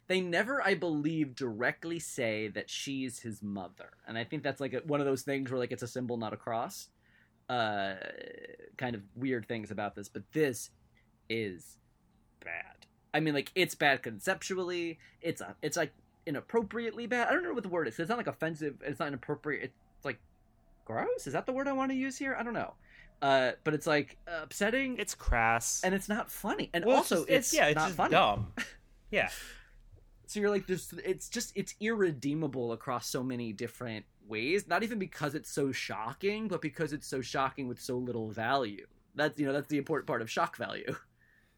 [0.07, 4.73] They never, I believe, directly say that she's his mother, and I think that's like
[4.73, 6.89] a, one of those things where like it's a symbol, not a cross.
[7.49, 7.95] Uh,
[8.77, 10.69] kind of weird things about this, but this
[11.29, 11.77] is
[12.39, 12.85] bad.
[13.13, 14.99] I mean, like it's bad conceptually.
[15.21, 15.93] It's a, it's like
[16.25, 17.29] inappropriately bad.
[17.29, 17.97] I don't know what the word is.
[17.99, 18.75] It's not like offensive.
[18.85, 19.63] It's not inappropriate.
[19.63, 20.19] It's like
[20.85, 21.25] gross.
[21.25, 22.35] Is that the word I want to use here?
[22.39, 22.73] I don't know.
[23.23, 25.81] Uh, but it's like upsetting, It's crass.
[25.83, 28.11] and it's not funny, and Well, also it's, yeah, it's not just funny.
[28.11, 28.51] dumb.
[29.11, 29.29] Yeah,
[30.25, 30.91] So you're like, this.
[31.05, 34.67] It's just it's irredeemable across so many different ways.
[34.67, 38.85] Not even because it's so shocking, but because it's so shocking with so little value.
[39.15, 40.95] That's you know that's the important part of shock value.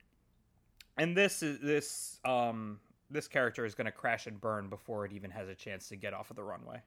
[0.98, 5.14] and this is this um this character is going to crash and burn before it
[5.14, 6.82] even has a chance to get off of the runway.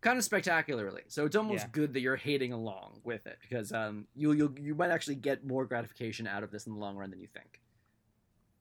[0.00, 1.02] Kind of spectacularly.
[1.08, 1.70] So it's almost Yeah.
[1.72, 5.44] good that you're hating along with it because um, you you you might actually get
[5.44, 7.60] more gratification out of this in the long run than you think.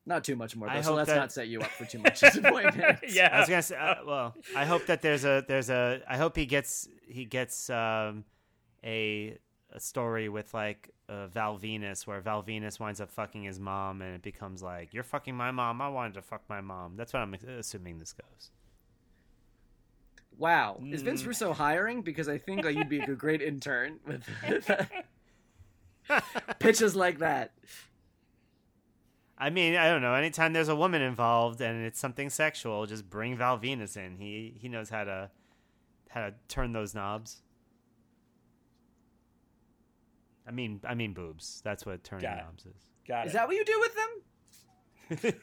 [0.07, 1.97] Not too much more, though, I so let's that- not set you up for too
[2.05, 2.99] much disappointment.
[3.09, 6.17] yeah, I was gonna say, uh, well, I hope that there's a there's a I
[6.17, 8.23] hope he gets he gets um,
[8.83, 9.37] a
[9.71, 14.01] a story with like uh, Val Venis where Val Venis winds up fucking his mom
[14.01, 15.81] and it becomes like you're fucking my mom.
[15.81, 16.95] I wanted to fuck my mom.
[16.97, 18.51] That's what I'm assuming this goes.
[20.37, 21.27] Wow, is Vince Mm.
[21.27, 22.01] Russo hiring?
[22.01, 24.23] Because I think like, you'd be a great intern with
[26.59, 27.53] pitches like that.
[29.37, 30.13] I mean, I don't know.
[30.13, 34.17] Anytime there's a woman involved and it's something sexual, just bring Val Venis in.
[34.17, 35.29] He he knows how to
[36.09, 37.41] how to turn those knobs.
[40.47, 41.61] I mean, I mean boobs.
[41.63, 42.43] That's what turning Got it.
[42.43, 42.65] knobs
[43.07, 43.35] Got Is it.
[43.35, 44.09] that what you do with them?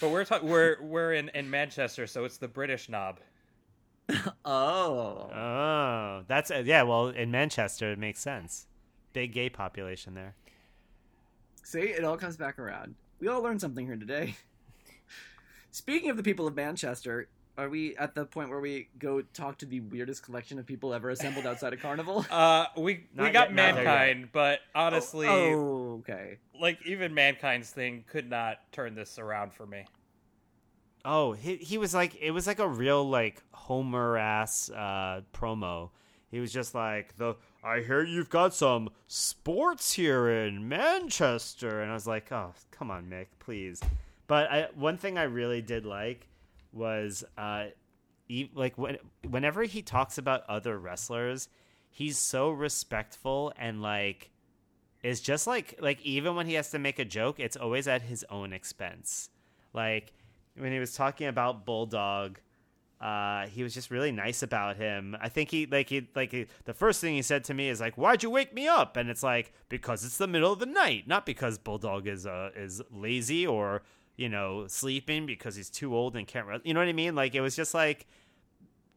[0.00, 3.18] but we're talking we're we're in in Manchester, so it's the British knob.
[4.44, 6.82] Oh, oh, that's uh, yeah.
[6.82, 8.66] Well, in Manchester, it makes sense.
[9.12, 10.34] Big gay population there.
[11.64, 12.94] see, it all comes back around.
[13.18, 14.36] We all learned something here today.
[15.72, 17.28] Speaking of the people of Manchester,
[17.58, 20.92] are we at the point where we go talk to the weirdest collection of people
[20.92, 22.24] ever assembled outside a carnival?
[22.36, 23.84] Uh, we we got yet, not there yet.
[23.84, 26.38] mankind, but honestly, oh, okay.
[26.60, 29.84] like even mankind's thing could not turn this around for me.
[31.08, 35.90] Oh, he he was like it was like a real like Homer ass uh, promo.
[36.32, 41.92] He was just like the I hear you've got some sports here in Manchester, and
[41.92, 43.80] I was like, oh come on, Mick, please.
[44.26, 46.26] But I, one thing I really did like
[46.72, 47.66] was uh,
[48.28, 48.98] e- like when
[49.28, 51.48] whenever he talks about other wrestlers,
[51.88, 54.30] he's so respectful and like
[55.04, 58.02] is just like like even when he has to make a joke, it's always at
[58.02, 59.30] his own expense.
[59.72, 60.12] Like
[60.58, 62.38] when he was talking about Bulldog,
[63.00, 65.16] uh, he was just really nice about him.
[65.20, 67.80] I think he like he like he, the first thing he said to me is
[67.80, 70.66] like, "Why'd you wake me up?" And it's like because it's the middle of the
[70.66, 73.82] night, not because Bulldog is uh is lazy or
[74.16, 76.46] you know sleeping because he's too old and can't.
[76.46, 77.14] Re- you know what I mean?
[77.14, 78.06] Like it was just like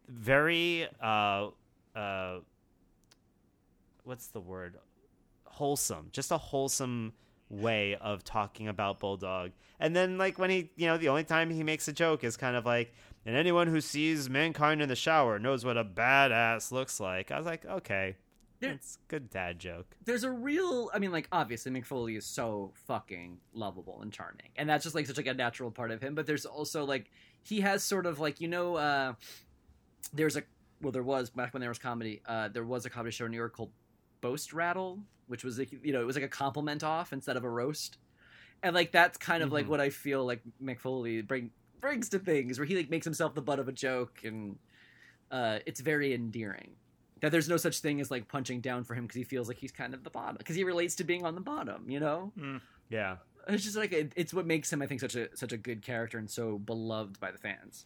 [0.08, 1.50] very uh
[1.96, 2.40] uh
[4.04, 4.78] what's the word
[5.46, 7.14] wholesome just a wholesome
[7.50, 11.50] way of talking about bulldog and then like when he you know the only time
[11.50, 12.94] he makes a joke is kind of like
[13.26, 17.38] and anyone who sees mankind in the shower knows what a badass looks like i
[17.38, 18.16] was like okay
[18.60, 22.26] There- it's good dad joke There's a real, I mean, like obviously Mick Foley is
[22.26, 26.02] so fucking lovable and charming, and that's just like such like a natural part of
[26.02, 26.14] him.
[26.14, 27.10] But there's also like
[27.42, 29.14] he has sort of like you know, uh
[30.14, 30.44] there's a
[30.82, 32.22] well, there was back when there was comedy.
[32.26, 33.72] Uh, there was a comedy show in New York called
[34.22, 37.44] Boast Rattle, which was like, you know it was like a compliment off instead of
[37.44, 37.98] a roast,
[38.64, 39.70] and like that's kind of like Mhm.
[39.70, 41.52] what I feel like Mick Foley bring
[41.82, 44.58] brings to things where he like makes himself the butt of a joke, and
[45.32, 46.72] uh, it's very endearing.
[47.22, 49.58] That there's no such thing as like punching down for him because he feels like
[49.58, 52.32] he's kind of the bottom because he relates to being on the bottom, you know.
[52.90, 53.18] yeah
[53.48, 55.82] It's just like it, it's what makes him, I think, such a such a good
[55.82, 57.86] character and so beloved by the fans.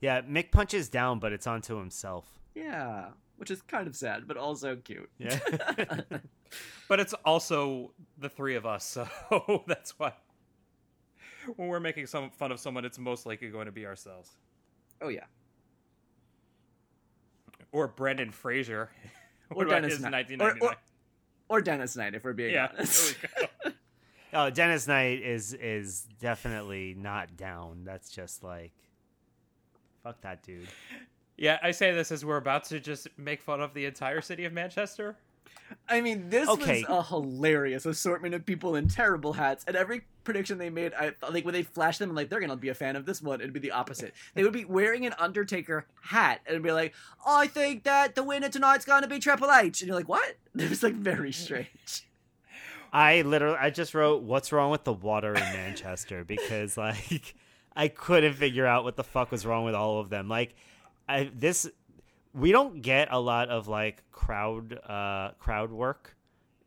[0.00, 4.36] yeah mick punches down but it's onto himself Yeah, which is kind of sad, but
[4.36, 5.10] also cute.
[5.18, 5.38] yeah
[6.88, 8.84] But it's also the three of us,
[9.30, 10.12] so that's why
[11.56, 14.30] when we're making some fun of someone, it's most likely going to be ourselves
[15.02, 15.24] oh yeah,
[17.72, 18.90] or Brendan Fraser.
[19.50, 20.30] Or Dennis his Knight.
[20.30, 20.76] 1999?
[21.48, 23.16] or Dennis Knight, if we're being yeah, honest.
[23.20, 23.30] there
[23.64, 23.76] we go.
[24.34, 28.72] oh dennis knight is is definitely not down that's just like
[30.02, 30.66] fuck that dude
[31.36, 34.44] Yeah, I say this as we're about to just make fun of the entire city
[34.44, 35.16] of Manchester.
[35.88, 36.84] I mean, this Okay.
[36.88, 41.12] was a hilarious assortment of people in terrible hats, and every prediction they made, I
[41.30, 43.40] like when they flashed them, like they're gonna be a fan of this one.
[43.40, 44.14] It'd be the opposite.
[44.34, 46.94] They would be wearing an Undertaker hat and be like,
[47.26, 50.68] "I think that the winner tonight's gonna be Triple H," and you're like, "What?" It
[50.70, 52.06] was like very strange.
[52.92, 57.34] I literally I just wrote what's wrong with the water in Manchester because like
[57.74, 60.28] I couldn't figure out what the fuck was wrong with all of them.
[60.28, 60.54] Like
[61.08, 61.68] I this
[62.32, 66.16] we don't get a lot of like crowd uh crowd work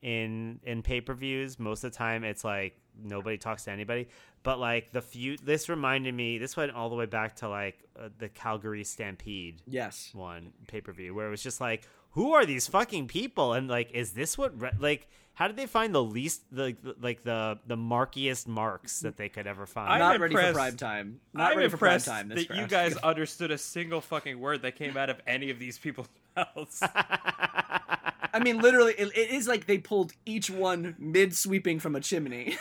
[0.01, 1.59] in in pay-per-views.
[1.59, 4.07] Most of the time it's like nobody talks to anybody.
[4.43, 7.83] But like the few this reminded me this went all the way back to like
[7.99, 10.11] uh, the Calgary Stampede Yes.
[10.13, 13.53] one pay per view where it was just like, who are these fucking people?
[13.53, 15.09] And like, is this what re- like?
[15.37, 19.29] How did they find the least the the- like the the markiest marks that they
[19.29, 19.87] could ever find?
[19.93, 21.19] I'm Not ready for prime time.
[21.31, 22.29] Not I'm ready for prime time.
[22.29, 25.59] This that you guys understood a single fucking word that came out of any of
[25.59, 26.81] these people's mouths.
[26.81, 31.99] I mean, literally, it, it is like they pulled each one mid sweeping from a
[31.99, 32.57] chimney.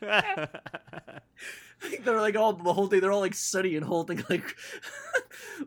[2.04, 3.00] they're like all the whole thing.
[3.00, 4.56] They're all like sooty and holding like,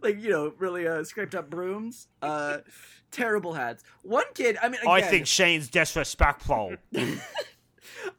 [0.01, 2.07] like you know, really uh, scraped up brooms.
[2.21, 2.59] Uh,
[3.11, 3.83] terrible hats.
[4.03, 4.57] One kid.
[4.61, 6.75] I mean, I think Shane's disrespectful.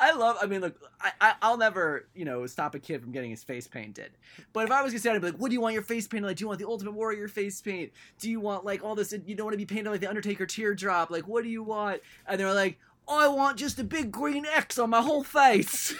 [0.01, 0.37] I love.
[0.41, 3.43] I mean, look, I, I I'll never you know stop a kid from getting his
[3.43, 4.11] face painted.
[4.53, 6.07] But if I was gonna say, I'd be like, "What do you want your face
[6.07, 6.37] painted like?
[6.37, 7.93] Do you want the Ultimate Warrior face paint?
[8.19, 9.13] Do you want like all this?
[9.13, 11.11] You don't want to be painted like the Undertaker teardrop?
[11.11, 12.79] Like, what do you want?" And they're like,
[13.09, 15.95] "I want just a big green X on my whole face."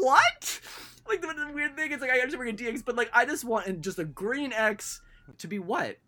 [0.00, 0.60] What?
[1.06, 3.24] Like the, the weird thing is like I understand we're getting DX, but like I
[3.24, 5.00] just want just a green X
[5.38, 5.98] to be what?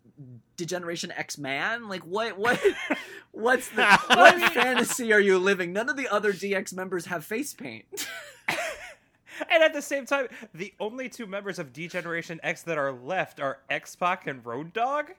[0.55, 1.87] Degeneration X Man?
[1.87, 2.37] Like what?
[2.37, 2.59] What?
[3.31, 5.71] What's the what fantasy are you living?
[5.73, 7.85] None of the other DX members have face paint.
[8.47, 12.91] and at the same time, the only two members of D Generation X that are
[12.91, 15.11] left are X Pac and Road Dog.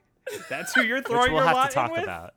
[0.49, 2.03] That's who you're throwing Which throwing we'll your have to talk with.
[2.03, 2.33] about.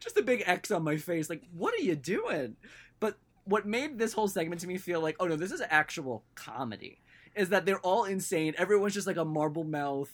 [0.00, 1.28] Just a big X on my face.
[1.30, 2.56] Like, what are you doing?
[3.00, 6.24] But what made this whole segment to me feel like, oh no, this is actual
[6.34, 7.00] comedy,
[7.34, 8.54] is that they're all insane.
[8.58, 10.10] Everyone's just like a marble mouth,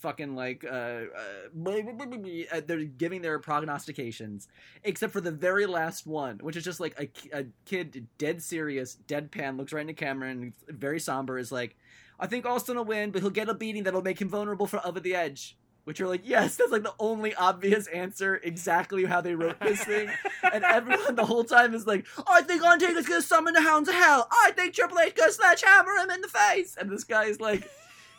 [0.00, 4.48] fucking like, uh, uh, uh, they're giving their prognostications,
[4.84, 8.96] except for the very last one, which is just like a, a kid, dead serious,
[9.06, 11.76] deadpan, looks right in the camera and very somber, is like,
[12.20, 14.84] I think Austin will win, but he'll get a beating that'll make him vulnerable for
[14.86, 15.56] Over the Edge.
[15.88, 19.82] Which are like, yes, that's like the only obvious answer, exactly how they wrote this
[19.82, 20.10] thing.
[20.52, 23.94] and everyone the whole time is like, I think Undertaker's gonna summon the hounds of
[23.94, 24.28] hell.
[24.30, 26.76] I think Triple H gonna sledgehammer him in the face.
[26.78, 27.70] And this guy is like,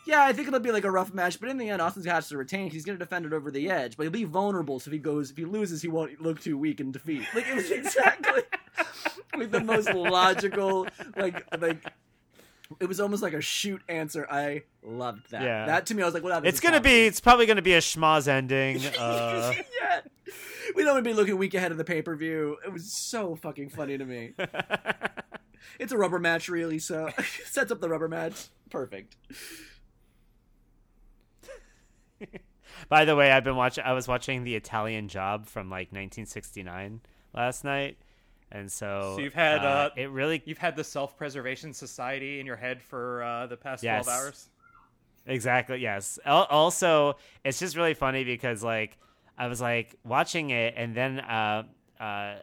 [0.08, 2.28] yeah, I think it'll be like a rough match, but in the end, Austin's has
[2.30, 3.98] to retain he's gonna defend it over the edge.
[3.98, 6.58] But he'll be vulnerable, so if he goes, if he loses, he won't look too
[6.58, 7.22] weak in defeat.
[7.36, 8.42] Like it was exactly
[9.38, 11.86] like the most logical, like like
[12.80, 14.28] it was almost like a shoot answer.
[14.30, 15.42] I loved that.
[15.42, 15.66] Yeah.
[15.66, 17.06] That to me, I was like, "Well, It's gonna be.
[17.08, 18.82] It's probably gonna be a schmoz ending.
[19.00, 20.02] Uh, yeah.
[20.76, 22.58] We don't want to be looking week ahead of the pay per view.
[22.64, 24.34] It was so fucking funny to me.
[25.78, 26.78] It's a rubber match, really.
[26.80, 27.10] So
[27.46, 28.48] sets up the rubber match.
[28.70, 29.16] Perfect.
[32.90, 33.84] By the way, I've been watching.
[33.86, 37.02] I was watching the Italian Job from like 1969
[37.34, 37.98] last night,
[38.52, 42.46] and so, So you've had, uh, it really You've had the Self Preservation Society in
[42.46, 44.06] your head for uh, the past Yes.
[44.06, 44.50] 12 hours?
[45.28, 45.80] Exactly.
[45.80, 46.18] Yes.
[46.26, 48.98] Also, it's just really funny because like
[49.38, 51.64] I was like watching it, and then uh,
[52.00, 52.36] uh,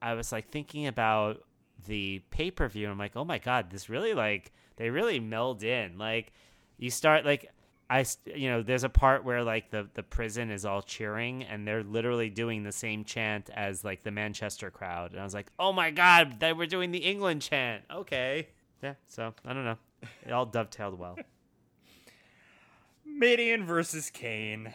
[0.00, 1.44] I was like thinking about
[1.86, 2.88] the pay per view.
[2.90, 5.98] I'm like, oh my god, this really like they really meld in.
[5.98, 6.32] Like
[6.78, 7.50] you start like.
[7.90, 11.66] I, you know, there's a part where like the, the prison is all cheering and
[11.66, 15.10] they're literally doing the same chant as like the Manchester crowd.
[15.10, 17.82] And I was like, oh my God, they were doing the England chant.
[17.92, 18.46] Okay.
[18.82, 18.94] Yeah.
[19.08, 19.76] So I don't know.
[20.24, 21.18] It all dovetailed well.
[23.04, 24.72] Mideon versus Kane.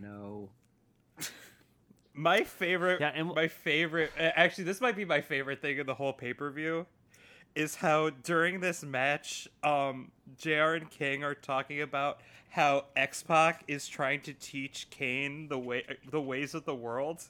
[0.00, 0.48] No.
[2.14, 5.94] My favorite, Yeah, and- my favorite, actually, this might be my favorite thing in the
[5.94, 6.86] whole pay per view,
[7.54, 10.74] is how during this match, um, Jr.
[10.74, 12.20] and King are talking about
[12.50, 17.24] how X Pac is trying to teach Kane the way, the ways of the world.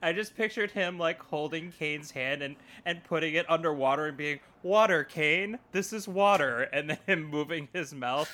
[0.00, 2.54] I just pictured him like holding Kane's hand and
[2.84, 7.68] and putting it underwater and being, "Water, Kane, this is water," and then him moving
[7.72, 8.30] his mouth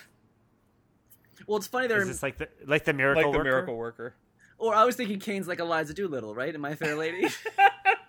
[1.46, 1.86] Well, it's funny.
[1.86, 3.50] They're this like the like the miracle like the worker?
[3.50, 4.14] miracle worker.
[4.58, 6.54] or I was thinking Kane's like Eliza Doolittle, right?
[6.54, 7.28] In My Fair Lady.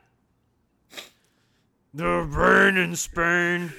[1.96, 3.72] The burn in Spain.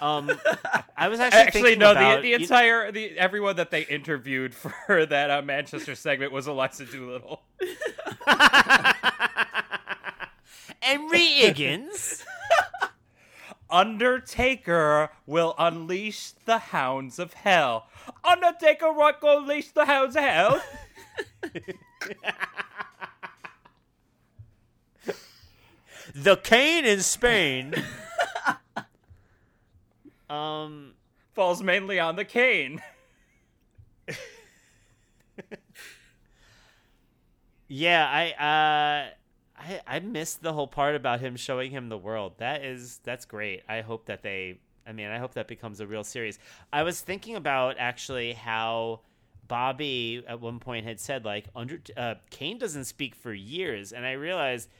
[0.00, 0.30] Um,
[0.96, 1.90] I was actually, Actually, thinking no.
[1.90, 4.54] about, the the entire the everyone that they interviewed
[4.86, 7.42] for that uh, Manchester segment was Eliza Doolittle.
[10.80, 12.24] Henry Higgins.
[13.68, 17.88] Undertaker will unleash the hounds of hell.
[18.22, 20.62] Undertaker will unleash the hounds of hell.
[26.14, 27.74] The cane in Spain.
[30.30, 30.92] um,
[31.34, 32.80] Falls mainly on the cane.
[37.68, 39.08] yeah, I uh,
[39.58, 42.34] I I missed the whole part about him showing him the world.
[42.38, 43.62] That is that's great.
[43.68, 44.60] I hope that they.
[44.86, 46.38] I mean, I hope that becomes a real series.
[46.72, 49.00] I was thinking about actually how.
[49.46, 54.06] Bobby at one point had said like under uh, Kane doesn't speak for years, and
[54.06, 54.70] I realized,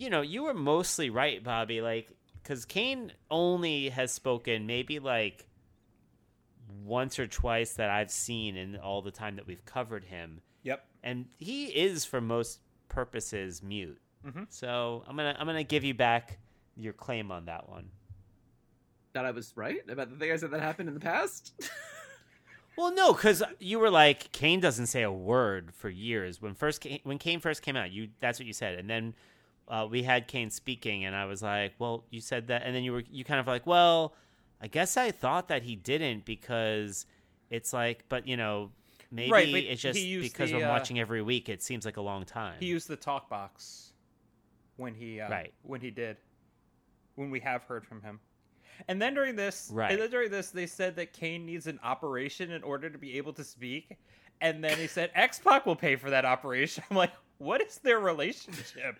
[0.00, 1.80] you know, you were mostly right, Bobby.
[1.82, 2.08] Like,
[2.42, 5.46] because Kane only has spoken maybe like
[6.84, 10.84] once or twice that I've seen in all the time that we've covered him, Yep.
[11.02, 14.00] and he is for most purposes mute.
[14.24, 14.46] Mhm.
[14.50, 16.38] So I'm gonna I'm gonna give you back
[16.76, 17.90] your claim on that one.
[19.12, 21.52] that I was right about the thing I said that happened in the past.
[22.78, 26.40] Well, no, because you were like Kane doesn't say a word for years.
[26.40, 29.14] When first came, when Kane first came out, you that's what you said, and then
[29.70, 32.82] uh, we had Kane speaking, and I was like, well, you said that, and then
[32.82, 34.14] you were you kind of like, well,
[34.60, 37.06] I guess I thought that he didn't because
[37.50, 38.72] it's like, but you know,
[39.10, 41.48] maybe Right, it's just because the, we're uh, watching every week.
[41.48, 42.56] It seems like a long time.
[42.58, 43.92] He used the talk box
[44.76, 45.54] when he uh, Right.
[45.62, 46.16] when he did
[47.14, 48.18] when we have heard from him.
[48.88, 49.92] And then during this, Right.
[49.92, 53.16] and then during this, they said that Kane needs an operation in order to be
[53.18, 53.98] able to speak.
[54.40, 56.82] And then he said X Pac will pay for that operation.
[56.90, 58.98] I'm like, what is their relationship?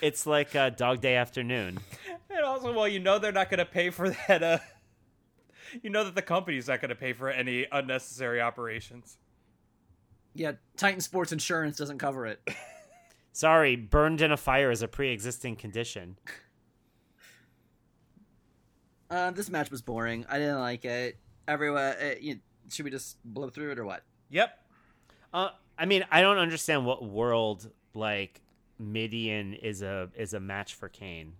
[0.00, 1.78] It's like uh, Dog Day Afternoon.
[2.30, 4.42] And also, well, you know they're not going to pay for that.
[4.42, 4.58] Uh,
[5.82, 9.18] you know that the company's not going to pay for any unnecessary operations.
[10.34, 12.40] yeah, Titan Sports Insurance doesn't cover it.
[13.32, 16.16] Sorry, burned in a fire is a pre-existing condition.
[19.10, 20.26] Uh, this match was boring.
[20.28, 21.18] I didn't like it.
[21.46, 24.02] Everyone, uh, you, should we just blow through it or what?
[24.30, 24.50] Yep.
[25.32, 25.48] Uh,
[25.78, 28.42] I mean, I don't understand what world like
[28.80, 31.34] Mideon is a is a match for Kane.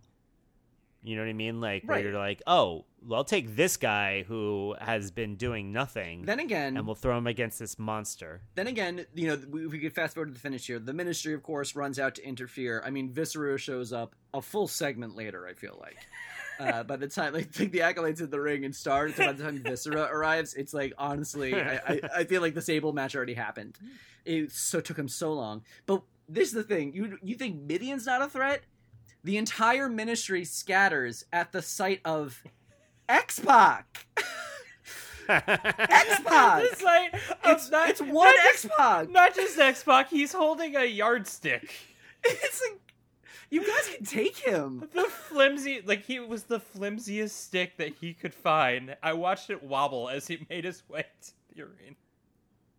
[1.02, 1.60] You know what I mean?
[1.60, 6.22] Like where you're like, oh, well, I'll take this guy who has been doing nothing,
[6.22, 8.42] Then again, and we'll throw him against this monster.
[8.56, 10.80] then again, you know, we, we could fast forward to the finish here.
[10.80, 12.82] The Ministry, of course, runs out to interfere.
[12.84, 15.46] I mean, Viscera shows up a full segment later.
[15.46, 15.98] I feel like.
[16.60, 19.32] uh, by the time like, like the Acolytes in the ring and start, so by
[19.32, 23.14] the time Viscera arrives, it's like honestly, I, I, I feel like the Sable match
[23.14, 23.78] already happened.
[24.24, 25.62] It so took him so long.
[25.86, 28.62] But this is the thing: you you think Mideon's not a threat?
[29.24, 32.42] The entire ministry scatters at the sight of
[33.08, 34.06] X Pac.
[35.28, 36.62] X-Pac!
[36.64, 39.10] It's like um, It's, not, it's one not X just, Pac.
[39.10, 40.08] not just X Pac.
[40.08, 41.70] He's holding a yardstick.
[42.24, 42.80] It's like
[43.50, 44.88] you guys can take him.
[44.92, 48.96] The flimsy, like he was the flimsiest stick that he could find.
[49.02, 51.96] I watched it wobble as he made his way to the arena.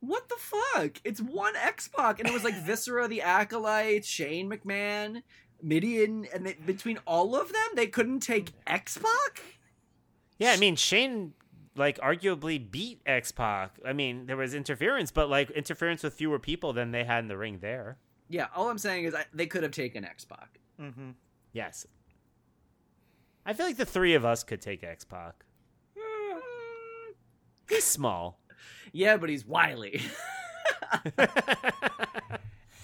[0.02, 1.02] What the fuck?
[1.04, 5.24] It's one X Pac, and it was like Viscera, the Acolyte, Shane McMahon,
[5.62, 9.44] Mideon, and they, between all of them, they couldn't take X Pac.
[10.38, 11.34] Yeah, I mean Shane
[11.76, 13.78] like arguably beat X Pac.
[13.86, 17.28] I mean, there was interference, but like interference with fewer people than they had in
[17.28, 17.98] the ring there.
[18.30, 20.60] Yeah, all I'm saying is I, they could have taken X Pac.
[20.80, 21.12] Mm-hmm.
[21.52, 21.86] Yes.
[23.46, 25.46] I feel like the three of us could take X Pac.
[27.68, 28.39] He's small.
[28.92, 30.02] Yeah, but he's wily.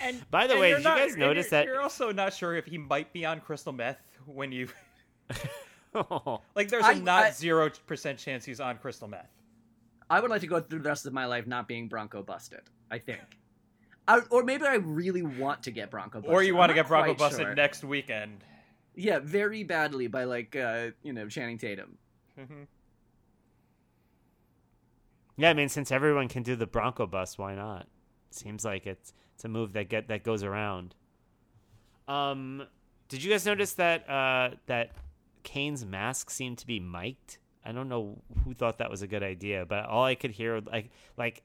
[0.01, 2.11] And By the and way, you're did you guys and notice you're, that- you're also
[2.11, 3.97] not sure if he might be on crystal meth
[4.27, 4.67] when you
[5.95, 6.41] Oh.
[6.55, 6.67] like?
[6.69, 9.31] There's a I- not zero percent chance he's on crystal meth.
[10.09, 12.61] I would like to go through the rest of my life not being Bronco busted.
[12.91, 13.21] I think,
[14.07, 16.31] I, or maybe I really want to get Bronco busted.
[16.35, 17.55] Or you want to get Bronco busted sure.
[17.55, 18.43] next weekend.
[18.93, 21.97] Yeah, very badly by like uh, you know Channing Tatum.
[22.39, 22.63] Mm-hmm.
[25.37, 27.87] Yeah, I mean, since everyone can do the Bronco bus, why not?
[28.31, 30.95] Seems like it's it's a move that get that goes around.
[32.07, 32.65] Um,
[33.09, 34.91] did you guys notice that uh, that
[35.43, 37.37] Kane's mask seemed to be mic'd?
[37.65, 40.61] I don't know who thought that was a good idea, but all I could hear
[40.61, 41.43] like like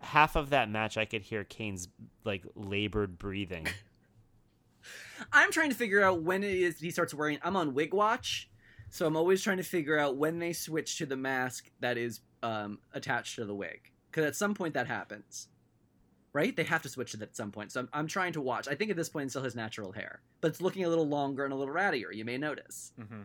[0.00, 1.88] half of that match, I could hear Kane's
[2.24, 3.66] like labored breathing.
[5.32, 7.38] I'm trying to figure out when it is he starts wearing.
[7.42, 8.50] I'm on wig watch,
[8.90, 12.20] so I'm always trying to figure out when they switch to the mask that is
[12.42, 13.90] um, attached to the wig.
[14.10, 15.48] Because at some point that happens,
[16.32, 16.54] right?
[16.54, 17.72] They have to switch it at some point.
[17.72, 18.68] So I'm, I'm trying to watch.
[18.68, 21.06] I think at this point it still has natural hair, but it's looking a little
[21.06, 22.14] longer and a little rattier.
[22.14, 22.92] You may notice.
[23.00, 23.22] Mm-hmm.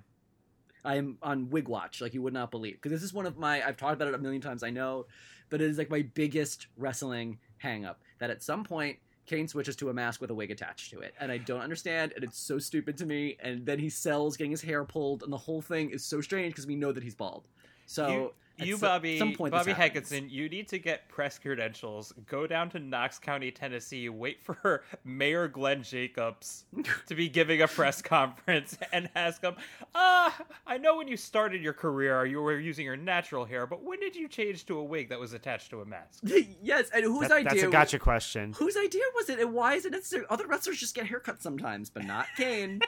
[0.84, 3.66] I'm on wig watch, like you would not believe, because this is one of my.
[3.66, 4.64] I've talked about it a million times.
[4.64, 5.06] I know,
[5.50, 8.02] but it is like my biggest wrestling hang up.
[8.20, 11.14] That at some point Kane switches to a mask with a wig attached to it,
[11.20, 13.38] and I don't understand, and it's so stupid to me.
[13.40, 16.54] And then he sells getting his hair pulled, and the whole thing is so strange
[16.54, 17.48] because we know that he's bald.
[17.86, 20.10] So you, at you so- Bobby, some point Bobby happens.
[20.10, 22.14] Hankinson, you need to get press credentials.
[22.28, 24.10] Go down to Knox County, Tennessee.
[24.10, 26.66] Wait for Mayor Glenn Jacobs
[27.08, 29.56] to be giving a press conference and ask him,
[29.96, 30.38] "Ah,
[30.68, 34.00] I know when you started your career, you were using your natural hair, but when
[34.00, 36.24] did you change to a wig that was attached to a mask?"
[36.62, 37.50] yes, and whose That- idea?
[37.52, 38.54] that's a gotcha question.
[38.54, 40.26] Whose idea was it, and why is it necessary?
[40.30, 42.82] Other wrestlers just get haircuts sometimes, but not Kane.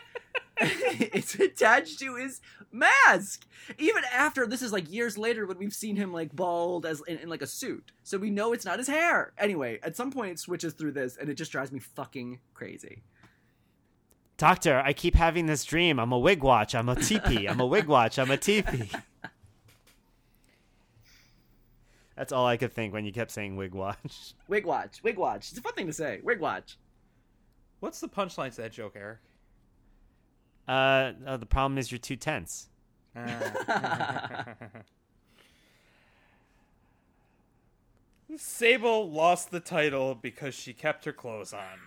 [1.13, 2.41] it's attached to his
[2.71, 3.45] mask.
[3.77, 7.17] Even after this is like years later when we've seen him like bald as in,
[7.17, 9.33] in like a suit, so we know it's not his hair.
[9.37, 13.03] Anyway, at some point it switches through this, and it just drives me fucking crazy.
[14.37, 15.99] Doctor, I keep having this dream.
[15.99, 16.73] I'm a wig watch.
[16.75, 17.47] I'm a teepee.
[17.47, 18.17] I'm a wig watch.
[18.17, 18.89] I'm a teepee.
[22.15, 24.33] That's all I could think when you kept saying wig watch.
[24.47, 25.49] Wig watch, wig watch.
[25.49, 26.19] It's a fun thing to say.
[26.23, 26.77] Wig watch.
[27.79, 29.17] What's the punchline to that joke, Eric?
[30.67, 32.67] Uh, oh, the problem is you're too tense.
[38.35, 41.79] Sable lost the title because she kept her clothes on.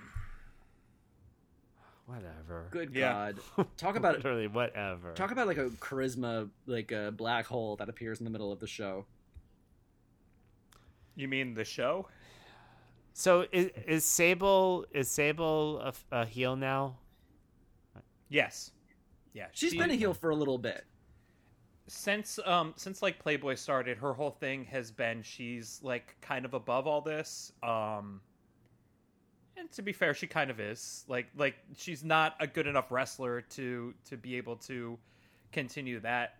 [2.06, 2.68] Whatever.
[2.70, 3.32] Good Yeah.
[3.56, 3.66] God.
[3.76, 4.18] Talk about it.
[4.18, 5.12] Literally, whatever.
[5.14, 8.60] talk about like a charisma, like a black hole that appears in the middle of
[8.60, 9.06] the show.
[11.16, 12.06] You mean the show?
[13.14, 16.98] so is, is Sable is Sable a, a heel now?
[18.28, 18.72] Yes.
[19.32, 20.84] Yeah, She's she- been a heel for a little bit.
[21.88, 23.98] since um since like Playboy started.
[23.98, 27.52] Her whole thing has been she's like kind of above all this.
[27.62, 28.20] Um,
[29.58, 31.04] and to be fair, she kind of is.
[31.08, 34.98] Like like she's not a good enough wrestler to to be able to
[35.52, 36.36] continue that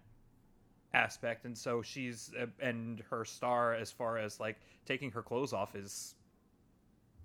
[0.94, 4.56] aspect, and so she's uh, and her star as far as like
[4.86, 6.14] taking her clothes off is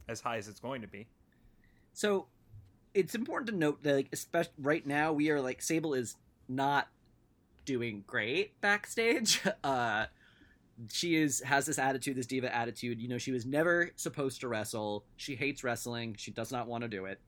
[0.09, 1.07] as high as it's going to be.
[1.93, 2.27] So
[2.93, 6.15] it's important to note that, like, especially right now, we are like Sable is
[6.47, 6.87] not
[7.65, 9.41] doing great backstage.
[9.63, 10.05] Uh,
[10.89, 12.99] she is has this attitude, this diva attitude.
[12.99, 15.05] You know, she was never supposed to wrestle.
[15.15, 16.15] She hates wrestling.
[16.17, 17.19] She does not want to do it.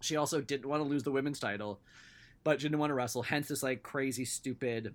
[0.00, 1.80] She also didn't want to lose the women's title,
[2.42, 3.22] but she didn't want to wrestle.
[3.22, 4.94] Hence, this like crazy, stupid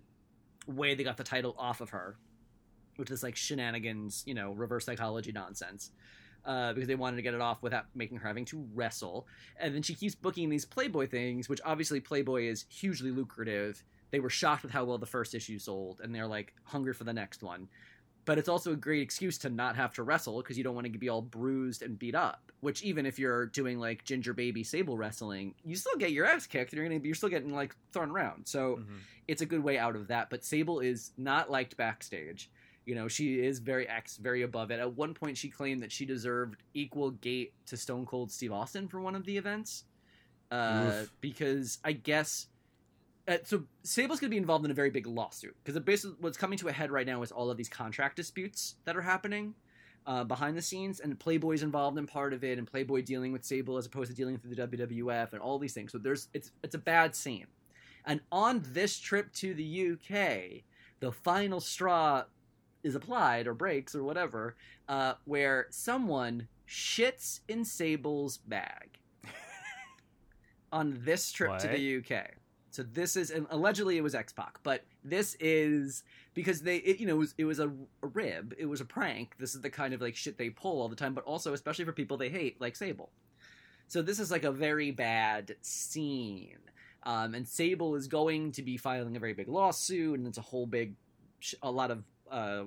[0.65, 2.17] way they got the title off of her,
[2.95, 4.23] which is like shenanigans.
[4.25, 5.91] You know, reverse psychology nonsense.
[6.45, 9.25] Uh, because they wanted to get it off without making her having to wrestle.
[9.59, 13.83] And then she keeps booking these Playboy things, which obviously Playboy is hugely lucrative.
[14.11, 17.03] they were shocked with how well the first issue sold, and they're like hungry for
[17.03, 17.67] the next one.
[18.25, 20.91] But it's also a great excuse to not have to wrestle because you don't want
[20.91, 22.51] to be all bruised and beat up.
[22.61, 26.47] Which even if you're doing like ginger baby sable wrestling, you still get your ass
[26.47, 26.71] kicked.
[26.73, 28.47] And you're gonna be, you're still getting like thrown around.
[28.47, 28.97] So Mhm.
[29.27, 30.29] it's a good way out of that.
[30.29, 32.49] But Sable is not liked backstage.
[32.86, 34.79] You know, she is very X, very above it.
[34.79, 38.88] At one point, she claimed that she deserved equal gate to Stone Cold Steve Austin
[38.88, 39.86] for one of the events,
[40.51, 42.47] uh, because I guess.
[43.27, 46.38] Uh, so Sable's going to be involved in a very big lawsuit because basically what's
[46.38, 49.55] coming to a head right now is all of these contract disputes that are happening
[50.07, 53.43] uh, behind the scenes, and Playboy's involved in part of it, and Playboy dealing with
[53.43, 55.91] Sable as opposed to dealing through the WWF, and all these things.
[55.91, 57.47] So there's it's it's a bad scene.
[58.05, 60.63] And on this trip to the UK,
[60.99, 62.23] the final straw
[62.86, 64.55] is applied or breaks or whatever,
[64.88, 68.99] uh, where someone shits in Sable's bag
[70.71, 72.27] on this trip to the UK.
[72.69, 76.99] So this is and allegedly it was X Pac, but this is because they it,
[76.99, 77.71] you know it was, it was a,
[78.03, 79.36] a rib, it was a prank.
[79.39, 81.86] This is the kind of like shit they pull all the time, but also especially
[81.86, 83.11] for people they hate like Sable.
[83.88, 86.57] So this is like a very bad scene.
[87.03, 90.41] Um, and Sable is going to be filing a very big lawsuit, and it's a
[90.41, 90.95] whole big,
[91.39, 92.63] sh- a lot of uh,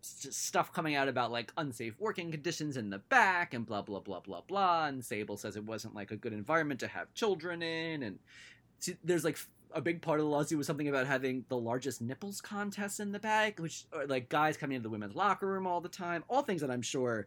[0.00, 4.20] stuff coming out about like unsafe working conditions in the back, and blah blah blah
[4.20, 4.86] blah blah.
[4.86, 8.18] And Sable says it wasn't like a good environment to have children in, and
[9.02, 9.38] there's like
[9.72, 13.12] a big part of the lawsuit was something about having the largest nipples contest in
[13.12, 16.22] the back, which or like guys coming into the women's locker room all the time,
[16.28, 17.26] all things that I'm sure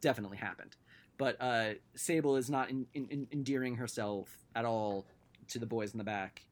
[0.00, 0.76] definitely happened.
[1.18, 5.06] But uh, Sable is not in, in endearing herself at all
[5.48, 6.42] to the boys in the back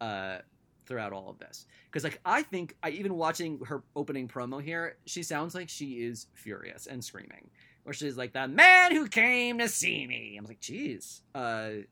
[0.00, 0.38] uh,
[0.86, 1.66] throughout all of this.
[1.86, 6.04] Because like I think, I even watching her opening promo here, she sounds like she
[6.04, 7.50] is furious and screaming,
[7.82, 11.84] where she's like, "The man who came to see me." I'm like, "Jeez." Uh,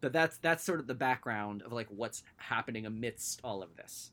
[0.00, 4.12] but that's that's sort of the background of like what's happening amidst all of this.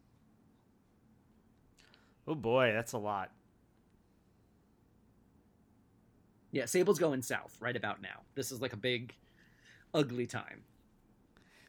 [2.28, 3.32] Oh boy, that's a lot.
[6.51, 8.21] Yeah, Sable's going south right about now.
[8.36, 9.13] This is like a big,
[9.93, 10.63] ugly time.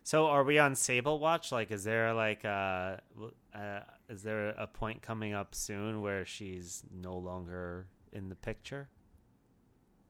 [0.08, 1.52] So are we on Sable Watch?
[1.52, 6.24] Like, is there like uh, w- uh is there a point coming up soon where
[6.24, 7.84] she's no longer
[8.14, 8.88] in the picture?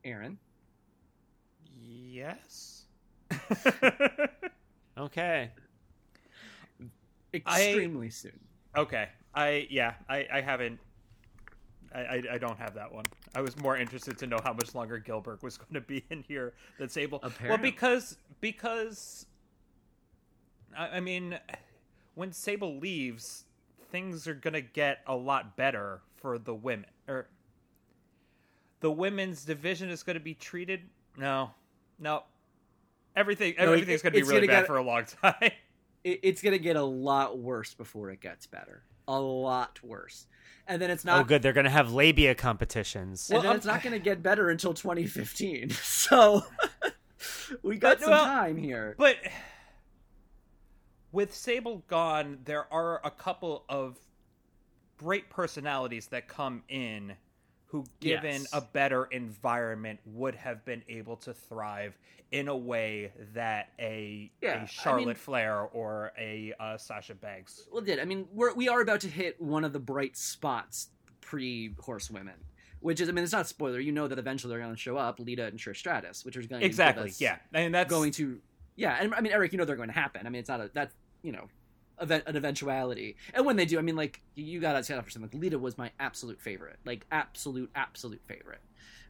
[0.05, 0.39] Aaron,
[1.77, 2.85] Yes.
[4.97, 5.51] Okay.
[7.35, 8.39] extremely soon.
[8.77, 9.09] okay.
[9.35, 9.95] I yeah.
[10.09, 10.79] I I haven't.
[11.93, 13.05] I, I, I don't have that one.
[13.35, 16.23] I was more interested to know how much longer Gillberg was going to be in
[16.23, 17.21] here than Sable.
[17.49, 19.27] Well, because because
[20.77, 21.39] I, I mean,
[22.15, 23.45] when Sable leaves,
[23.91, 26.87] things are going to get a lot better for the women.
[27.07, 27.27] Or
[28.81, 30.83] the women's division is going to be treated.
[31.17, 31.51] No,
[31.99, 32.25] no.
[33.17, 35.51] Everything No, it- everything's going to be really gonna bad get- for a long time.
[36.05, 38.85] It, it's gonna get a lot worse before it gets better.
[39.09, 40.29] A lot worse,
[40.69, 41.21] and then it's not.
[41.21, 41.43] oh, good.
[41.43, 43.29] They're gonna have labia competitions.
[43.29, 45.71] And Well, then um, it's not gonna get better until 2015.
[45.83, 46.45] So
[47.63, 48.95] we got But, some well, time here.
[48.97, 49.17] But
[51.13, 53.99] with Sable gone, there are a couple of
[54.97, 57.15] great personalities that come in
[57.67, 58.49] who, given Yes.
[58.53, 61.97] a better environment, would have been able to thrive
[62.31, 67.15] in a way that a, Yeah, I a Charlotte mean- Flair or a uh, Sasha
[67.15, 67.67] Banks.
[67.71, 70.89] Well, did I mean we're we are about to hit one of the bright spots
[71.21, 72.35] pre Horsewomen,
[72.81, 73.81] which is I mean it's not a spoiler.
[73.81, 76.47] You know that eventually they're going to show up, Lita and Trish Stratus, which is
[76.47, 77.13] going to Exactly.
[77.19, 78.41] Yeah, I mean that's going to
[78.79, 78.97] yeah.
[79.01, 80.27] And I mean Eric, you know they're going to happen.
[80.27, 81.49] I mean it's not a that's you know
[82.01, 83.17] event an eventuality.
[83.35, 85.31] And when they do, I mean like you got to set up for something.
[85.31, 88.63] Like Lita was my absolute favorite, like absolute absolute favorite.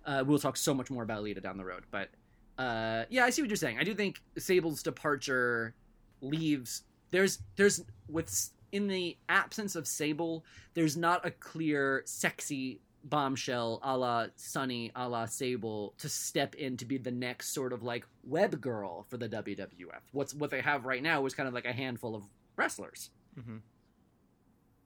[0.04, 2.08] Uh, we'll talk so much more about Lita down the road, but
[2.56, 3.78] uh, yeah, I see what you're saying.
[3.78, 5.74] I do think Sable's departure
[6.20, 10.44] leaves there's there's with in the absence of Sable,
[10.74, 16.76] there's not a clear sexy bombshell a la Sunny a la Sable to step in
[16.78, 20.00] to be the next sort of like web girl for the WWF.
[20.12, 22.24] What's what they have right now is kind of like a handful of
[22.56, 23.60] wrestlers Mhm.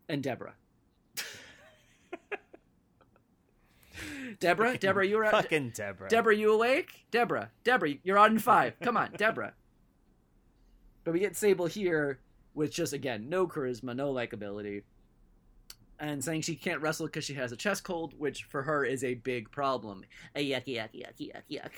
[0.08, 0.54] and Debra.
[4.40, 5.32] Debra, Debra, you're out.
[5.32, 6.08] Fucking Debra.
[6.08, 7.06] Debra, you awake?
[7.10, 8.74] Debra, Debra, you're on five.
[8.80, 9.52] Come on, Debra.
[11.04, 12.18] But we get Sable here
[12.54, 14.82] with just again no charisma, no likability,
[16.02, 19.04] and saying she can't wrestle because she has a chest cold, which for her is
[19.04, 20.04] a big problem.
[20.34, 21.70] A yuck, yuck, yuck, yuck, yuck.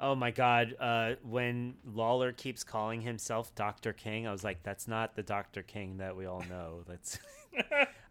[0.00, 3.92] Oh my god, uh, when Lawler keeps calling himself Dr.
[3.92, 5.62] King, I was like, that's not the Dr.
[5.62, 6.82] King that we all know.
[6.88, 7.18] That's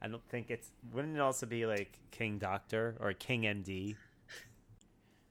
[0.01, 3.95] I don't think it's wouldn't it also be like King Doctor or King MD?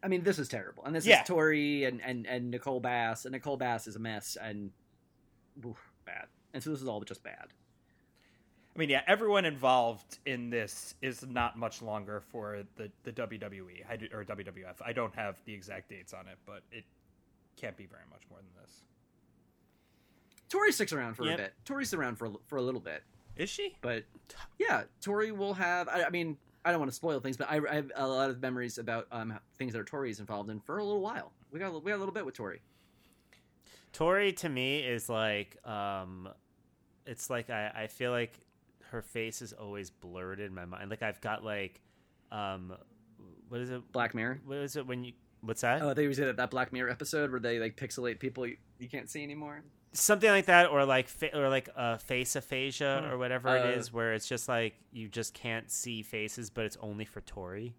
[0.03, 1.23] I mean, this is terrible, and this Yeah.
[1.23, 4.71] is Tori and, and and Nicole Bass, and Nicole Bass is a mess, and
[5.65, 6.27] oof, bad.
[6.55, 7.49] and so this is all just bad.
[8.79, 13.83] I mean, yeah, everyone involved in this is not much longer for the, the WWE
[13.91, 14.77] I do, or WWF.
[14.87, 16.85] I don't have the exact dates on it, but it
[17.57, 18.85] can't be very much more than this.
[20.49, 21.35] Tori sticks around for Yep.
[21.35, 21.55] a bit.
[21.65, 23.03] Tori's around for a, for a little bit,
[23.37, 23.77] Is she?
[23.81, 24.05] but
[24.61, 25.89] yeah, Tori will have.
[25.89, 28.31] I, I mean, I don't want to spoil things, but I, I have a lot
[28.31, 31.33] of memories about um, things that are Tori's involved in for a little while.
[31.51, 32.61] We got a- we got a little bit with Tori.
[33.93, 36.29] Tori to me is like um
[37.07, 38.39] it's like I, I feel like
[38.91, 40.91] her face is always blurred in my mind.
[40.91, 41.81] Like I've got like
[42.33, 42.75] um
[43.49, 44.41] what is it Black Mirror.
[44.45, 45.83] what is it when you what's that?
[45.83, 48.89] Oh, they was that that Black Mirror episode where they like pixelate people you, you
[48.89, 49.63] can't see anymore.
[49.93, 53.11] Something like that or like fa- or like uh, face aphasia Hmm.
[53.13, 56.65] or whatever Uh, it is where it's just like you just can't see faces but
[56.67, 57.75] it's only for Tori.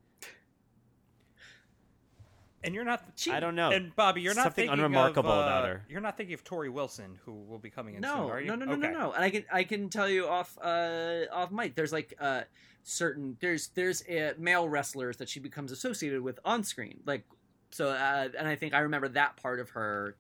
[2.64, 3.03] And you're not.
[3.31, 3.72] I don't know.
[3.72, 5.86] And Bobby, you're not Something thinking unremarkable of, uh, about her.
[5.90, 8.48] You're not thinking of Torrie Wilson, who will be coming in soon, No, are you?
[8.48, 8.91] no, no, no, okay.
[8.91, 9.11] no, no.
[9.14, 11.76] And I can I can tell you off uh off mic.
[11.76, 12.41] There's like uh
[12.84, 16.99] certain there's there's uh, male wrestlers that she becomes associated with on screen.
[17.06, 17.23] Like
[17.72, 20.15] so, uh, and I think I remember that part of her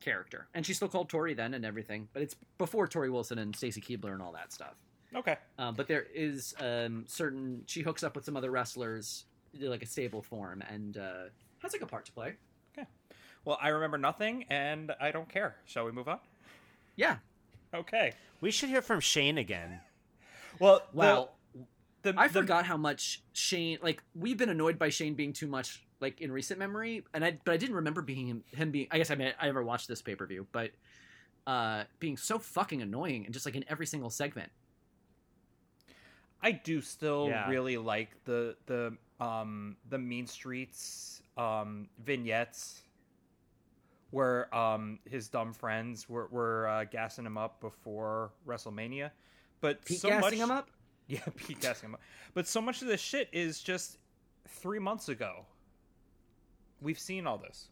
[0.00, 0.46] character.
[0.54, 3.80] And she's still called Tori then and everything, but it's before Torrie Wilson and Stacy
[3.80, 4.74] Keibler and all that stuff.
[5.14, 5.36] Okay.
[5.58, 9.24] Um, but there is um, certain she hooks up with some other wrestlers,
[9.60, 11.24] like a stable form, and uh,
[11.60, 12.34] has like a part to play.
[12.76, 12.86] Okay.
[13.44, 15.56] Well, I remember nothing, and I don't care.
[15.66, 16.18] Shall we move on?
[16.96, 17.16] Yeah.
[17.74, 18.12] Okay.
[18.40, 19.80] We should hear from Shane again.
[20.58, 21.28] Well, the- Wow.
[22.02, 25.48] The, I the- forgot how much Shane like we've been annoyed by Shane being too
[25.48, 28.86] much like in recent memory, and I but I didn't remember being him, him being.
[28.92, 30.70] I guess I mean I never watched this pay per view, but
[31.48, 34.50] uh being so fucking annoying and just like in every single segment.
[36.40, 37.48] I do still Yeah.
[37.48, 42.82] really like the the um the Mean Streets um vignettes
[44.10, 49.10] where um his dumb friends were were uh, gassing him up before WrestleMania,
[49.60, 50.70] but Pete so gassing much, him up.
[51.08, 52.00] Yeah, Pete gassing him up.
[52.34, 53.98] But so much of this shit is just
[54.48, 55.46] three months ago.
[56.80, 57.68] We've seen all this.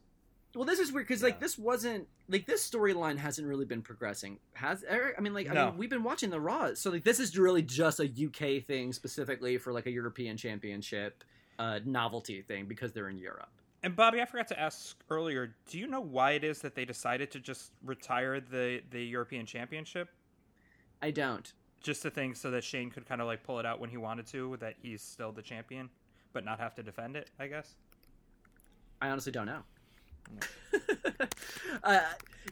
[0.55, 1.27] Well, this is weird because Yeah.
[1.31, 4.39] like this wasn't like this storyline hasn't really been progressing.
[4.53, 5.16] Has Eric?
[5.19, 5.66] I mean, like I No.
[5.71, 8.93] mean, we've been watching the Raw, so like this is really just a UK thing
[8.93, 11.25] specifically for like a European Championship
[11.59, 13.49] uh, novelty thing because they're in Europe.
[13.83, 15.55] And Bobby, I forgot to ask earlier.
[15.71, 19.45] Do you know why it is that they decided to just retire the the European
[19.47, 20.09] Championship?
[21.03, 21.53] I don't.
[21.83, 23.99] just a thing so that Shane could kind of like pull it out when he
[23.99, 25.91] wanted to, that he's still the champion,
[26.33, 27.29] but not have to defend it.
[27.39, 27.75] I guess.
[29.03, 29.63] I honestly don't know.
[31.85, 32.01] uh,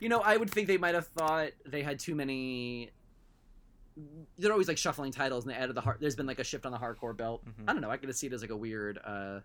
[0.01, 2.91] you know, I would think they might have thought they had too many.
[4.39, 5.99] They're always like shuffling titles, and they added the heart.
[6.01, 7.45] There's been like a shift on the hardcore belt.
[7.45, 7.65] Mhm.
[7.69, 7.91] I don't know.
[7.91, 9.41] I could see it as like a weird uh,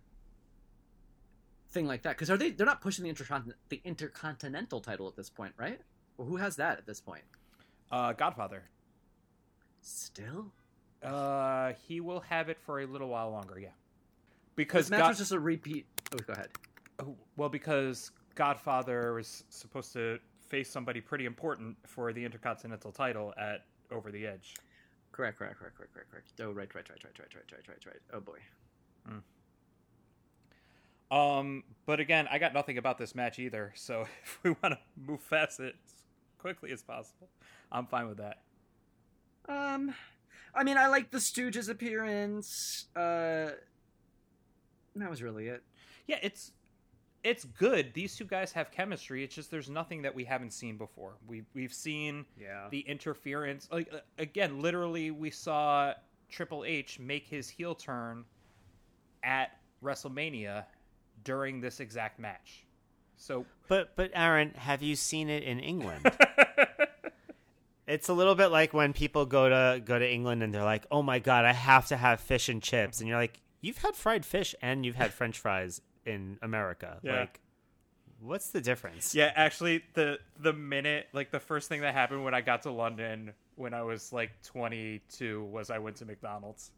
[1.69, 2.11] thing like that.
[2.15, 2.51] Because are they?
[2.51, 5.81] They're not pushing the the intercontinental title at this point, right?
[6.17, 7.23] Well, who has that at this point?
[7.91, 8.63] Uh, Godfather.
[9.81, 10.51] Still,
[11.01, 13.59] Uh, he will have it for a little while longer.
[13.59, 13.69] Yeah,
[14.55, 15.85] because this match God- was just a repeat.
[16.13, 16.49] Oh, go ahead.
[16.99, 20.19] oh, well, because Godfather was supposed to
[20.49, 24.53] face somebody pretty important for the Intercontinental title at Over the Edge.
[25.11, 26.31] Correct, correct, correct, correct, correct, correct.
[26.41, 28.01] Oh, right, right, right, right, right, right, right, right, right.
[28.13, 28.39] Oh boy.
[31.09, 33.71] Um, but again, I got nothing about this match either.
[33.75, 35.93] So if we want to move fast it as
[36.37, 37.29] quickly as possible,
[37.71, 38.41] I'm fine with that.
[39.47, 39.93] Um,
[40.53, 42.85] I mean, I like the Stooges' appearance.
[42.95, 43.51] Uh,
[44.95, 45.63] that was really it.
[46.07, 46.51] Yeah, it's
[47.23, 47.93] it's good.
[47.93, 49.23] These two guys have chemistry.
[49.23, 51.15] It's just there's nothing that we haven't seen before.
[51.27, 52.67] We we've seen Yeah.
[52.71, 53.67] the interference.
[53.71, 55.93] Like again, literally, we saw
[56.29, 58.23] Triple H make his heel turn
[59.23, 60.65] at WrestleMania
[61.23, 62.65] during this exact match.
[63.17, 66.05] So But but Aaron, have you seen it in England?
[67.87, 70.85] it's a little bit like when people go to go to England and they're like,
[70.91, 73.95] "Oh my god, I have to have fish and chips," and you're like, "You've had
[73.95, 76.97] fried fish and you've had French fries in America.
[77.03, 77.19] Yeah.
[77.21, 77.39] Like,
[78.19, 82.33] what's the difference?" yeah, actually, the the minute like the first thing that happened when
[82.33, 86.71] I got to London when I was like 22 was I went to McDonald's.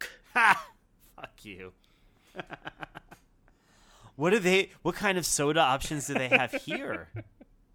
[0.34, 0.66] Ha!
[1.14, 1.72] Fuck you.
[4.16, 4.70] what do they?
[4.82, 7.08] What kind of soda options do they have here?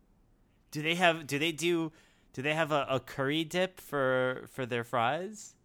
[0.71, 1.25] do they have?
[1.25, 1.93] Do they do?
[2.33, 5.55] Do they have a, a curry dip for for their fries?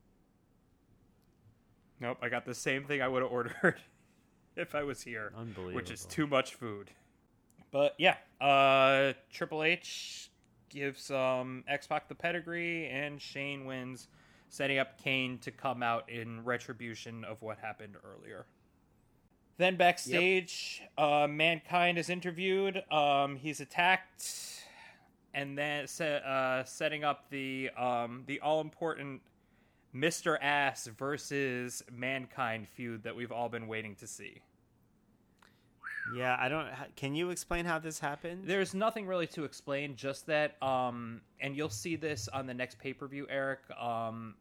[2.00, 3.76] Nope, I got the same thing I would have ordered
[4.56, 5.32] if I was here.
[5.36, 5.74] Unbelievable.
[5.76, 6.90] which is too much food.
[7.70, 10.30] But yeah, uh, Triple H
[10.70, 14.08] gives um, X Pac the pedigree, and Shane wins,
[14.48, 18.46] setting up Kane to come out in retribution of what happened earlier.
[19.56, 22.82] Then backstage, uh, Mankind is interviewed.
[22.90, 24.24] Um, he's attacked.
[25.32, 29.20] and then se- uh, setting up the um, the all important
[29.94, 30.36] Mr.
[30.42, 34.42] Ass versus Mankind feud that we've all been waiting to see.
[36.14, 36.68] Yeah, I don't.
[36.96, 38.42] Can you explain how this happened?
[38.44, 42.78] There's nothing really to explain, just that, um, and you'll see this on the next
[42.78, 43.60] pay per view, Eric.
[43.80, 44.34] Um,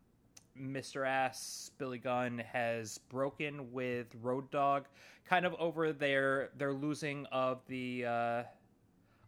[0.59, 1.07] Mr.
[1.07, 4.85] Ass, Billy Gunn has broken with Road Dog,
[5.25, 8.43] kind of over their their losing of the uh,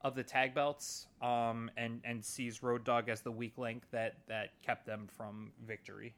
[0.06, 4.18] of the tag belts, um, and and sees Road Dog as the weak link that
[4.28, 6.14] that kept them from victory.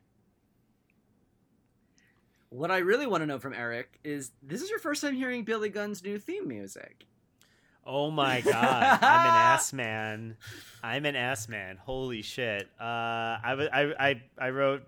[2.50, 5.44] What I really want to know from Eric is this is your first time hearing
[5.46, 7.06] Billy Gunn's new theme music.
[7.86, 10.36] Oh my god, I'm an ass man.
[10.84, 11.78] I'm an ass man.
[11.78, 12.70] Holy shit.
[12.78, 14.84] Uh, I was I I I wrote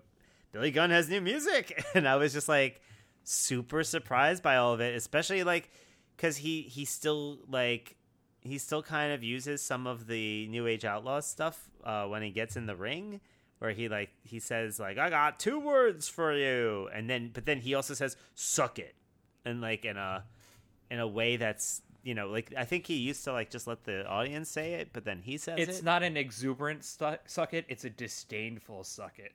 [0.52, 2.82] Billy Gunn has new music, and I was just like
[3.24, 5.70] super surprised by all of it, especially like
[6.18, 7.96] because he he still like
[8.40, 12.30] he still kind of uses some of the New Age Outlaws stuff uh, when he
[12.30, 13.20] gets in the ring,
[13.58, 17.46] where he like he says like I got two words for you, and then but
[17.46, 18.94] then he also says suck it,
[19.44, 20.24] and like in a
[20.90, 23.84] in a way that's you know like I think he used to like just let
[23.84, 25.84] the audience say it, but then he says It's it.
[25.84, 29.32] not an exuberant stu- suck it; it's a disdainful suck it.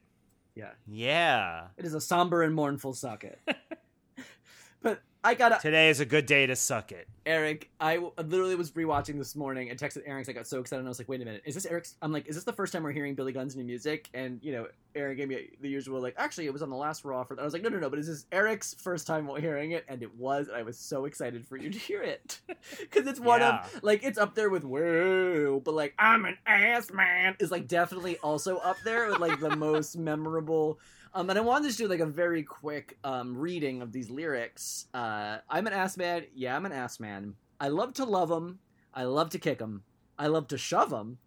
[0.55, 0.71] Yeah.
[0.87, 1.65] yeah.
[1.77, 3.39] It is a somber and mournful suck it.
[4.81, 7.07] but I gotta Today is a good day to suck it.
[7.25, 10.29] Eric, I w- literally was rewatching this morning and texted Eric.
[10.29, 10.81] I got so excited.
[10.81, 12.53] and I was like, "Wait a minute, is this Eric's?" I'm like, "Is this the
[12.53, 15.67] first time we're hearing Billy Gunn's new music?" And you know, Eric gave me the
[15.67, 17.41] usual like, "Actually, it was on the last Raw." For That.
[17.41, 19.83] I was like, "No, no, no," but is this Eric's first time hearing it?
[19.87, 20.47] And it was.
[20.47, 22.39] And I was so excited for you to hear it
[22.79, 23.63] because it's one Yeah.
[23.65, 27.67] of like it's up there with "Whoa," but like "I'm an ass man" is like
[27.67, 30.79] definitely also up there with like the most memorable.
[31.15, 34.87] Um, and I wanted to do like a very quick um, reading of these lyrics.
[34.93, 36.25] Uh, I'm an ass man.
[36.35, 37.35] Yeah, I'm an ass man.
[37.57, 38.59] I love to love them.
[38.93, 39.83] I love to kick them.
[40.19, 41.17] I love to shove them.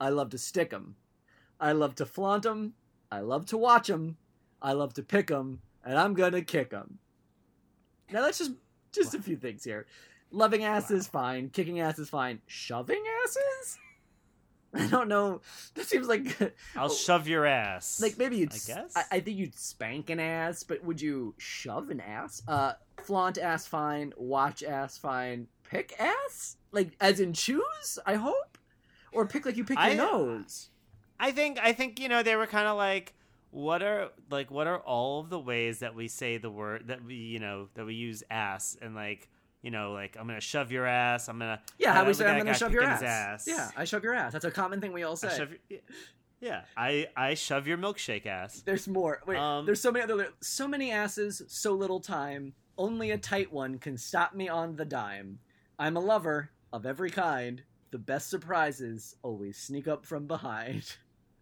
[0.00, 0.96] I love to stick them.
[1.60, 2.74] I love to flaunt them.
[3.10, 4.16] I love to watch them.
[4.60, 6.98] I love to pick them, and I'm gonna kick them.
[8.10, 8.52] Now that's just
[8.90, 9.86] just a few things here.
[10.32, 11.50] Loving ass is fine.
[11.50, 12.40] Kicking ass is fine.
[12.46, 13.78] Shoving asses?
[14.82, 15.40] I don't know.
[15.74, 16.36] That seems like
[16.76, 16.94] I'll Oh.
[16.94, 18.00] shove your ass.
[18.00, 18.92] like maybe you'd I guess.
[18.96, 22.42] I, I think you'd spank an ass, but would you shove an ass?
[22.46, 22.72] Uh,
[23.02, 27.98] flaunt ass fine, watch ass fine, pick ass like as in choose.
[28.06, 28.58] I hope,
[29.12, 30.70] or pick like you pick your I- nose.
[31.18, 33.14] I think I think you know they were kind of like
[33.50, 37.02] what are like what are all of the ways that we say the word that
[37.02, 39.28] we you know that we use ass and like
[39.66, 42.38] you know like I'm gonna shove your ass I'm gonna Yeah, how we say I'm
[42.38, 43.46] gonna shove your picking ass.
[43.48, 44.32] Yeah, I shove your ass.
[44.32, 45.36] That's a common thing we all I say.
[45.36, 45.80] shove your,
[46.40, 49.20] yeah I I shove your milkshake ass There's more.
[49.26, 50.28] Wait, Um, there's so many other.
[50.40, 52.54] So many asses, so little time.
[52.78, 55.40] Only a tight one can stop me on the dime.
[55.80, 57.64] I'm a lover of every kind.
[57.90, 60.96] The best surprises always sneak up from behind.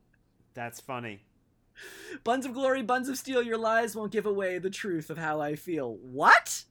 [0.55, 1.20] that's funny
[2.22, 5.40] Buns of glory, buns of steel, your lies won't give away the truth of how
[5.40, 5.96] I feel.
[5.96, 6.64] What?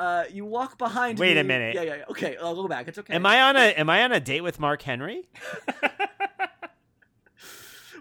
[0.00, 1.26] Uh, you walk behind me.
[1.26, 1.40] Wait me.
[1.40, 1.74] a minute.
[1.74, 2.04] Yeah, yeah, yeah.
[2.08, 2.88] Okay, I'll go back.
[2.88, 3.12] It's okay.
[3.12, 5.28] am I on a am I on a date with Mark Henry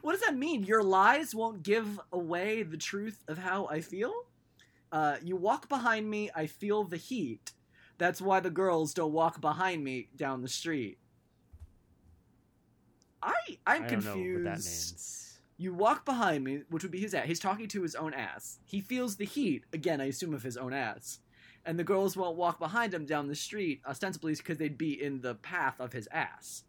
[0.01, 0.63] What does that mean?
[0.63, 4.13] Your lies won't give away the truth of how I feel?
[4.93, 7.51] Uh, you walk behind me, I feel the heat.
[7.97, 10.99] That's why the girls don't walk behind me down the street.
[13.21, 13.33] I
[13.67, 14.45] I'm I confused.
[14.45, 17.25] what that means You walk behind me, which would be his ass.
[17.27, 18.59] He's talking to his own ass.
[18.63, 21.19] He feels the heat, again, I assume, of his own ass.
[21.69, 25.21] And the girls won't walk behind him down the street, ostensibly because they'd be in
[25.21, 26.63] the path of his ass.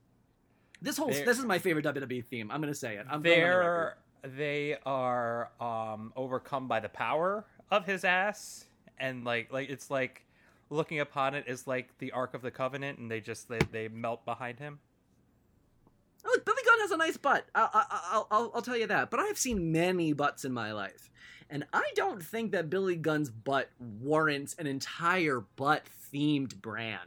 [0.83, 2.51] This whole They're- this is my favorite WWE theme.
[2.51, 3.07] I'm gonna say it.
[3.09, 3.95] I'm going on the record.
[4.23, 8.67] They're they are um, overcome by the power of his ass,
[8.99, 10.27] and like like it's like
[10.69, 13.89] looking upon it is like the Ark of the Covenant, and they just they, they
[13.89, 14.81] melt behind him.
[16.27, 17.47] Oh, Billy Gunn has a nice butt.
[17.55, 19.11] I'll, I'll, I'll, I'll tell you that.
[19.11, 21.11] But I've seen many butts in my life.
[21.53, 25.83] And I don't think that Billy Gunn's butt warrants an entire butt
[26.13, 27.01] themed brand.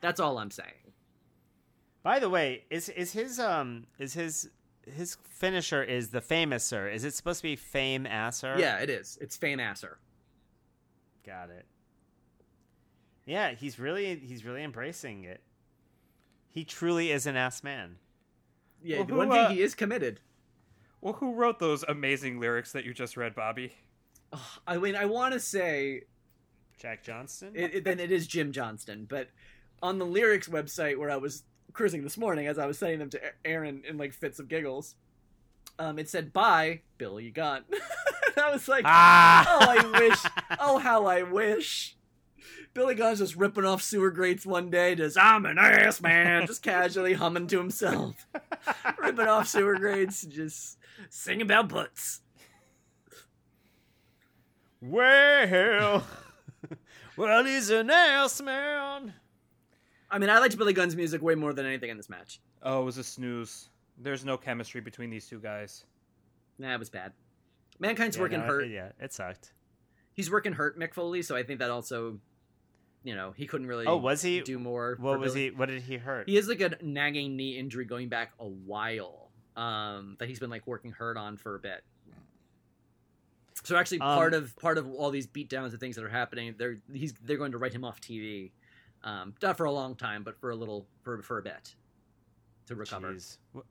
[0.00, 0.92] That's all I'm saying.
[2.02, 4.50] by the way is is his um is his
[4.86, 9.18] his finisher is the famouser is it supposed to be fame asser Yeah, it is.
[9.20, 9.98] It's Fame Asser.
[11.26, 11.66] Got it.
[13.26, 15.42] Yeah, he's really he's really embracing it.
[16.48, 17.96] He truly is an ass man.
[18.82, 20.20] Yeah, Well, the who, one thing uh, he is committed.
[21.00, 23.74] Well, who wrote those amazing lyrics that you just read, Bobby?
[24.32, 26.02] Ugh, I mean, I want to say
[26.78, 27.52] Jack Johnston.
[27.54, 29.28] it, it, then it is Jim Johnston, but
[29.82, 33.10] on the lyrics website where I was cruising this morning, as I was sending them
[33.10, 34.94] to Aaron in like fits of giggles,
[35.78, 39.46] um, it said "Bye, Billy Gunn." and I was like, ah.
[39.48, 40.18] Oh, I wish.
[40.60, 41.96] oh, how I wish.
[42.74, 46.62] Billy Gunn's just ripping off sewer grates one day, just I'm an ass man, just
[46.62, 48.26] casually humming to himself,
[48.98, 50.78] ripping off sewer grates, just
[51.08, 52.20] singing about butts.
[54.80, 56.06] Well,
[57.16, 59.12] well, he's an ass man.
[60.10, 62.40] I mean, I liked Billy Gunn's music way more than anything in this match.
[62.62, 63.68] Oh, it was a snooze.
[63.98, 65.84] There's no chemistry between these two guys.
[66.58, 67.12] Nah, it was bad.
[67.78, 68.64] Mankind's Yeah, working no, hurt.
[68.64, 69.52] it- yeah, it sucked.
[70.14, 72.18] He's working hurt, Mick Foley, so I think that also,
[73.04, 74.40] you know, he couldn't really Oh, was he?
[74.40, 74.96] do more.
[74.98, 75.44] What was Billy.
[75.46, 75.50] he?
[75.52, 76.28] What did he hurt?
[76.28, 80.50] He has like a nagging knee injury going back a while um, that he's been
[80.50, 81.84] like working hurt on for a bit.
[83.64, 86.54] So actually, Um, part of part of all these beatdowns and things that are happening,
[86.58, 88.52] they're he's they're going to write him off TV,
[89.04, 91.74] um, not for a long time, but for a little for for a bit
[92.66, 93.12] to recover.
[93.14, 93.38] Jeez.
[93.52, 93.66] W-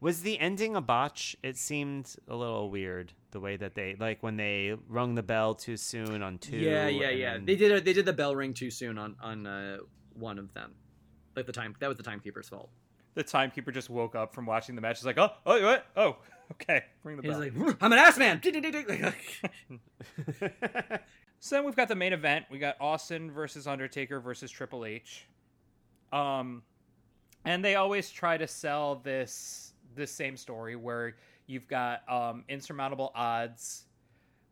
[0.00, 1.36] Was the ending a botch?
[1.42, 5.54] It seemed a little weird the way that they like when they rung the bell
[5.54, 6.56] too soon on two.
[6.58, 7.38] Yeah, yeah, and yeah.
[7.44, 9.78] They did they did the bell ring too soon on on uh,
[10.14, 10.74] one of them.
[11.34, 12.70] Like the time that was the timekeeper's fault.
[13.14, 14.98] The timekeeper just woke up from watching the match.
[14.98, 15.86] He's like, oh, oh, what?
[15.96, 16.16] Oh,
[16.52, 16.84] okay.
[17.04, 17.40] Ring the He's bell.
[17.40, 18.40] like, I'm an ass man.
[21.38, 22.46] So then we've got the main event.
[22.50, 25.26] We got Austin versus Undertaker versus Triple H.
[26.10, 26.62] Um,
[27.44, 31.16] and they always try to sell this this same story where
[31.46, 33.84] you've got um, insurmountable odds,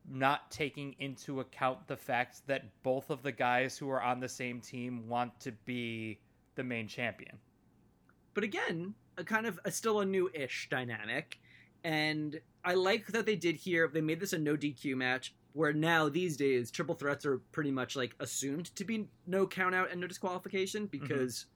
[0.08, 4.28] not taking into account the fact that both of the guys who are on the
[4.28, 6.20] same team want to be
[6.54, 7.38] the main champion.
[8.34, 11.40] but again, a kind of a, still a new-ish dynamic,
[11.84, 13.88] and I like that they did here.
[13.92, 17.70] They made this a no DQ match, where now these days triple threats are pretty
[17.70, 21.04] much like assumed to be no count out and no disqualification mm-hmm.
[21.04, 21.46] because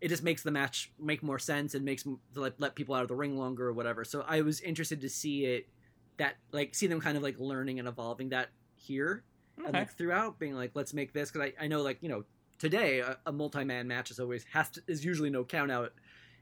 [0.00, 3.08] it just makes the match make more sense and makes like let people out of
[3.08, 4.04] the ring longer or whatever.
[4.04, 5.68] So I was interested to see it
[6.16, 9.24] that like see them kind of like learning and evolving that here
[9.64, 12.24] and like throughout being like let's make this because I, I know like you know
[12.58, 15.92] today a, a multi-man match is always has to is usually no count out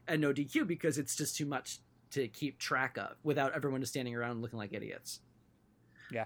[0.07, 1.79] and no DQ because it's just too much
[2.11, 5.19] to keep track of without everyone just standing around looking like idiots.
[6.11, 6.25] Yeah.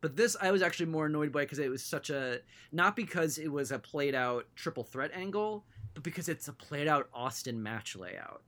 [0.00, 2.40] But this I was actually more annoyed by because it was such a
[2.72, 5.64] not because it was a played out triple threat angle,
[5.94, 8.42] but because it's a played out Austin match layout.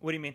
[0.00, 0.34] What do you mean?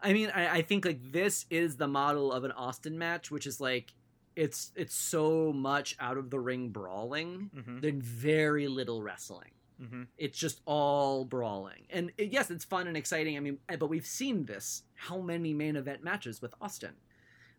[0.00, 3.46] I mean, I, I think like this is the model of an Austin match, which
[3.46, 3.92] is like
[4.36, 7.80] it's it's so much out of the ring brawling, Mm-hmm.
[7.80, 9.50] then very little wrestling.
[9.80, 10.02] Mm-hmm.
[10.16, 13.36] It's just all brawling, and it, yes, it's fun and exciting.
[13.36, 16.94] I mean, but we've seen this how many main event matches with Austin.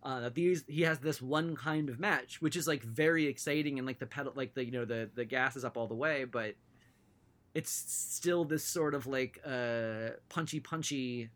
[0.03, 3.87] Uh, these he has this one kind of match, which is like very exciting and
[3.87, 6.25] like the pedal, like the you know the the gas is up all the way,
[6.25, 6.55] but
[7.53, 11.29] it's still this sort of like uh punchy punchy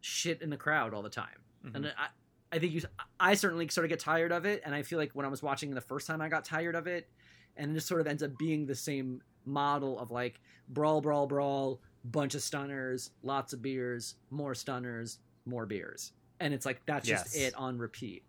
[0.00, 1.38] shit in the crowd all the time.
[1.64, 1.74] Mhm.
[1.74, 2.08] And I,
[2.52, 2.82] I think you,
[3.18, 4.62] I certainly sort of get tired of it.
[4.64, 6.86] And I feel like when I was watching the first time, I got tired of
[6.86, 7.08] it.
[7.56, 11.26] And it just sort of ends up being the same model of like brawl, brawl,
[11.26, 16.12] brawl, bunch of stunners, lots of beers, more stunners, more beers.
[16.38, 17.48] And it's like, that's just Yes.
[17.48, 18.22] it on repeat.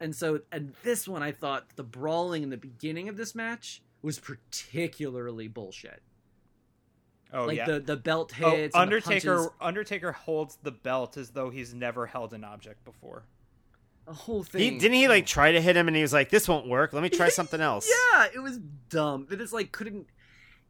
[0.00, 3.82] And so, and this one, I thought the brawling in the beginning of this match
[4.02, 6.02] was particularly bullshit.
[7.32, 7.64] Oh like yeah.
[7.66, 8.62] the, the belt Oh, hits.
[8.64, 9.52] and the Undertaker.
[9.60, 13.24] Undertaker holds the belt as though he's never held an object before.
[14.06, 14.60] the whole thing.
[14.60, 14.78] He, thing.
[14.78, 16.92] didn't he like try to hit him and he was like, "This won't work.
[16.92, 18.58] Let me try something else." Yeah, it was
[18.88, 19.26] dumb.
[19.30, 20.06] It is like couldn't.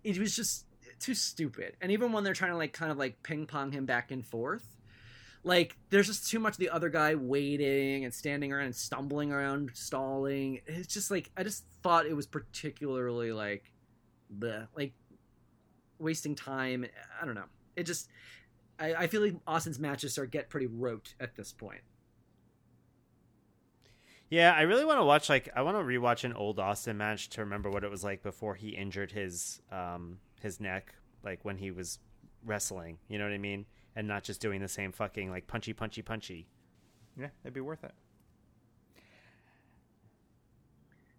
[0.06, 0.66] It was just
[1.00, 1.76] too stupid.
[1.80, 4.24] And even when they're trying to like kind of like ping pong him back and
[4.24, 4.64] forth,
[5.42, 9.70] like there's just too much the other guy waiting and standing around and stumbling around,
[9.74, 10.60] stalling.
[10.66, 13.72] It's just like I just thought it was particularly like
[14.38, 14.92] the like
[15.98, 16.86] wasting time.
[17.20, 17.46] I don't know.
[17.74, 18.08] It just
[18.78, 21.80] I, I feel like Austin's matches start get pretty rote at this point.
[24.28, 27.28] Yeah, I really want to watch like I want to rewatch an old Austin match
[27.30, 31.56] to remember what it was like before he injured his um his neck, like when
[31.58, 31.98] he was
[32.44, 32.98] wrestling.
[33.08, 33.66] You know what I mean?
[33.94, 36.48] And not just doing the same fucking like punchy, punchy, punchy.
[37.18, 37.94] Yeah, it'd be worth it.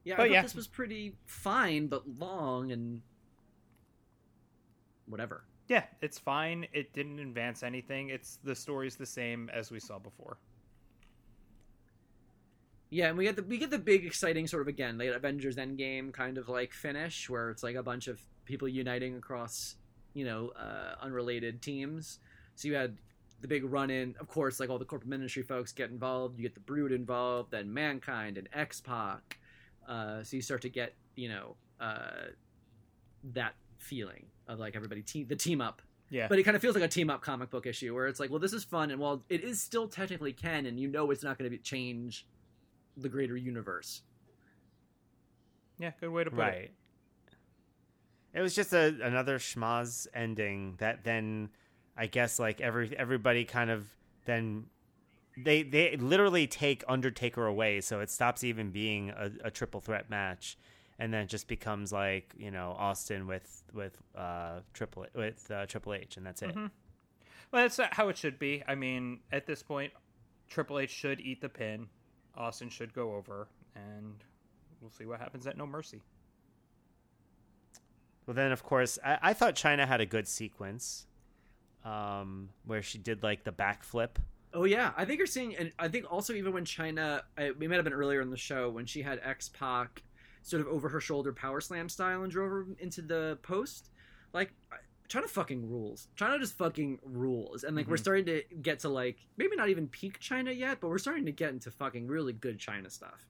[0.03, 0.41] Yeah, But I thought yeah.
[0.43, 3.01] this was pretty fine, but long and
[5.05, 5.43] whatever.
[5.67, 6.65] Yeah, it's fine.
[6.71, 8.09] It didn't advance anything.
[8.09, 10.37] It's the story's the same as we saw before.
[12.89, 15.57] Yeah, and we get the we get the big exciting sort of again like Avengers
[15.57, 19.75] Endgame kind of like finish where it's like a bunch of people uniting across
[20.13, 22.19] you know uh, unrelated teams.
[22.55, 22.97] So you had
[23.41, 26.37] the big run in, of course, like all the corporate ministry folks get involved.
[26.39, 29.37] You get the Brood involved, then Mankind and X Pac.
[29.87, 32.27] Uh, so you start to get you know uh,
[33.33, 36.27] that feeling of like everybody te- the team up Yeah.
[36.27, 38.29] but it kind of feels like a team up comic book issue where it's like,
[38.29, 41.37] well, this is fun, and while it is still technically canon, you know it's not
[41.37, 42.25] going to be change
[42.97, 44.01] the greater universe.
[45.79, 46.41] Yeah, good way to put it.
[46.41, 46.71] right.
[48.33, 51.49] It was just a another schmoz ending that then
[51.95, 53.87] I guess like every everybody kind of
[54.25, 54.65] then
[55.37, 60.09] they they literally take Undertaker away, so it stops even being a, a triple threat
[60.09, 60.57] match,
[60.99, 65.65] and then it just becomes like you know Austin with with uh triple with uh,
[65.67, 66.55] Triple H, and that's it.
[66.55, 66.71] Mhm.
[67.51, 68.61] Well, that's not how it should be.
[68.67, 69.93] I mean, at this point,
[70.49, 71.87] Triple H should eat the pin.
[72.37, 74.23] Austin should go over, and
[74.81, 76.01] we'll see what happens at No Mercy.
[78.25, 81.07] Well, then of course I, I thought Chyna had a good sequence,
[81.83, 84.17] um, where she did like the backflip.
[84.53, 87.67] Oh yeah, I think you're seeing, and I think also even when Chyna, I, we
[87.67, 90.03] might have been earlier in the show when she had X Pac
[90.41, 93.89] sort of over her shoulder power slam style and drove her into the post.
[94.33, 94.53] Like
[95.09, 96.09] Chyna fucking rules.
[96.17, 97.99] Chyna just fucking rules, and like we're Mhm.
[97.99, 101.31] starting to get to like maybe not even peak Chyna yet, but we're starting to
[101.31, 103.25] get into fucking really good Chyna stuff.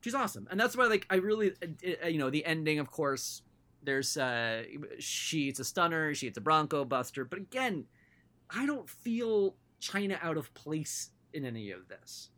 [0.00, 1.52] She's awesome, and that's why like I really,
[2.02, 3.42] uh, you know, the ending, of course.
[3.82, 4.64] There's uh,
[4.98, 7.86] she it's a stunner, she it's a Bronco Buster, but again,
[8.48, 12.30] I don't feel Chyna out of place in any of this.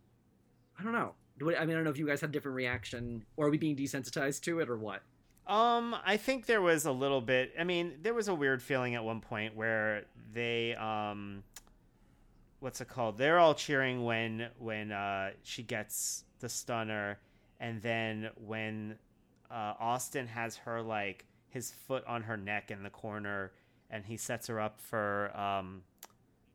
[0.78, 1.14] I don't know.
[1.40, 3.50] I I mean, I don't know if you guys have a different reaction, or are
[3.50, 5.02] we being desensitized to it, or what?
[5.46, 7.52] Um, I think there was a little bit.
[7.58, 11.44] I mean, there was a weird feeling at one point where they, um,
[12.58, 13.16] what's it called?
[13.16, 17.18] They're all cheering when when uh, she gets the stunner,
[17.60, 18.96] and then when
[19.48, 23.52] uh, Austin has her like his foot on her neck in the corner,
[23.88, 25.82] and he sets her up for um,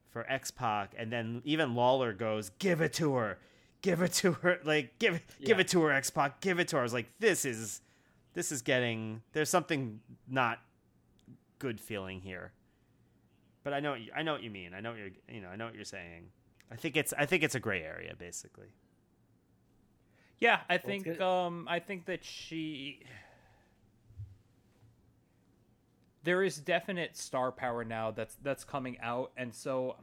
[0.09, 3.37] for X Pac, and then even Lawler goes, "Give it to her."
[3.81, 6.39] Give it to her, like give give it to her, X Pac.
[6.39, 6.81] Give it to her.
[6.81, 7.81] I was like, this is
[8.33, 10.59] this is getting there's something not
[11.59, 12.53] good feeling here.
[13.63, 14.73] But I know what you, I know what you mean.
[14.73, 16.29] I know what you're you know I know what you're saying.
[16.71, 18.73] I think it's I think it's a gray area basically.
[20.39, 21.21] Yeah, I it's think good.
[21.21, 23.01] um I think that she
[26.23, 29.95] there is definite star power now that's that's coming out and so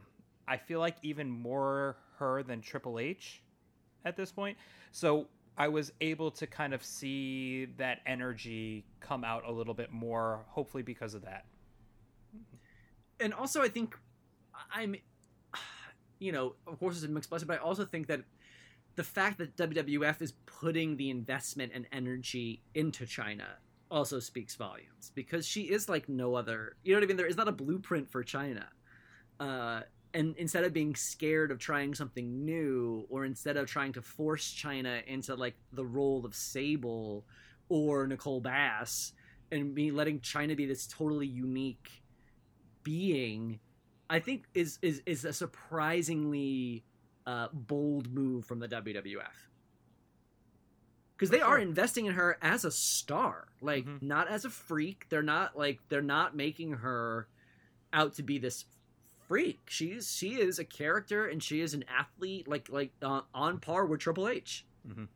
[0.47, 3.43] I feel like even more her than Triple H
[4.05, 4.57] at this point.
[4.93, 5.27] So
[5.59, 10.45] I was able to kind of see that energy come out a little bit more
[10.49, 11.47] hopefully because of that.
[13.21, 13.97] And also, I think
[14.73, 14.95] I'm,
[16.21, 18.21] you know, of course, it's a mixed blessing, but I also think that
[18.95, 23.59] the fact that WWF is putting the investment and energy into Chyna
[23.91, 26.77] also speaks volumes because she is like no other.
[26.85, 27.17] You know what I mean?
[27.17, 28.67] There is not a blueprint for Chyna.
[29.41, 29.83] Uh,
[30.15, 34.53] and instead of being scared of trying something new, or instead of trying to force
[34.55, 37.25] Chyna into like the role of Sable
[37.69, 39.13] or Nicole Bass,
[39.53, 42.03] and me letting Chyna be this totally unique
[42.83, 43.61] being,
[44.09, 46.85] I think is is is a surprisingly
[47.27, 49.49] uh, bold move from the WWF
[51.17, 54.01] because they are investing in her as a star, like Mhm.
[54.03, 55.07] not as a freak.
[55.09, 57.29] They're not like they're not making her
[57.93, 58.65] out to be this
[59.29, 59.61] freak.
[59.69, 63.87] She's she is a character and she is an athlete, like like uh, on par
[63.87, 64.65] with Triple H.
[64.89, 65.07] Mhm.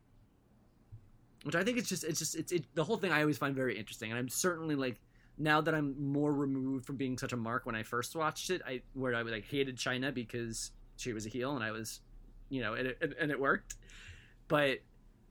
[1.43, 3.55] Which I think it's just it's just it's it, the whole thing I always find
[3.55, 5.01] very interesting, and I'm certainly like
[5.37, 8.61] now that I'm more removed from being such a mark when I first watched it,
[8.65, 11.99] I where I like hated Chyna because she was a heel and I was,
[12.49, 13.75] you know, and it, and it worked.
[14.47, 14.79] But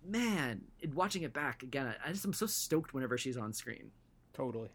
[0.04, 3.52] man, watching it back again, I, just I just am so stoked whenever she's on
[3.52, 3.90] screen.
[4.34, 4.68] Totally.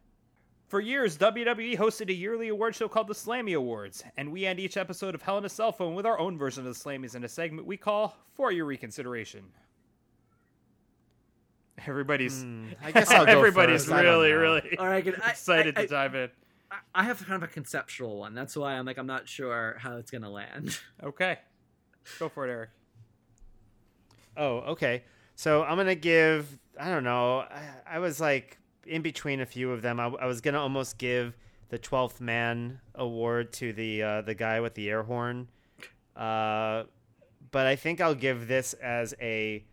[0.68, 4.60] For years, WWE hosted a yearly award show called the Slammy Awards, and we end
[4.60, 7.16] each episode of Hell in a Cell Phone with our own version of the Slammies
[7.16, 9.46] in a segment we call For Your Reconsideration.
[11.86, 14.02] Everybody's Hmm, I guess I'll everybody's first.
[14.02, 14.38] Really, know.
[14.38, 15.22] really All right, good.
[15.24, 16.30] I- excited I, to dive in.
[16.70, 18.34] I, I have kind of a conceptual one.
[18.34, 20.78] That's why I'm like I'm not sure how it's gonna land.
[21.04, 21.38] Okay,
[22.20, 22.70] go for it, Eric.
[24.36, 25.04] Oh, okay.
[25.36, 26.58] So I'm gonna give.
[26.80, 27.40] I don't know.
[27.42, 27.62] I,
[27.96, 28.58] I was like
[28.88, 30.00] in between a few of them.
[30.00, 31.36] I, I was gonna almost give
[31.70, 35.48] the twelfth man award to the uh, the guy with the air horn,
[36.16, 36.84] uh,
[37.52, 39.64] but I think I'll give this as a,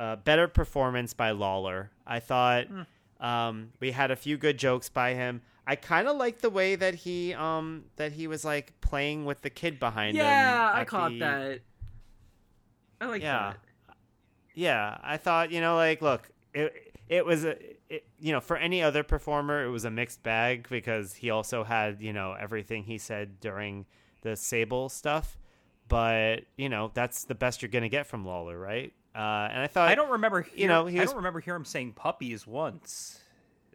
[0.00, 1.90] uh better performance by Lawler.
[2.06, 2.66] I thought
[3.20, 5.42] um, we had a few good jokes by him.
[5.66, 9.42] I kind of like the way that he um that he was like playing with
[9.42, 10.24] the kid behind him.
[10.24, 11.60] yeah, I caught the- that.
[13.00, 13.52] I like Yeah.
[13.52, 13.96] that.
[14.54, 17.56] yeah i thought you know like look it it was a
[17.88, 21.64] it, you know for any other performer it was a mixed bag because he also
[21.64, 23.86] had you know everything he said during
[24.22, 25.38] the sable stuff
[25.88, 29.66] but you know that's the best you're gonna get from lawler right uh and i
[29.66, 30.42] thought I don't remember.
[30.42, 33.20] Hear, you know, he I was- don't remember hearing him saying puppies once.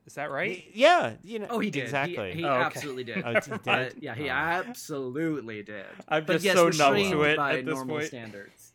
[0.06, 0.64] Is that right?
[0.73, 1.84] yeah you know Oh, he did.
[1.84, 2.65] exactly He, he Oh, okay.
[2.65, 3.18] absolutely did.
[3.26, 3.68] Oh, he did?
[3.68, 4.34] Uh, yeah, he Oh.
[4.34, 5.85] absolutely did.
[6.07, 8.07] I'm But just yes, so restrained numb to it by at this normal point.
[8.10, 8.73] standards.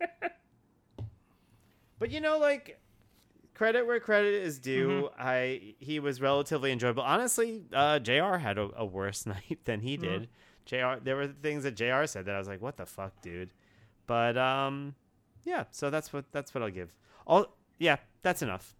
[1.98, 2.78] but you know, like
[3.54, 5.10] credit where credit is due.
[5.18, 7.02] I he was relatively enjoyable.
[7.02, 8.36] Honestly, uh, Jr.
[8.36, 10.28] had a, a worse night than he did.
[10.66, 10.96] Jr.
[11.02, 12.06] There were things that Jr.
[12.06, 13.50] said that I was like, "What the fuck, dude?"
[14.06, 14.94] But um,
[15.44, 15.64] yeah.
[15.70, 16.94] So that's what that's what I'll give.
[17.26, 18.74] All yeah, that's enough.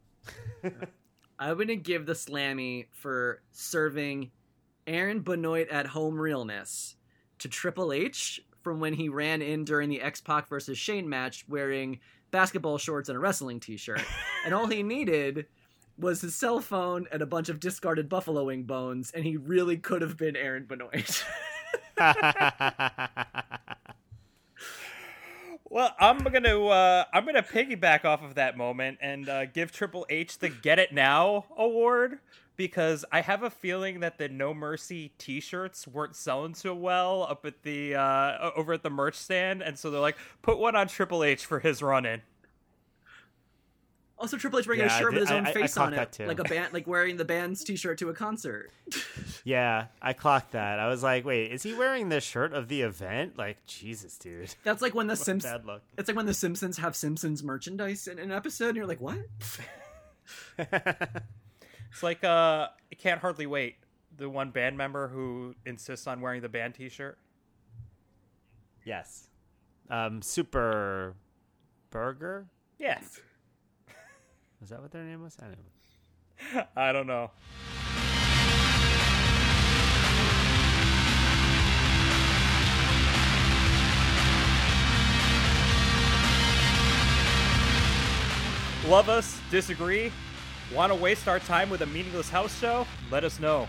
[1.39, 4.31] I'm gonna give the Slammy for serving
[4.87, 6.97] Aaron Benoit at home realness
[7.39, 11.45] to Triple H from when he ran in during the X Pac versus Shane match
[11.49, 12.01] wearing
[12.35, 14.03] basketball shorts and a wrestling T-shirt,
[14.45, 15.47] and all he needed
[15.97, 19.77] was his cell phone and a bunch of discarded buffalo wing bones, and he really
[19.77, 21.25] could have been Aaron Benoit.
[25.71, 30.07] Well, I'm gonna uh, I'm gonna piggyback off of that moment and uh, give Triple
[30.09, 32.21] H the Get It Now award
[32.57, 37.45] because I have a feeling that the No Mercy T-shirts weren't selling so well up
[37.47, 40.89] at the uh, over at the merch stand, and so they're like, put one on
[40.89, 42.23] Triple H for his run in.
[44.17, 45.55] also, Triple H wearing Yeah, a I shirt did- with his own I- I- I
[45.55, 48.71] face on it, like a band, like wearing the band's T-shirt to a concert.
[49.45, 50.79] yeah, I clocked that.
[50.79, 54.55] I was like, "Wait, is he wearing the shirt of the event?" Like, Jesus, dude.
[54.63, 55.53] That's like when the Simpsons.
[55.53, 55.83] Bad luck.
[55.99, 59.19] It's like when the Simpsons have Simpsons merchandise in an episode, and you're like, "What?"
[61.95, 63.77] It's like uh, I can't hardly wait.
[64.17, 67.17] The one band member who insists on wearing the band T-shirt.
[68.85, 69.29] yes.
[69.89, 71.15] Um, Super
[71.91, 72.47] Burger.
[72.81, 73.21] Yes.
[74.61, 75.37] Was that what their name was?
[75.41, 76.67] I don't know.
[76.77, 77.31] I don't know.
[88.89, 89.41] Love us?
[89.53, 90.11] Disagree?
[90.73, 92.87] Want to waste our time with a meaningless house show?
[93.11, 93.69] Let us know.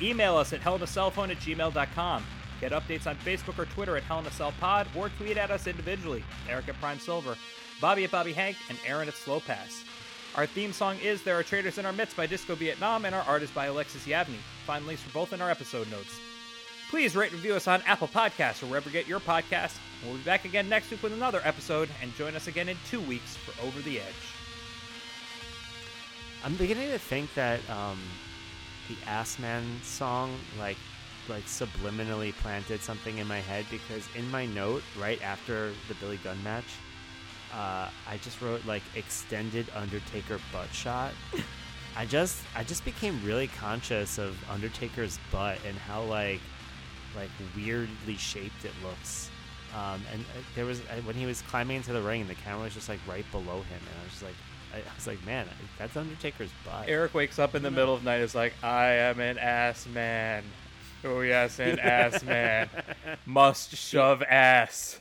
[0.00, 2.24] Email us at hellinacellphone at gmail.com.
[2.60, 6.24] Get updates on Facebook or Twitter at hellinacellpod or tweet at us individually.
[6.48, 7.36] Eric at Prime Silver,
[7.80, 9.84] Bobby at Bobby Hank, and Aaron at Slow Pass.
[10.34, 13.22] Our theme song is There Are Traders in Our Midst by Disco Vietnam, and our
[13.22, 14.38] art is by Alexis Yavney.
[14.66, 16.18] Find links for both in our episode notes.
[16.90, 19.76] Please rate and review us on Apple Podcasts or wherever you get your podcasts.
[20.04, 23.00] We'll be back again next week with another episode, and join us again in two
[23.00, 24.33] weeks for Over the Edge.
[26.44, 27.98] I'm beginning to think that um,
[28.88, 30.76] the Ass Man song, like,
[31.26, 36.18] like subliminally planted something in my head because in my note right after the Billy
[36.18, 36.66] Gunn match,
[37.54, 41.12] uh, I just wrote like extended Undertaker butt shot.
[41.96, 46.40] I just I just became really conscious of Undertaker's butt and how like
[47.16, 49.30] like weirdly shaped it looks.
[49.74, 52.64] Um, and uh, there was uh, when he was climbing into the ring, the camera
[52.64, 54.34] was just like right below him, and I was just like,
[54.74, 55.46] I, I was like, man,
[55.78, 56.88] that's Undertaker's butt.
[56.88, 59.86] Eric wakes up in the middle of the night is like, I am an ass
[59.86, 60.42] man.
[61.04, 62.68] Oh, yes, an ass man.
[63.26, 64.98] Must shove ass.